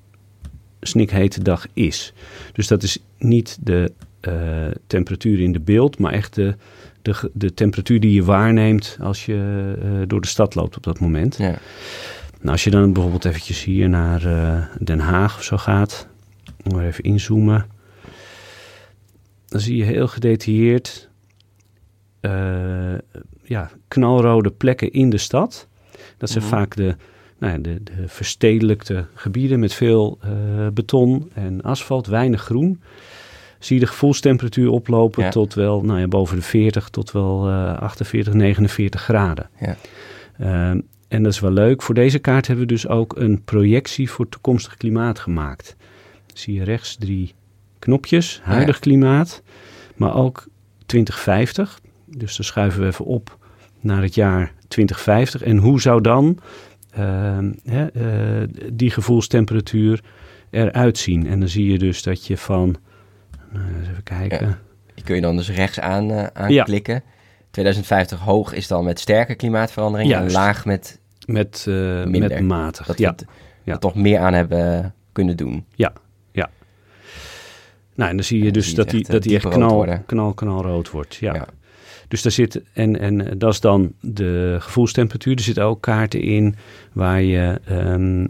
snikhete 0.81 1.43
dag 1.43 1.67
is. 1.73 2.13
Dus 2.53 2.67
dat 2.67 2.83
is 2.83 2.99
niet 3.19 3.59
de 3.61 3.93
uh, 4.29 4.67
temperatuur 4.87 5.41
in 5.41 5.53
de 5.53 5.61
beeld, 5.61 5.99
maar 5.99 6.13
echt 6.13 6.35
de 6.35 6.55
de, 7.09 7.31
de 7.33 7.55
temperatuur 7.55 8.01
die 8.01 8.13
je 8.13 8.25
waarneemt 8.25 8.97
als 9.01 9.27
je 9.27 9.75
uh, 9.83 10.03
door 10.07 10.21
de 10.21 10.27
stad 10.27 10.55
loopt 10.55 10.77
op 10.77 10.83
dat 10.83 11.01
moment. 11.01 11.37
Ja. 11.37 11.59
Nou, 12.41 12.51
als 12.51 12.65
je 12.65 12.71
dan 12.71 12.93
bijvoorbeeld 12.93 13.25
eventjes 13.25 13.65
hier 13.65 13.89
naar 13.89 14.27
uh, 14.27 14.65
Den 14.83 14.99
Haag 14.99 15.37
of 15.37 15.43
zo 15.43 15.57
gaat, 15.57 16.09
maar 16.73 16.85
even 16.85 17.05
inzoomen, 17.05 17.67
dan 19.47 19.61
zie 19.61 19.77
je 19.77 19.85
heel 19.85 20.09
gedetailleerd 20.09 21.09
uh, 22.21 22.99
ja, 23.43 23.71
knalrode 23.89 24.51
plekken 24.51 24.93
in 24.93 25.11
de 25.11 25.19
stad. 25.19 25.69
Dat 26.17 26.31
zijn 26.31 26.45
mm 26.45 26.51
vaak 26.51 26.77
de, 26.77 26.97
nou 27.39 27.53
ja, 27.53 27.59
de, 27.59 27.83
de 27.83 28.09
verstedelijkte 28.09 29.07
gebieden 29.15 29.61
met 29.61 29.73
veel 29.73 30.19
beton 30.73 31.31
en 31.35 31.63
asfalt, 31.63 32.07
weinig 32.07 32.43
groen 32.43 32.81
zie 33.59 33.79
je 33.79 33.83
de 33.83 33.89
gevoelstemperatuur 33.91 34.71
oplopen 34.71 35.31
tot 35.31 35.55
wel 35.55 35.83
nou 35.83 36.01
ja, 36.01 36.09
boven 36.09 36.37
de 36.37 36.43
40 36.43 36.89
tot 36.89 37.13
wel 37.13 37.49
uh, 37.49 37.79
48, 37.79 38.33
49 38.33 39.03
graden. 39.03 39.51
Ja. 39.61 39.77
Uh, 40.41 40.81
en 41.09 41.23
dat 41.23 41.33
is 41.33 41.41
wel 41.41 41.51
leuk. 41.51 41.83
Voor 41.83 41.95
deze 41.95 42.19
kaart 42.19 42.47
hebben 42.47 42.67
we 42.67 42.73
dus 42.73 42.89
ook 42.89 43.17
een 43.17 43.43
projectie 43.45 44.11
voor 44.11 44.29
toekomstig 44.29 44.77
klimaat 44.77 45.19
gemaakt. 45.19 45.77
Zie 46.35 46.55
je 46.55 46.65
rechts 46.65 46.97
drie 46.97 47.35
knopjes, 47.79 48.41
huidig 48.43 48.79
klimaat, 48.79 49.43
maar 49.97 50.15
ook 50.15 50.47
2050. 50.87 51.81
Dus 52.05 52.37
dan 52.37 52.45
schuiven 52.45 52.81
we 52.81 52.87
even 52.87 53.05
op 53.05 53.39
naar 53.81 54.03
het 54.03 54.15
jaar 54.15 54.53
2050. 54.69 55.43
En 55.43 55.57
hoe 55.57 55.81
zou 55.81 56.01
dan 56.01 56.39
uh, 56.99 57.39
hè, 57.65 57.87
uh, 57.97 58.49
die 58.73 58.91
gevoelstemperatuur 58.91 60.01
eruit 60.51 60.99
zien? 60.99 61.27
En 61.27 61.41
dan 61.41 61.49
zie 61.49 61.73
je 61.73 61.79
dus 61.79 62.03
dat 62.03 62.27
je 62.27 62.37
van 62.37 62.77
nou, 63.53 63.65
even 63.83 64.03
kijken. 64.03 64.59
Die 64.95 65.05
kun 65.05 65.15
je 65.15 65.21
dan 65.21 65.37
dus 65.37 65.51
rechts 65.51 65.81
aan, 65.81 66.11
uh, 66.11 66.27
aanklikken. 66.33 67.03
2050 67.51 68.19
hoog 68.19 68.53
is 68.53 68.67
dan 68.67 68.85
met 68.85 69.01
sterke 69.01 69.35
klimaatverandering 69.35 70.13
en 70.13 70.31
laag 70.31 70.65
met, 70.65 71.01
met, 71.27 71.65
uh, 71.69 72.05
met 72.05 72.41
matig. 72.41 72.87
Dat 72.87 72.99
ja. 72.99 73.15
we 73.15 73.27
ja. 73.65 73.79
toch 73.79 73.95
meer 73.95 74.19
aan 74.19 74.35
hebben 74.35 74.95
kunnen 75.13 75.37
doen. 75.37 75.65
Ja, 75.75 75.93
ja. 76.33 76.51
Nou, 77.95 78.11
en 78.11 78.17
dan 78.17 78.25
zie 78.25 78.45
je 78.45 78.53
dus 78.53 78.75
dat 78.75 78.91
die, 78.91 79.01
echt, 79.01 79.11
dat 79.11 79.21
eh, 79.21 79.29
die 79.29 79.37
echt 79.37 79.49
knal, 79.49 80.03
knal, 80.07 80.35
knalrood 80.35 80.91
wordt. 80.91 81.15
Ja. 81.15 81.35
Ja. 81.35 81.47
Dus 82.09 82.23
daar 82.23 82.33
zit, 82.33 82.63
en, 82.73 83.01
en 83.01 83.27
eh, 83.27 83.33
dat 83.37 83.53
is 83.53 83.61
dan 83.61 83.93
de 84.01 84.57
gevoelstemperatuur. 84.59 85.37
Er 85.37 85.43
zitten 85.43 85.65
ook 85.65 85.81
kaarten 85.81 86.21
in 86.21 86.57
waar 86.93 87.23
je 87.23 87.61
ehm, 87.65 88.27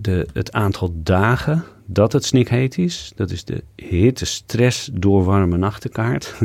de, 0.00 0.26
het 0.32 0.52
aantal 0.52 0.90
dagen 0.94 1.64
dat 1.86 2.12
het 2.12 2.24
snikheet 2.24 2.78
is. 2.78 3.12
Dat 3.14 3.30
is 3.30 3.44
de 3.44 3.64
hitte, 3.76 4.24
stress 4.24 4.90
door 4.92 5.24
warme 5.24 5.56
nachtenkaart. 5.56 6.34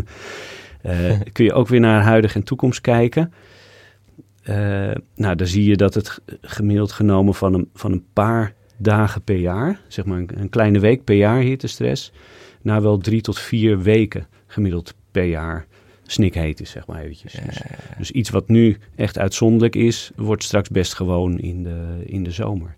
Eh 0.82 1.20
kun 1.32 1.46
je 1.46 1.54
ook 1.54 1.68
weer 1.68 1.80
naar 1.80 2.02
huidig 2.02 2.36
en 2.36 2.44
toekomst 2.44 2.82
kijken. 2.82 3.34
Eh, 4.44 4.92
nou, 5.16 5.36
dan 5.36 5.48
zie 5.48 5.64
je 5.64 5.76
dat 5.76 5.94
het 5.94 6.22
gemiddeld 6.42 6.92
genomen 6.92 7.34
van 7.34 7.54
een, 7.54 7.70
van 7.74 7.92
een 7.92 8.06
paar 8.14 8.54
dagen 8.78 9.22
per 9.22 9.36
jaar, 9.36 9.80
zeg 9.88 10.06
maar 10.06 10.18
een, 10.18 10.30
een 10.36 10.50
kleine 10.50 10.80
week 10.80 11.04
per 11.04 11.16
jaar 11.16 11.40
hittestress, 11.40 12.12
naar 12.62 12.82
wel 12.82 12.98
drie 12.98 13.22
tot 13.22 13.40
vier 13.40 13.82
weken 13.82 14.28
gemiddeld 14.48 14.94
per 15.12 15.24
jaar 15.24 15.66
snikheet 16.04 16.62
is, 16.62 16.70
zeg 16.70 16.88
maar 16.88 17.02
eventjes. 17.02 17.34
Dus, 17.46 17.62
dus 17.98 18.12
iets 18.12 18.30
wat 18.30 18.48
nu 18.48 18.78
echt 18.96 19.18
uitzonderlijk 19.18 19.76
is, 19.76 20.12
wordt 20.16 20.44
straks 20.44 20.70
best 20.70 20.94
gewoon 20.94 21.40
in 21.40 21.64
de, 21.64 22.04
in 22.06 22.24
de 22.24 22.32
zomer. 22.32 22.76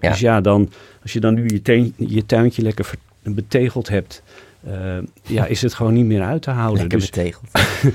Ja. 0.00 0.10
Dus 0.10 0.20
ja, 0.20 0.40
dan, 0.40 0.70
als 1.02 1.12
je 1.12 1.20
dan 1.20 1.34
nu 1.34 1.44
je, 1.46 1.62
teen- 1.62 1.94
je 1.96 2.26
tuintje 2.26 2.62
lekker 2.62 2.90
betegeld 3.22 3.88
hebt, 3.88 4.22
eh, 4.64 4.98
ja, 5.22 5.46
is 5.46 5.62
het 5.62 5.74
gewoon 5.74 5.92
niet 5.92 6.04
meer 6.04 6.22
uit 6.22 6.42
te 6.42 6.50
houden. 6.50 6.80
Lekker 6.80 6.98
Dus 6.98 7.10
betegeld. 7.10 7.50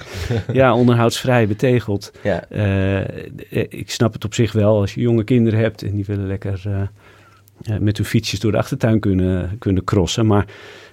ja, 0.59 0.75
onderhoudsvrij 0.75 1.47
betegeld. 1.47 2.11
ja. 2.23 2.45
Eh, 2.49 2.99
eh, 2.99 3.65
ik 3.69 3.91
snap 3.91 4.13
het 4.13 4.25
op 4.25 4.33
zich 4.33 4.51
wel 4.51 4.79
als 4.79 4.93
je 4.93 5.01
jonge 5.01 5.23
kinderen 5.23 5.59
hebt 5.59 5.83
en 5.83 5.95
die 5.95 6.05
willen 6.05 6.27
lekker 6.27 6.89
met 7.79 7.97
hun 7.97 8.05
fietsjes 8.05 8.39
door 8.39 8.51
de 8.51 8.57
achtertuin 8.57 8.99
kunnen, 8.99 9.55
kunnen 9.59 9.83
crossen. 9.83 10.25
Maar 10.25 10.45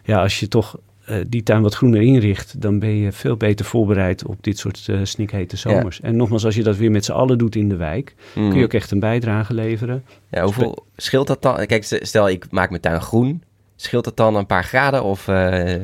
ja, 0.04 0.22
als 0.22 0.40
je 0.40 0.48
toch 0.48 0.78
eh, 1.04 1.16
die 1.28 1.42
tuin 1.42 1.62
wat 1.62 1.74
groener 1.74 2.02
inricht, 2.02 2.60
dan 2.60 2.78
ben 2.78 2.96
je 2.96 3.12
veel 3.12 3.36
beter 3.36 3.64
voorbereid 3.64 4.26
op 4.26 4.36
dit 4.42 4.58
soort 4.58 4.86
eh 4.88 4.98
snikhete 5.02 5.56
zomers. 5.56 6.00
En 6.00 6.16
nogmaals, 6.16 6.44
als 6.44 6.54
je 6.54 6.62
dat 6.62 6.76
weer 6.76 6.90
met 6.90 7.04
z'n 7.04 7.12
allen 7.12 7.38
doet 7.38 7.56
in 7.56 7.68
de 7.68 7.76
wijk, 7.76 8.14
kun 8.32 8.44
je 8.46 8.52
Mm. 8.54 8.62
ook 8.62 8.72
echt 8.72 8.90
een 8.90 9.00
bijdrage 9.00 9.54
leveren. 9.54 10.04
Ja, 10.30 10.42
hoeveel 10.44 10.86
scheelt 10.96 11.26
dat 11.26 11.42
dan? 11.42 11.66
Kijk, 11.66 11.84
stel 12.00 12.28
ik 12.28 12.46
maak 12.50 12.68
mijn 12.70 12.82
tuin 12.82 13.00
groen. 13.00 13.42
Scheelt 13.76 14.04
dat 14.04 14.16
dan 14.16 14.36
een 14.36 14.46
paar 14.46 14.64
graden 14.64 15.02
of 15.04 15.28
eh, 15.28 15.74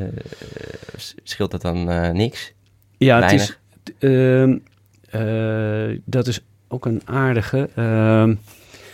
scheelt 1.23 1.51
dat 1.51 1.62
dan 1.62 1.85
niks? 2.16 2.53
Ja, 2.97 3.23
het 3.23 3.33
is, 3.33 3.59
ehm, 3.99 4.57
eh, 5.11 5.99
dat 6.05 6.27
is 6.27 6.41
ook 6.69 6.87
een 6.87 7.03
aardige. 7.05 7.69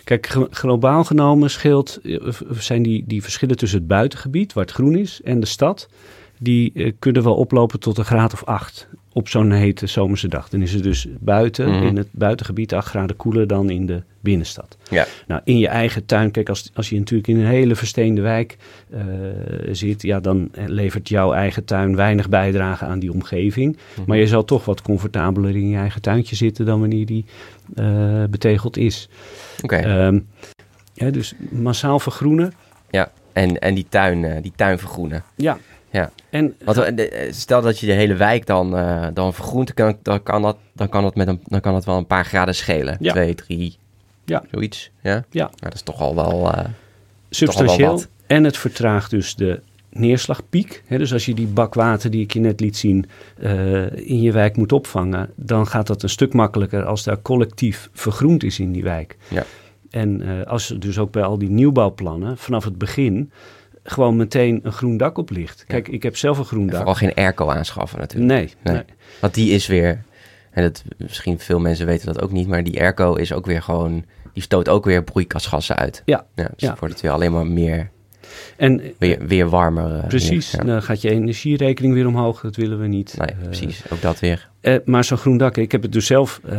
Kijk, 0.04 0.26
glo- 0.26 0.48
globaal 0.50 1.04
genomen 1.04 1.50
scheelt, 1.50 2.00
eh, 2.02 2.18
zijn 2.50 2.82
die, 2.82 3.04
die 3.06 3.22
verschillen 3.22 3.56
tussen 3.56 3.78
het 3.78 3.88
buitengebied, 3.88 4.52
waar 4.52 4.64
het 4.64 4.74
groen 4.74 4.96
is, 4.96 5.20
en 5.24 5.40
de 5.40 5.46
stad, 5.46 5.88
die 6.38 6.72
eh, 6.72 6.92
kunnen 6.98 7.22
wel 7.22 7.34
oplopen 7.34 7.80
tot 7.80 7.98
een 7.98 8.04
graad 8.04 8.32
of 8.32 8.44
acht 8.44 8.88
op 9.16 9.28
zo'n 9.28 9.50
hete 9.52 9.86
zomerse 9.86 10.28
dag. 10.28 10.48
Dan 10.48 10.62
is 10.62 10.72
het 10.72 10.82
dus 10.82 11.06
buiten, 11.20 11.70
Mhm. 11.70 11.82
in 11.86 11.96
het 11.96 12.08
buitengebied, 12.10 12.74
acht 12.74 12.88
graden 12.88 13.16
koeler 13.16 13.46
dan 13.46 13.70
in 13.70 13.86
de 13.86 14.02
binnenstad. 14.20 14.76
Ja. 14.90 15.06
Nou, 15.26 15.40
in 15.44 15.58
je 15.58 15.68
eigen 15.68 16.06
tuin, 16.06 16.30
kijk, 16.30 16.48
als, 16.48 16.70
als 16.74 16.88
je 16.88 16.98
natuurlijk 16.98 17.28
in 17.28 17.36
een 17.38 17.46
hele 17.46 17.74
versteende 17.76 18.20
wijk 18.20 18.56
eh, 18.90 19.00
zit, 19.72 20.02
ja, 20.02 20.20
dan 20.20 20.50
levert 20.66 21.08
jouw 21.08 21.32
eigen 21.32 21.64
tuin 21.64 21.96
weinig 21.96 22.28
bijdrage 22.28 22.84
aan 22.84 22.98
die 22.98 23.12
omgeving. 23.12 23.76
Mhm. 23.96 24.08
Maar 24.08 24.16
je 24.16 24.26
zal 24.26 24.44
toch 24.44 24.64
wat 24.64 24.82
comfortabeler 24.82 25.56
in 25.56 25.68
je 25.68 25.76
eigen 25.76 26.00
tuintje 26.02 26.36
zitten 26.36 26.66
dan 26.66 26.80
wanneer 26.80 27.06
die 27.06 27.24
eh, 27.74 28.24
betegeld 28.30 28.76
is. 28.76 29.08
Oké. 29.62 29.76
Ehm, 29.76 30.18
ja, 30.92 31.10
dus 31.10 31.34
massaal 31.50 31.98
vergroenen. 32.00 32.52
ja. 32.90 33.12
En, 33.32 33.58
en 33.58 33.74
die 33.74 33.86
tuin, 33.88 34.24
eh, 34.24 34.42
die 34.42 34.52
tuin 34.56 34.78
vergroenen. 34.78 35.22
Ja. 35.36 35.58
Ja. 35.94 36.10
En 36.30 36.54
Want 36.64 36.78
eh, 36.78 37.26
eh, 37.26 37.32
stel 37.32 37.62
dat 37.62 37.78
je 37.78 37.86
de 37.86 37.92
hele 37.92 38.14
wijk 38.14 38.46
dan, 38.46 38.76
eh, 38.76 39.06
dan 39.12 39.34
vergroent, 39.34 39.76
dan, 39.76 39.96
dan, 40.02 40.22
kan 40.22 40.42
dat, 40.42 40.56
dan, 40.72 40.88
kan 40.88 41.02
dat 41.02 41.14
met 41.14 41.28
een, 41.28 41.40
dan 41.44 41.60
kan 41.60 41.72
dat 41.72 41.84
wel 41.84 41.96
een 41.96 42.06
paar 42.06 42.24
graden 42.24 42.54
schelen. 42.54 42.96
Ja. 43.00 43.12
Twee, 43.12 43.34
drie, 43.34 43.76
Ja. 44.24 44.44
zoiets. 44.50 44.90
Ja? 45.02 45.24
Ja. 45.30 45.50
Dat 45.56 45.74
is 45.74 45.82
toch 45.82 46.00
al 46.00 46.14
wel... 46.14 46.52
substantieel. 47.30 48.02
En 48.26 48.44
het 48.44 48.56
vertraagt 48.56 49.10
dus 49.10 49.34
de 49.34 49.60
neerslagpiek. 49.90 50.82
Hè, 50.86 50.98
dus 50.98 51.12
als 51.12 51.26
je 51.26 51.34
die 51.34 51.46
bak 51.46 51.74
water 51.74 52.10
die 52.10 52.22
ik 52.22 52.32
je 52.32 52.40
net 52.40 52.60
liet 52.60 52.76
zien 52.76 53.06
in 53.94 54.20
je 54.20 54.32
wijk 54.32 54.56
moet 54.56 54.72
opvangen, 54.72 55.30
dan 55.34 55.66
gaat 55.66 55.86
dat 55.86 56.02
een 56.02 56.08
stuk 56.08 56.32
makkelijker 56.32 56.84
als 56.84 57.04
daar 57.04 57.22
collectief 57.22 57.88
vergroend 57.92 58.42
is 58.42 58.58
in 58.58 58.72
die 58.72 58.82
wijk. 58.82 59.16
Ja. 59.28 59.44
En 59.90 60.44
als 60.46 60.74
dus 60.78 60.98
ook 60.98 61.10
bij 61.10 61.22
al 61.22 61.38
die 61.38 61.50
nieuwbouwplannen 61.50 62.38
vanaf 62.38 62.64
het 62.64 62.78
begin 62.78 63.30
gewoon 63.84 64.16
meteen 64.16 64.60
een 64.62 64.72
groen 64.72 64.96
dak 64.96 65.18
op 65.18 65.30
ligt. 65.30 65.64
Kijk, 65.66 65.88
ik 65.88 66.02
heb 66.02 66.16
zelf 66.16 66.38
een 66.38 66.44
groen 66.44 66.60
en 66.60 66.66
dak. 66.66 66.76
vooral 66.76 66.94
geen 66.94 67.14
airco 67.14 67.48
aanschaffen 67.48 67.98
natuurlijk. 67.98 68.32
Nee, 68.32 68.52
Nee. 68.62 68.74
nee. 68.74 68.84
Want 69.20 69.34
die 69.34 69.50
is 69.50 69.66
weer, 69.66 70.02
en 70.50 70.62
dat, 70.62 70.82
misschien 70.96 71.38
veel 71.38 71.58
mensen 71.58 71.86
weten 71.86 72.06
dat 72.06 72.22
ook 72.22 72.30
niet, 72.32 72.48
maar 72.48 72.64
die 72.64 72.80
airco 72.80 73.14
is 73.14 73.32
ook 73.32 73.46
weer 73.46 73.62
gewoon, 73.62 74.04
die 74.32 74.42
stoot 74.42 74.68
ook 74.68 74.84
weer 74.84 75.04
broeikasgassen 75.04 75.76
uit. 75.76 76.02
Ja, 76.04 76.26
ja 76.34 76.42
dus 76.56 76.68
ja. 76.68 76.76
wordt 76.78 76.94
het 76.94 77.02
weer 77.02 77.12
alleen 77.12 77.32
maar 77.32 77.46
meer, 77.46 77.90
En 78.56 78.82
weer, 78.98 79.26
weer 79.26 79.48
warmer. 79.48 79.98
eh, 80.00 80.06
precies. 80.06 80.50
Ja. 80.50 80.64
dan 80.64 80.82
gaat 80.82 81.00
je 81.00 81.10
energierekening 81.10 81.94
weer 81.94 82.06
omhoog. 82.06 82.40
Dat 82.40 82.56
willen 82.56 82.80
we 82.80 82.86
niet. 82.86 83.14
Nee, 83.18 83.28
Eh, 83.28 83.34
precies, 83.44 83.82
ook 83.92 84.00
dat 84.00 84.20
weer. 84.20 84.48
Eh, 84.64 84.74
maar 84.84 85.04
zo'n 85.04 85.18
groen 85.18 85.36
dak, 85.36 85.56
ik 85.56 85.72
heb 85.72 85.82
het 85.82 85.92
dus 85.92 86.06
zelf, 86.06 86.40
eh, 86.44 86.58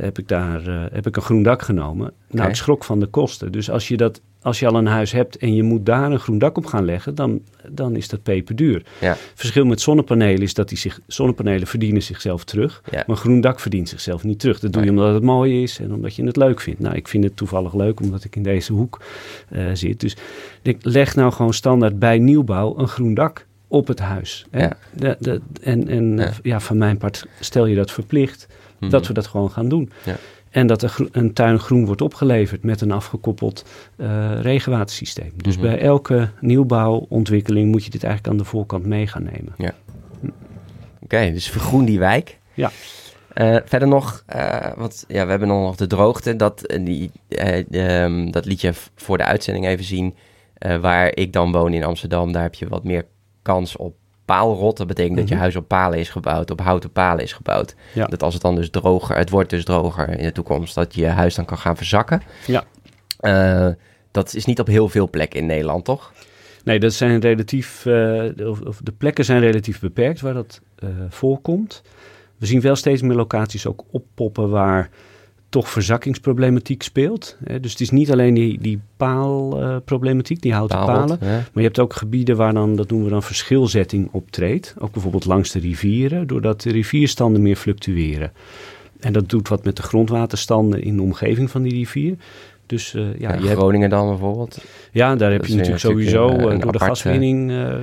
heb 0.00 0.18
ik 0.18 0.28
daar, 0.28 0.66
eh, 0.66 0.84
heb 0.92 1.06
ik 1.06 1.16
een 1.16 1.22
groen 1.22 1.42
dak 1.42 1.62
genomen. 1.62 2.12
Nou, 2.30 2.48
ik 2.48 2.54
schrok 2.54 2.84
van 2.84 3.00
de 3.00 3.06
kosten. 3.06 3.52
Dus 3.52 3.70
als 3.70 3.88
je 3.88 3.96
dat, 3.96 4.20
als 4.42 4.58
je 4.58 4.66
al 4.66 4.74
een 4.74 4.86
huis 4.86 5.12
hebt 5.12 5.36
en 5.36 5.54
je 5.54 5.62
moet 5.62 5.86
daar 5.86 6.12
een 6.12 6.18
groen 6.18 6.38
dak 6.38 6.56
op 6.56 6.66
gaan 6.66 6.84
leggen, 6.84 7.14
dan, 7.14 7.40
dan 7.68 7.96
is 7.96 8.08
dat 8.08 8.22
peperduur. 8.22 8.82
Ja. 9.00 9.16
Verschil 9.34 9.64
met 9.64 9.80
zonnepanelen 9.80 10.42
is 10.42 10.54
dat 10.54 10.68
die 10.68 10.78
zich, 10.78 11.00
zonnepanelen 11.06 11.66
verdienen 11.66 12.02
zichzelf 12.02 12.44
terug. 12.44 12.82
Ja. 12.90 12.96
Maar 12.96 13.16
een 13.16 13.16
groen 13.16 13.40
dak 13.40 13.60
verdient 13.60 13.88
zichzelf 13.88 14.24
niet 14.24 14.38
terug. 14.38 14.60
Dat 14.60 14.72
doe 14.72 14.84
je 14.84 14.90
omdat 14.90 15.14
het 15.14 15.22
mooi 15.22 15.62
is 15.62 15.78
en 15.78 15.92
omdat 15.92 16.14
je 16.14 16.24
het 16.24 16.36
leuk 16.36 16.60
vindt. 16.60 16.80
Nou, 16.80 16.96
ik 16.96 17.08
vind 17.08 17.24
het 17.24 17.36
toevallig 17.36 17.74
leuk 17.74 18.00
omdat 18.00 18.24
ik 18.24 18.36
in 18.36 18.42
deze 18.42 18.72
hoek 18.72 19.00
zit. 19.72 20.00
Dus 20.00 20.16
ik 20.62 20.78
leg 20.80 21.14
nou 21.14 21.32
gewoon 21.32 21.54
standaard 21.54 21.98
bij 21.98 22.18
nieuwbouw 22.18 22.78
een 22.78 22.88
groen 22.88 23.14
dak 23.14 23.46
op 23.70 23.86
het 23.86 23.98
huis. 23.98 24.46
Hè? 24.50 24.62
Ja. 24.62 24.72
De, 24.92 25.16
de, 25.20 25.40
en 25.62 25.88
en 25.88 26.16
Ja. 26.16 26.24
ja. 26.24 26.30
ja, 26.42 26.60
van 26.60 26.78
mijn 26.78 26.96
part 26.98 27.26
stel 27.40 27.66
je 27.66 27.76
dat 27.76 27.90
verplicht 27.90 28.46
Mhm. 28.78 28.90
dat 28.90 29.06
we 29.06 29.12
dat 29.12 29.26
gewoon 29.26 29.50
gaan 29.50 29.68
doen. 29.68 29.90
Ja. 30.04 30.16
En 30.50 30.66
dat 30.66 30.82
er 30.82 30.96
een 31.12 31.32
tuin 31.32 31.58
groen 31.58 31.86
wordt 31.86 32.00
opgeleverd 32.02 32.62
met 32.62 32.80
een 32.80 32.90
afgekoppeld 32.92 33.64
eh, 33.96 34.40
regenwatersysteem. 34.40 35.32
Dus 35.36 35.56
Mhm. 35.56 35.66
bij 35.66 35.78
elke 35.80 36.28
nieuwbouwontwikkeling 36.40 37.70
moet 37.70 37.84
je 37.84 37.90
dit 37.90 38.04
eigenlijk 38.04 38.32
aan 38.32 38.42
de 38.42 38.48
voorkant 38.50 38.86
mee 38.86 39.06
gaan 39.06 39.22
nemen. 39.22 39.74
Oké, 41.02 41.30
dus 41.32 41.50
vergroen 41.50 41.84
die 41.84 41.98
wijk. 41.98 42.38
Ja. 42.54 42.70
Eh, 43.34 43.56
verder 43.64 43.88
nog, 43.88 44.22
eh, 44.26 44.66
want 44.76 45.04
ja, 45.08 45.24
we 45.24 45.30
hebben 45.30 45.48
dan 45.48 45.60
nog 45.62 45.76
de 45.76 45.86
droogte. 45.86 46.36
Dat, 46.36 46.74
die, 46.80 47.10
eh, 47.28 48.02
ehm, 48.02 48.30
dat 48.30 48.44
liet 48.44 48.60
je 48.60 48.72
voor 48.94 49.16
de 49.18 49.24
uitzending 49.24 49.66
even 49.66 49.84
zien. 49.84 50.14
Waar 50.80 51.16
ik 51.16 51.32
dan 51.32 51.52
woon 51.52 51.72
in 51.72 51.84
Amsterdam, 51.84 52.32
daar 52.32 52.42
heb 52.42 52.54
je 52.54 52.68
wat 52.68 52.84
meer 52.84 53.04
kans 53.42 53.76
op 53.76 53.94
paalrot. 54.24 54.76
Dat 54.76 54.86
betekent 54.86 55.16
dat 55.16 55.28
je 55.28 55.34
Mhm. 55.34 55.42
huis 55.42 55.56
op 55.56 55.68
palen 55.68 55.98
is 55.98 56.08
gebouwd, 56.08 56.50
op 56.50 56.60
houten 56.60 56.90
palen 56.92 57.24
is 57.24 57.32
gebouwd. 57.32 57.74
Ja. 57.94 58.06
Dat 58.06 58.22
als 58.22 58.32
het 58.34 58.42
dan 58.42 58.54
dus 58.54 58.70
droger, 58.70 59.16
het 59.16 59.30
wordt 59.30 59.50
dus 59.50 59.64
droger 59.64 60.08
in 60.08 60.24
de 60.24 60.32
toekomst, 60.32 60.74
dat 60.74 60.94
je 60.94 61.06
huis 61.06 61.34
dan 61.34 61.44
kan 61.44 61.58
gaan 61.58 61.76
verzakken. 61.76 62.22
Ja. 62.46 62.64
Eh, 63.18 63.68
dat 64.10 64.34
is 64.34 64.44
niet 64.44 64.60
op 64.60 64.66
heel 64.66 64.88
veel 64.88 65.10
plekken 65.10 65.40
in 65.40 65.46
Nederland, 65.46 65.84
toch? 65.84 66.12
Nee, 66.64 66.78
dat 66.80 66.92
zijn 66.92 67.20
relatief, 67.20 67.86
eh, 67.86 68.24
of, 68.48 68.60
of 68.60 68.80
de 68.82 68.92
plekken 68.92 69.24
zijn 69.24 69.40
relatief 69.40 69.80
beperkt 69.80 70.20
waar 70.20 70.34
dat 70.34 70.60
eh, 70.78 70.88
voorkomt. 71.08 71.82
We 72.36 72.46
zien 72.46 72.60
wel 72.60 72.76
steeds 72.76 73.02
meer 73.02 73.16
locaties 73.16 73.66
ook 73.66 73.84
oppoppen 73.90 74.50
waar 74.50 74.90
toch 75.50 75.70
verzakkingsproblematiek 75.70 76.82
speelt. 76.82 77.36
Hè. 77.44 77.60
Dus 77.60 77.70
het 77.70 77.80
is 77.80 77.90
niet 77.90 78.12
alleen 78.12 78.34
die, 78.34 78.58
die 78.60 78.80
paalproblematiek, 78.96 80.42
die 80.42 80.52
houten 80.52 80.78
palen. 80.78 81.18
hè? 81.20 81.36
Maar 81.36 81.48
je 81.54 81.62
hebt 81.62 81.78
ook 81.78 81.94
gebieden 81.94 82.36
waar 82.36 82.54
dan, 82.54 82.76
dat 82.76 82.88
noemen 82.88 83.06
we 83.06 83.12
dan 83.12 83.22
verschilzetting 83.22 84.08
optreedt. 84.12 84.74
Ook 84.78 84.92
bijvoorbeeld 84.92 85.24
langs 85.24 85.50
de 85.50 85.58
rivieren, 85.58 86.26
doordat 86.26 86.60
de 86.60 86.70
rivierstanden 86.70 87.42
meer 87.42 87.56
fluctueren. 87.56 88.32
En 89.00 89.12
dat 89.12 89.28
doet 89.28 89.48
wat 89.48 89.64
met 89.64 89.76
de 89.76 89.82
grondwaterstanden 89.82 90.82
in 90.82 90.96
de 90.96 91.02
omgeving 91.02 91.50
van 91.50 91.62
die 91.62 91.72
rivier. 91.72 92.16
Dus 92.70 92.94
eh, 92.94 93.02
ja, 93.02 93.08
Ja, 93.32 93.34
je 93.40 93.46
hebt, 93.46 93.58
Groningen 93.58 93.90
dan 93.90 94.08
bijvoorbeeld. 94.08 94.64
ja, 94.92 95.16
daar 95.16 95.32
heb 95.32 95.44
je 95.44 95.54
natuurlijk 95.54 95.80
sowieso 95.80 96.28
een- 96.28 96.30
eh, 96.30 96.36
een 96.36 96.60
door 96.60 96.72
de 96.72 96.78
aparte- 96.78 96.84
gaswinning 96.84 97.50
eh, 97.50 97.74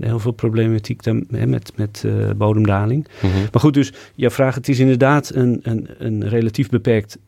heel 0.00 0.18
veel 0.18 0.32
problematiek 0.32 1.02
dan, 1.02 1.24
hè, 1.30 1.46
met, 1.46 1.72
met 1.76 2.04
bodemdaling. 2.36 3.06
Mhm. 3.22 3.32
Maar 3.52 3.60
goed, 3.60 3.74
dus 3.74 3.92
jouw 4.14 4.30
vraag, 4.30 4.54
het 4.54 4.68
is 4.68 4.78
inderdaad 4.78 5.30
een, 5.34 5.60
een, 5.62 5.88
een 5.98 6.28
relatief 6.28 6.68
beperkt 6.68 7.18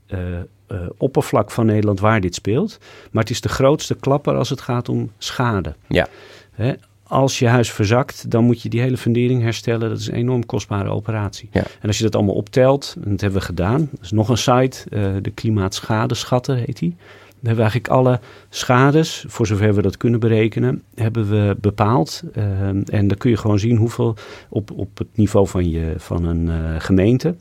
oppervlak 0.96 1.50
van 1.50 1.66
Nederland 1.66 2.00
waar 2.00 2.20
dit 2.20 2.34
speelt. 2.34 2.78
Maar 3.10 3.22
het 3.22 3.32
is 3.32 3.40
de 3.40 3.48
grootste 3.48 3.94
klapper 3.94 4.34
als 4.34 4.48
het 4.50 4.60
gaat 4.60 4.88
om 4.88 5.10
schade. 5.18 5.74
Ja. 5.88 6.06
Hè, 6.52 6.72
als 7.10 7.38
je 7.38 7.48
huis 7.48 7.72
verzakt, 7.72 8.30
dan 8.30 8.44
moet 8.44 8.62
je 8.62 8.68
die 8.68 8.80
hele 8.80 8.96
fundering 8.96 9.42
herstellen. 9.42 9.88
Dat 9.88 9.98
is 9.98 10.08
een 10.08 10.14
enorm 10.14 10.46
kostbare 10.46 10.88
operatie. 10.88 11.48
Ja. 11.52 11.62
En 11.80 11.86
als 11.86 11.96
je 11.96 12.04
dat 12.04 12.14
allemaal 12.14 12.34
optelt, 12.34 12.96
en 13.04 13.10
dat 13.10 13.20
hebben 13.20 13.38
we 13.40 13.46
gedaan. 13.46 13.88
Dat 13.90 14.04
is 14.04 14.10
nog 14.10 14.28
een 14.28 14.38
site, 14.38 14.84
eh, 14.90 15.12
de 15.22 15.30
Klimaatschadeschatter 15.30 16.56
heet 16.56 16.78
die. 16.78 16.96
We 17.40 17.46
hebben 17.46 17.64
eigenlijk 17.64 17.94
alle 17.94 18.20
schades, 18.48 19.24
voor 19.28 19.46
zover 19.46 19.74
we 19.74 19.82
dat 19.82 19.96
kunnen 19.96 20.20
berekenen, 20.20 20.82
hebben 20.94 21.28
we 21.28 21.56
bepaald. 21.60 22.22
Ehm, 22.34 22.82
en 22.84 23.08
dan 23.08 23.16
kun 23.16 23.30
je 23.30 23.36
gewoon 23.36 23.58
zien 23.58 23.76
hoeveel 23.76 24.16
op, 24.48 24.70
op 24.70 24.98
het 24.98 25.08
niveau 25.14 25.48
van, 25.48 25.70
je, 25.70 25.94
van 25.96 26.24
een 26.24 26.46
uh, 26.46 26.74
gemeente, 26.78 27.34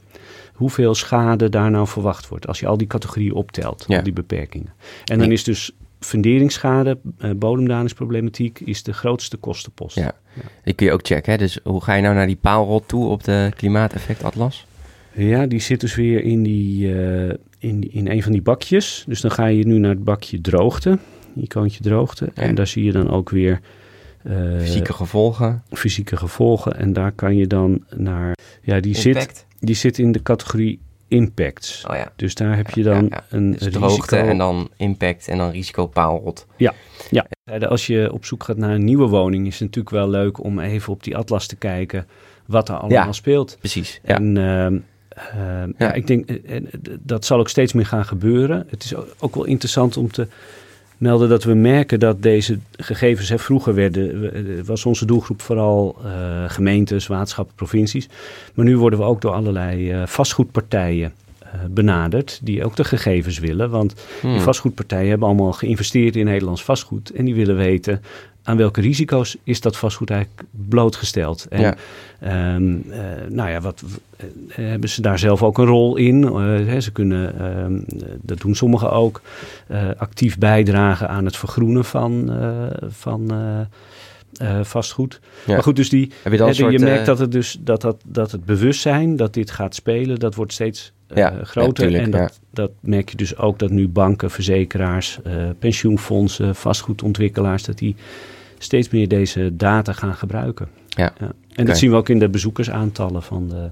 hoeveel 0.54 0.96
schade 0.96 1.50
daar 1.50 1.72
nou 1.72 1.88
verwacht 1.88 2.28
wordt. 2.28 2.48
Als 2.48 2.60
je 2.60 2.68
al 2.68 2.78
die 2.78 2.88
categorieën 2.88 3.34
optelt, 3.34 3.86
al 3.88 4.04
die 4.04 4.14
beperkingen. 4.14 4.74
En 5.06 5.20
dan 5.20 5.32
is 5.32 5.44
dus 5.44 5.72
funderingsschade, 6.00 6.97
uh, 7.20 7.32
bodemdalingsproblematiek 7.36 8.60
is 8.60 8.84
de 8.84 8.93
grootste 8.93 9.38
kostenpost. 9.38 9.95
Ja. 9.95 10.12
ja. 10.34 10.41
die 10.64 10.74
kun 10.74 10.86
je 10.86 10.91
ook 10.91 11.06
checken. 11.06 11.32
Hè? 11.32 11.38
Dus 11.38 11.60
hoe 11.64 11.84
ga 11.84 11.93
je 11.93 12.02
nou 12.02 12.16
naar 12.16 12.28
die 12.28 12.36
paalrot 12.36 12.88
toe 12.88 13.08
op 13.08 13.24
de 13.24 13.52
klimaateffectatlas? 13.56 14.68
Ja, 15.14 15.45
die 15.45 15.60
zit 15.60 15.80
dus 15.80 15.95
weer 15.95 16.24
in, 16.24 16.43
die, 16.43 16.88
uh, 16.88 17.34
in, 17.58 17.91
in 17.91 18.10
een 18.10 18.24
van 18.24 18.32
die 18.32 18.41
bakjes. 18.41 19.04
Dus 19.08 19.22
dan 19.22 19.32
ga 19.32 19.45
je 19.45 19.68
nu 19.68 19.78
naar 19.78 19.89
het 19.89 20.04
bakje 20.04 20.41
droogte, 20.41 21.00
icoontje 21.36 21.82
droogte. 21.82 22.30
En 22.34 22.56
daar 22.56 22.68
zie 22.68 22.84
je 22.84 22.91
dan 22.91 23.10
ook 23.10 23.30
weer... 23.30 23.60
Uh, 24.24 24.60
fysieke 24.60 24.93
gevolgen. 24.93 25.64
Fysieke 25.72 26.18
gevolgen. 26.18 26.78
En 26.78 26.93
daar 26.93 27.12
kan 27.12 27.36
je 27.36 27.47
dan 27.47 27.84
naar... 27.95 28.38
Ja, 28.62 28.80
die, 28.80 28.95
zit, 28.95 29.45
die 29.60 29.76
zit 29.76 30.00
in 30.00 30.12
de 30.12 30.22
categorie 30.22 30.80
impacts. 31.10 31.86
Oh 31.89 31.95
ja. 31.95 32.12
Dus 32.16 32.36
daar 32.36 32.55
heb 32.55 32.70
je 32.70 32.84
dan 32.84 33.03
ja, 33.03 33.07
ja. 33.10 33.24
een 33.30 33.51
dus 33.51 33.62
risico. 33.62 33.80
droogte 33.80 34.18
en 34.18 34.38
dan 34.38 34.70
impact 34.78 35.28
en 35.28 35.38
dan 35.38 35.49
risicopaalrot. 35.51 36.45
Ja, 36.57 36.74
ja. 37.10 37.28
Als 37.60 37.88
je 37.88 38.10
op 38.14 38.26
zoek 38.26 38.43
gaat 38.43 38.57
naar 38.57 38.72
een 38.72 38.84
nieuwe 38.84 39.07
woning, 39.07 39.47
is 39.47 39.53
het 39.53 39.62
natuurlijk 39.62 39.95
wel 39.95 40.10
leuk 40.10 40.43
om 40.43 40.60
even 40.60 40.93
op 40.93 41.03
die 41.03 41.18
atlas 41.18 41.47
te 41.47 41.55
kijken 41.55 42.07
wat 42.45 42.70
er 42.70 42.76
allemaal 42.76 43.14
speelt. 43.14 43.57
Precies. 43.60 43.99
En 44.03 44.36
uh, 44.36 44.66
uh, 44.66 45.74
ja. 45.78 45.93
ik 45.93 46.07
denk, 46.07 46.30
uh, 46.30 46.62
dat 46.99 47.26
zal 47.26 47.39
ook 47.39 47.49
steeds 47.49 47.74
meer 47.74 47.86
gaan 47.86 48.05
gebeuren. 48.05 48.68
Het 48.70 48.84
is 48.84 48.93
ook 49.20 49.36
wel 49.36 49.45
interessant 49.45 49.97
om 49.97 50.12
te 50.12 50.28
melden 51.00 51.30
dat 51.30 51.43
we 51.43 51.54
merken 51.54 52.00
dat 52.00 52.22
deze 52.22 52.60
gegevens, 52.72 53.30
hè, 53.30 53.39
vroeger 53.39 53.74
werden, 53.74 54.66
was 54.66 54.86
onze 54.86 55.06
doelgroep 55.06 55.41
vooral 55.41 55.97
uh, 56.06 56.50
gemeentes, 56.50 57.08
waterschappen, 57.08 57.56
provincies. 57.56 58.10
Maar 58.54 58.66
nu 58.66 58.78
worden 58.78 59.00
we 59.00 59.06
ook 59.06 59.22
door 59.22 59.32
allerlei 59.32 59.93
uh, 59.93 60.06
vastgoedpartijen 60.06 61.14
benaderd, 61.70 62.39
die 62.43 62.66
ook 62.66 62.76
de 62.76 62.84
gegevens 62.84 63.39
willen. 63.39 63.70
Want 63.70 63.93
hmm. 64.22 64.32
die 64.32 64.41
vastgoedpartijen 64.41 65.10
hebben 65.10 65.28
allemaal 65.28 65.54
geïnvesteerd 65.54 66.16
in 66.16 66.26
Nederlands 66.26 66.64
vastgoed 66.64 67.12
en 67.12 67.26
die 67.26 67.36
willen 67.36 67.56
weten 67.56 68.02
aan 68.44 68.58
welke 68.58 68.82
risico's 68.82 69.38
is 69.44 69.62
dat 69.62 69.78
vastgoed 69.78 70.10
eigenlijk 70.10 70.44
blootgesteld? 70.52 71.46
En 71.50 71.62
ja. 71.62 71.76
Um, 72.56 72.84
uh, 72.88 72.96
nou 73.30 73.50
ja, 73.50 73.62
wat, 73.62 73.84
uh, 73.84 74.26
hebben 74.56 74.90
ze 74.90 75.02
daar 75.02 75.20
zelf 75.20 75.44
ook 75.44 75.58
een 75.58 75.66
rol 75.66 75.96
in? 75.96 76.22
Uh, 76.24 76.34
hè, 76.68 76.82
ze 76.82 76.92
kunnen, 76.92 77.46
um, 77.64 77.84
dat 78.22 78.40
doen 78.40 78.56
sommigen 78.56 78.92
ook, 78.92 79.22
actief 79.98 80.38
bijdragen 80.38 81.10
aan 81.10 81.26
het 81.26 81.38
vergroenen 81.38 81.86
van, 81.86 82.38
van 82.90 83.32
vastgoed. 84.62 85.20
Ja. 85.46 85.54
Maar 85.54 85.64
goed, 85.64 85.76
dus 85.76 85.90
die, 85.90 86.12
soort, 86.24 86.58
je 86.58 86.80
merkt 86.80 87.06
dat 87.06 87.20
het, 87.20 87.32
dus, 87.32 87.58
dat, 87.60 87.82
dat, 87.82 88.02
dat 88.06 88.32
het 88.32 88.46
bewustzijn 88.46 89.16
dat 89.16 89.34
dit 89.34 89.52
gaat 89.52 89.76
spelen, 89.76 90.20
dat 90.20 90.36
wordt 90.36 90.54
steeds 90.54 90.94
ja, 91.14 91.39
groter. 91.43 91.95
en 91.95 92.12
dat, 92.12 92.39
dat 92.51 92.72
merk 92.80 93.10
je 93.10 93.18
dus 93.18 93.38
ook 93.38 93.60
dat 93.60 93.70
nu 93.70 93.88
banken, 93.88 94.32
verzekeraars, 94.32 95.20
pensioenfondsen, 95.60 96.55
vastgoedontwikkelaars, 96.55 97.64
dat 97.64 97.78
die 97.78 97.95
steeds 98.57 98.89
meer 98.89 99.07
deze 99.07 99.55
data 99.55 99.93
gaan 99.93 100.16
gebruiken. 100.16 100.68
Ja. 100.88 101.14
ja. 101.20 101.32
En 101.55 101.66
dat 101.66 101.78
zien 101.78 101.89
we 101.89 101.95
ook 101.95 102.10
in 102.10 102.20
de 102.20 102.30
bezoekersaantallen 102.30 103.24
van 103.24 103.47
de, 103.47 103.70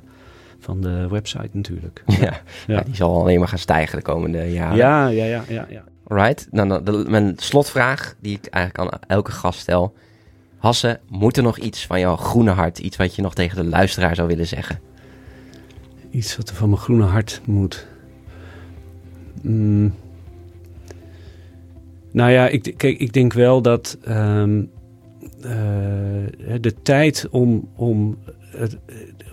van 0.60 0.82
de 0.82 1.08
website 1.08 1.50
natuurlijk. 1.52 2.04
Ja, 2.20 2.42
ja. 2.68 2.82
die 2.82 2.96
zal 2.96 3.20
alleen 3.20 3.40
maar 3.40 3.48
gaan 3.48 3.58
stijgen 3.58 3.98
de 3.98 4.04
komende 4.04 4.52
jaren. 4.52 4.78
Ja, 4.78 5.08
ja, 5.08 5.26
ja. 5.26 5.44
ja, 5.48 5.66
ja. 5.70 5.84
Right. 6.08 6.48
Dan, 6.52 6.68
nou, 6.68 6.84
de, 6.84 7.06
mijn 7.08 7.34
slotvraag, 7.38 8.16
die 8.20 8.38
ik 8.38 8.46
eigenlijk 8.46 8.94
aan 8.94 9.00
elke 9.08 9.32
gast 9.32 9.60
stel. 9.60 9.94
Hasse, 10.58 11.00
moet 11.10 11.38
er 11.38 11.44
nog 11.44 11.58
iets 11.58 11.86
van 11.86 12.00
jouw 12.00 12.16
groene 12.16 12.52
hart, 12.52 12.80
iets 12.80 12.98
wat 12.98 13.16
je 13.16 13.22
nog 13.22 13.34
tegen 13.34 13.64
de 13.64 13.70
luisteraar 13.70 14.16
zou 14.16 14.28
willen 14.28 14.48
zeggen? 14.48 14.80
Iets 16.12 16.38
wat 16.38 16.50
er 16.50 16.56
van 16.56 16.70
mijn 16.70 16.82
groene 16.82 17.04
hart 17.04 17.42
moet. 17.46 17.88
Mm. 19.42 19.94
Nou 22.12 22.32
ja, 22.32 22.48
ik, 22.48 22.74
kijk, 22.78 23.00
ik 23.00 23.14
denk 23.14 23.34
wel 23.34 23.62
dat 23.62 23.98
um, 24.08 24.70
uh, 25.38 25.46
de 26.62 26.74
tijd 26.84 27.28
om, 27.32 27.70
om, 27.76 28.18
het, 28.40 28.78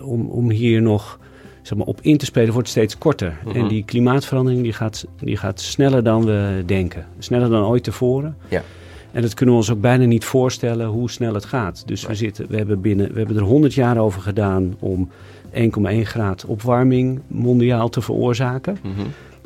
om, 0.01 0.27
om 0.27 0.49
hier 0.49 0.81
nog 0.81 1.19
zeg 1.61 1.77
maar, 1.77 1.87
op 1.87 2.01
in 2.01 2.17
te 2.17 2.25
spelen 2.25 2.53
wordt 2.53 2.69
steeds 2.69 2.97
korter. 2.97 3.37
En 3.53 3.59
mhm. 3.59 3.67
die 3.67 3.85
klimaatverandering 3.85 4.63
die 4.63 4.73
gaat, 4.73 5.05
die 5.19 5.37
gaat 5.37 5.61
sneller 5.61 6.03
dan 6.03 6.25
we 6.25 6.63
denken. 6.65 7.05
Sneller 7.19 7.49
dan 7.49 7.63
ooit 7.63 7.83
tevoren. 7.83 8.37
Ja. 8.49 8.63
En 9.11 9.21
dat 9.21 9.33
kunnen 9.33 9.55
we 9.55 9.61
ons 9.61 9.71
ook 9.71 9.81
bijna 9.81 10.05
niet 10.05 10.25
voorstellen 10.25 10.87
hoe 10.87 11.09
snel 11.09 11.33
het 11.33 11.45
gaat. 11.45 11.83
Dus 11.85 12.05
we, 12.05 12.15
zitten, 12.15 12.47
we, 12.49 12.57
hebben 12.57 12.81
binnen, 12.81 13.11
we 13.11 13.17
hebben 13.17 13.37
er 13.37 13.43
100 13.43 13.73
jaar 13.73 13.97
over 13.97 14.21
gedaan 14.21 14.75
om 14.79 15.09
1,1 15.55 16.01
graad 16.01 16.45
opwarming 16.45 17.21
mondiaal 17.27 17.89
te 17.89 18.01
veroorzaken. 18.01 18.77
Mm 18.83 18.93
-hmm. 18.95 19.05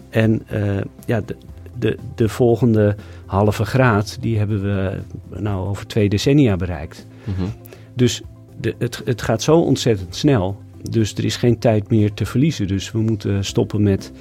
En 0.10 0.42
uh, 0.54 0.82
ja, 1.06 1.22
de, 1.26 1.36
de, 1.80 1.98
de 2.16 2.30
volgende 2.30 2.96
halve 3.26 3.66
graad, 3.66 4.18
die 4.22 4.38
hebben 4.38 4.62
we 4.62 4.98
nou 5.40 5.68
over 5.68 5.88
twee 5.88 6.10
decennia 6.10 6.56
bereikt. 6.56 7.08
Mhm. 7.24 7.48
Dus 7.94 8.22
de, 8.60 8.76
het, 8.78 9.02
het 9.06 9.22
gaat 9.22 9.42
zo 9.42 9.60
ontzettend 9.60 10.16
snel. 10.16 10.62
Dus 10.90 11.14
er 11.14 11.26
is 11.26 11.36
geen 11.36 11.60
tijd 11.60 11.90
meer 11.90 12.14
te 12.14 12.26
verliezen. 12.26 12.68
Dus 12.68 12.92
we 12.92 13.00
moeten 13.00 13.46
stoppen 13.46 13.84
met 13.84 14.12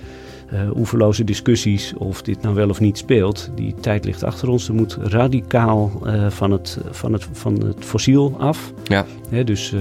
uh, 0.52 0.76
oeverloze 0.76 1.24
discussies 1.24 1.94
of 1.96 2.22
dit 2.22 2.42
nou 2.42 2.54
wel 2.54 2.68
of 2.68 2.80
niet 2.80 2.98
speelt. 2.98 3.50
Die 3.54 3.74
tijd 3.80 4.04
ligt 4.04 4.24
achter 4.24 4.48
ons. 4.48 4.68
Er 4.68 4.74
moet 4.74 4.98
radicaal 5.00 6.02
uh, 6.04 6.30
van, 6.30 6.50
het, 6.50 6.78
van, 6.90 7.12
het, 7.12 7.28
van 7.32 7.64
het 7.64 7.84
fossiel 7.84 8.34
af. 8.38 8.72
Ja. 8.84 9.04
dus 9.44 9.72
uh, 9.72 9.80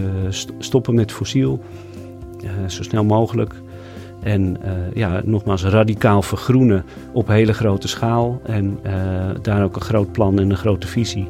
stoppen 0.59 0.95
met 0.95 1.11
fossiel. 1.11 1.63
Zo 2.67 2.83
snel 2.83 3.03
mogelijk. 3.03 3.53
En 4.23 4.57
uh, 4.65 4.71
ja, 4.93 5.21
nogmaals, 5.25 5.63
radicaal 5.63 6.21
vergroenen 6.21 6.85
op 7.11 7.27
hele 7.27 7.53
grote 7.53 7.87
schaal. 7.87 8.41
En 8.45 8.79
uh, 8.85 8.91
daar 9.41 9.63
ook 9.63 9.75
een 9.75 9.81
groot 9.81 10.11
plan 10.11 10.39
en 10.39 10.49
een 10.49 10.57
grote 10.57 10.87
visie 10.87 11.27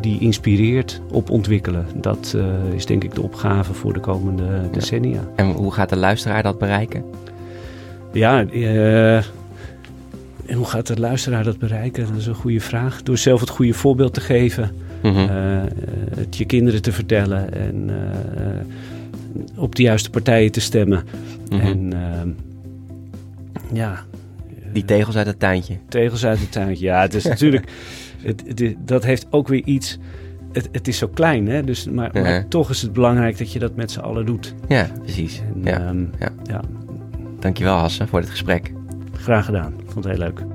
die 0.00 0.20
inspireert 0.20 1.00
op 1.12 1.30
ontwikkelen. 1.30 1.86
Dat 1.94 2.32
uh, 2.36 2.44
is 2.74 2.86
denk 2.86 3.04
ik 3.04 3.14
de 3.14 3.22
opgave 3.22 3.74
voor 3.74 3.92
de 3.92 4.00
komende 4.00 4.44
decennia. 4.72 5.20
En 5.36 5.50
hoe 5.50 5.72
gaat 5.72 5.88
de 5.88 5.96
luisteraar 5.96 6.42
dat 6.42 6.58
bereiken? 6.58 7.04
Ja, 8.12 8.44
en 10.46 10.56
hoe 10.56 10.66
gaat 10.66 10.86
de 10.86 11.00
luisteraar 11.00 11.44
dat 11.44 11.58
bereiken? 11.58 12.06
Dat 12.06 12.16
is 12.16 12.26
een 12.26 12.34
goede 12.34 12.60
vraag. 12.60 13.02
Door 13.02 13.18
zelf 13.18 13.40
het 13.40 13.50
goede 13.50 13.74
voorbeeld 13.74 14.14
te 14.14 14.20
geven, 14.20 14.70
mm 15.02 15.14
-hmm. 15.14 15.28
het 16.14 16.36
je 16.36 16.44
kinderen 16.44 16.82
te 16.82 16.92
vertellen 16.92 17.54
en 17.54 17.90
op 19.56 19.74
de 19.74 19.82
juiste 19.82 20.10
partijen 20.10 20.52
te 20.52 20.60
stemmen. 20.60 21.04
Mm 21.50 21.60
-hmm. 21.60 21.68
En 21.68 21.94
uh, 21.94 22.34
ja. 23.72 24.04
Die 24.72 24.84
tegels 24.84 25.16
uit 25.16 25.26
het 25.26 25.38
tuintje. 25.38 25.76
Tegels 25.88 26.24
uit 26.24 26.40
het 26.40 26.52
tuintje. 26.52 26.84
Ja, 26.84 27.00
het 27.00 27.14
is 27.14 27.24
natuurlijk. 27.34 27.70
Het, 28.22 28.42
het, 28.46 28.74
dat 28.78 29.04
heeft 29.04 29.26
ook 29.30 29.48
weer 29.48 29.64
iets. 29.64 29.98
Het, 30.52 30.68
het 30.72 30.88
is 30.88 30.98
zo 30.98 31.08
klein, 31.08 31.48
hè? 31.48 31.64
Dus, 31.64 31.88
maar, 31.88 32.44
toch 32.48 32.70
is 32.70 32.82
het 32.82 32.92
belangrijk 32.92 33.38
dat 33.38 33.52
je 33.52 33.58
dat 33.58 33.76
met 33.76 33.90
z'n 33.90 34.00
allen 34.00 34.26
doet. 34.26 34.54
Ja, 34.68 34.90
precies. 35.02 35.42
En, 35.54 35.62
ja. 35.64 35.88
Um, 35.88 36.10
ja. 36.18 36.28
ja. 36.44 36.60
Dankjewel, 37.38 37.76
Hasse, 37.76 38.06
voor 38.06 38.20
dit 38.20 38.30
gesprek. 38.30 38.72
Graag 39.12 39.44
gedaan. 39.44 39.74
Vond 39.86 40.04
het 40.04 40.16
heel 40.16 40.24
leuk. 40.24 40.53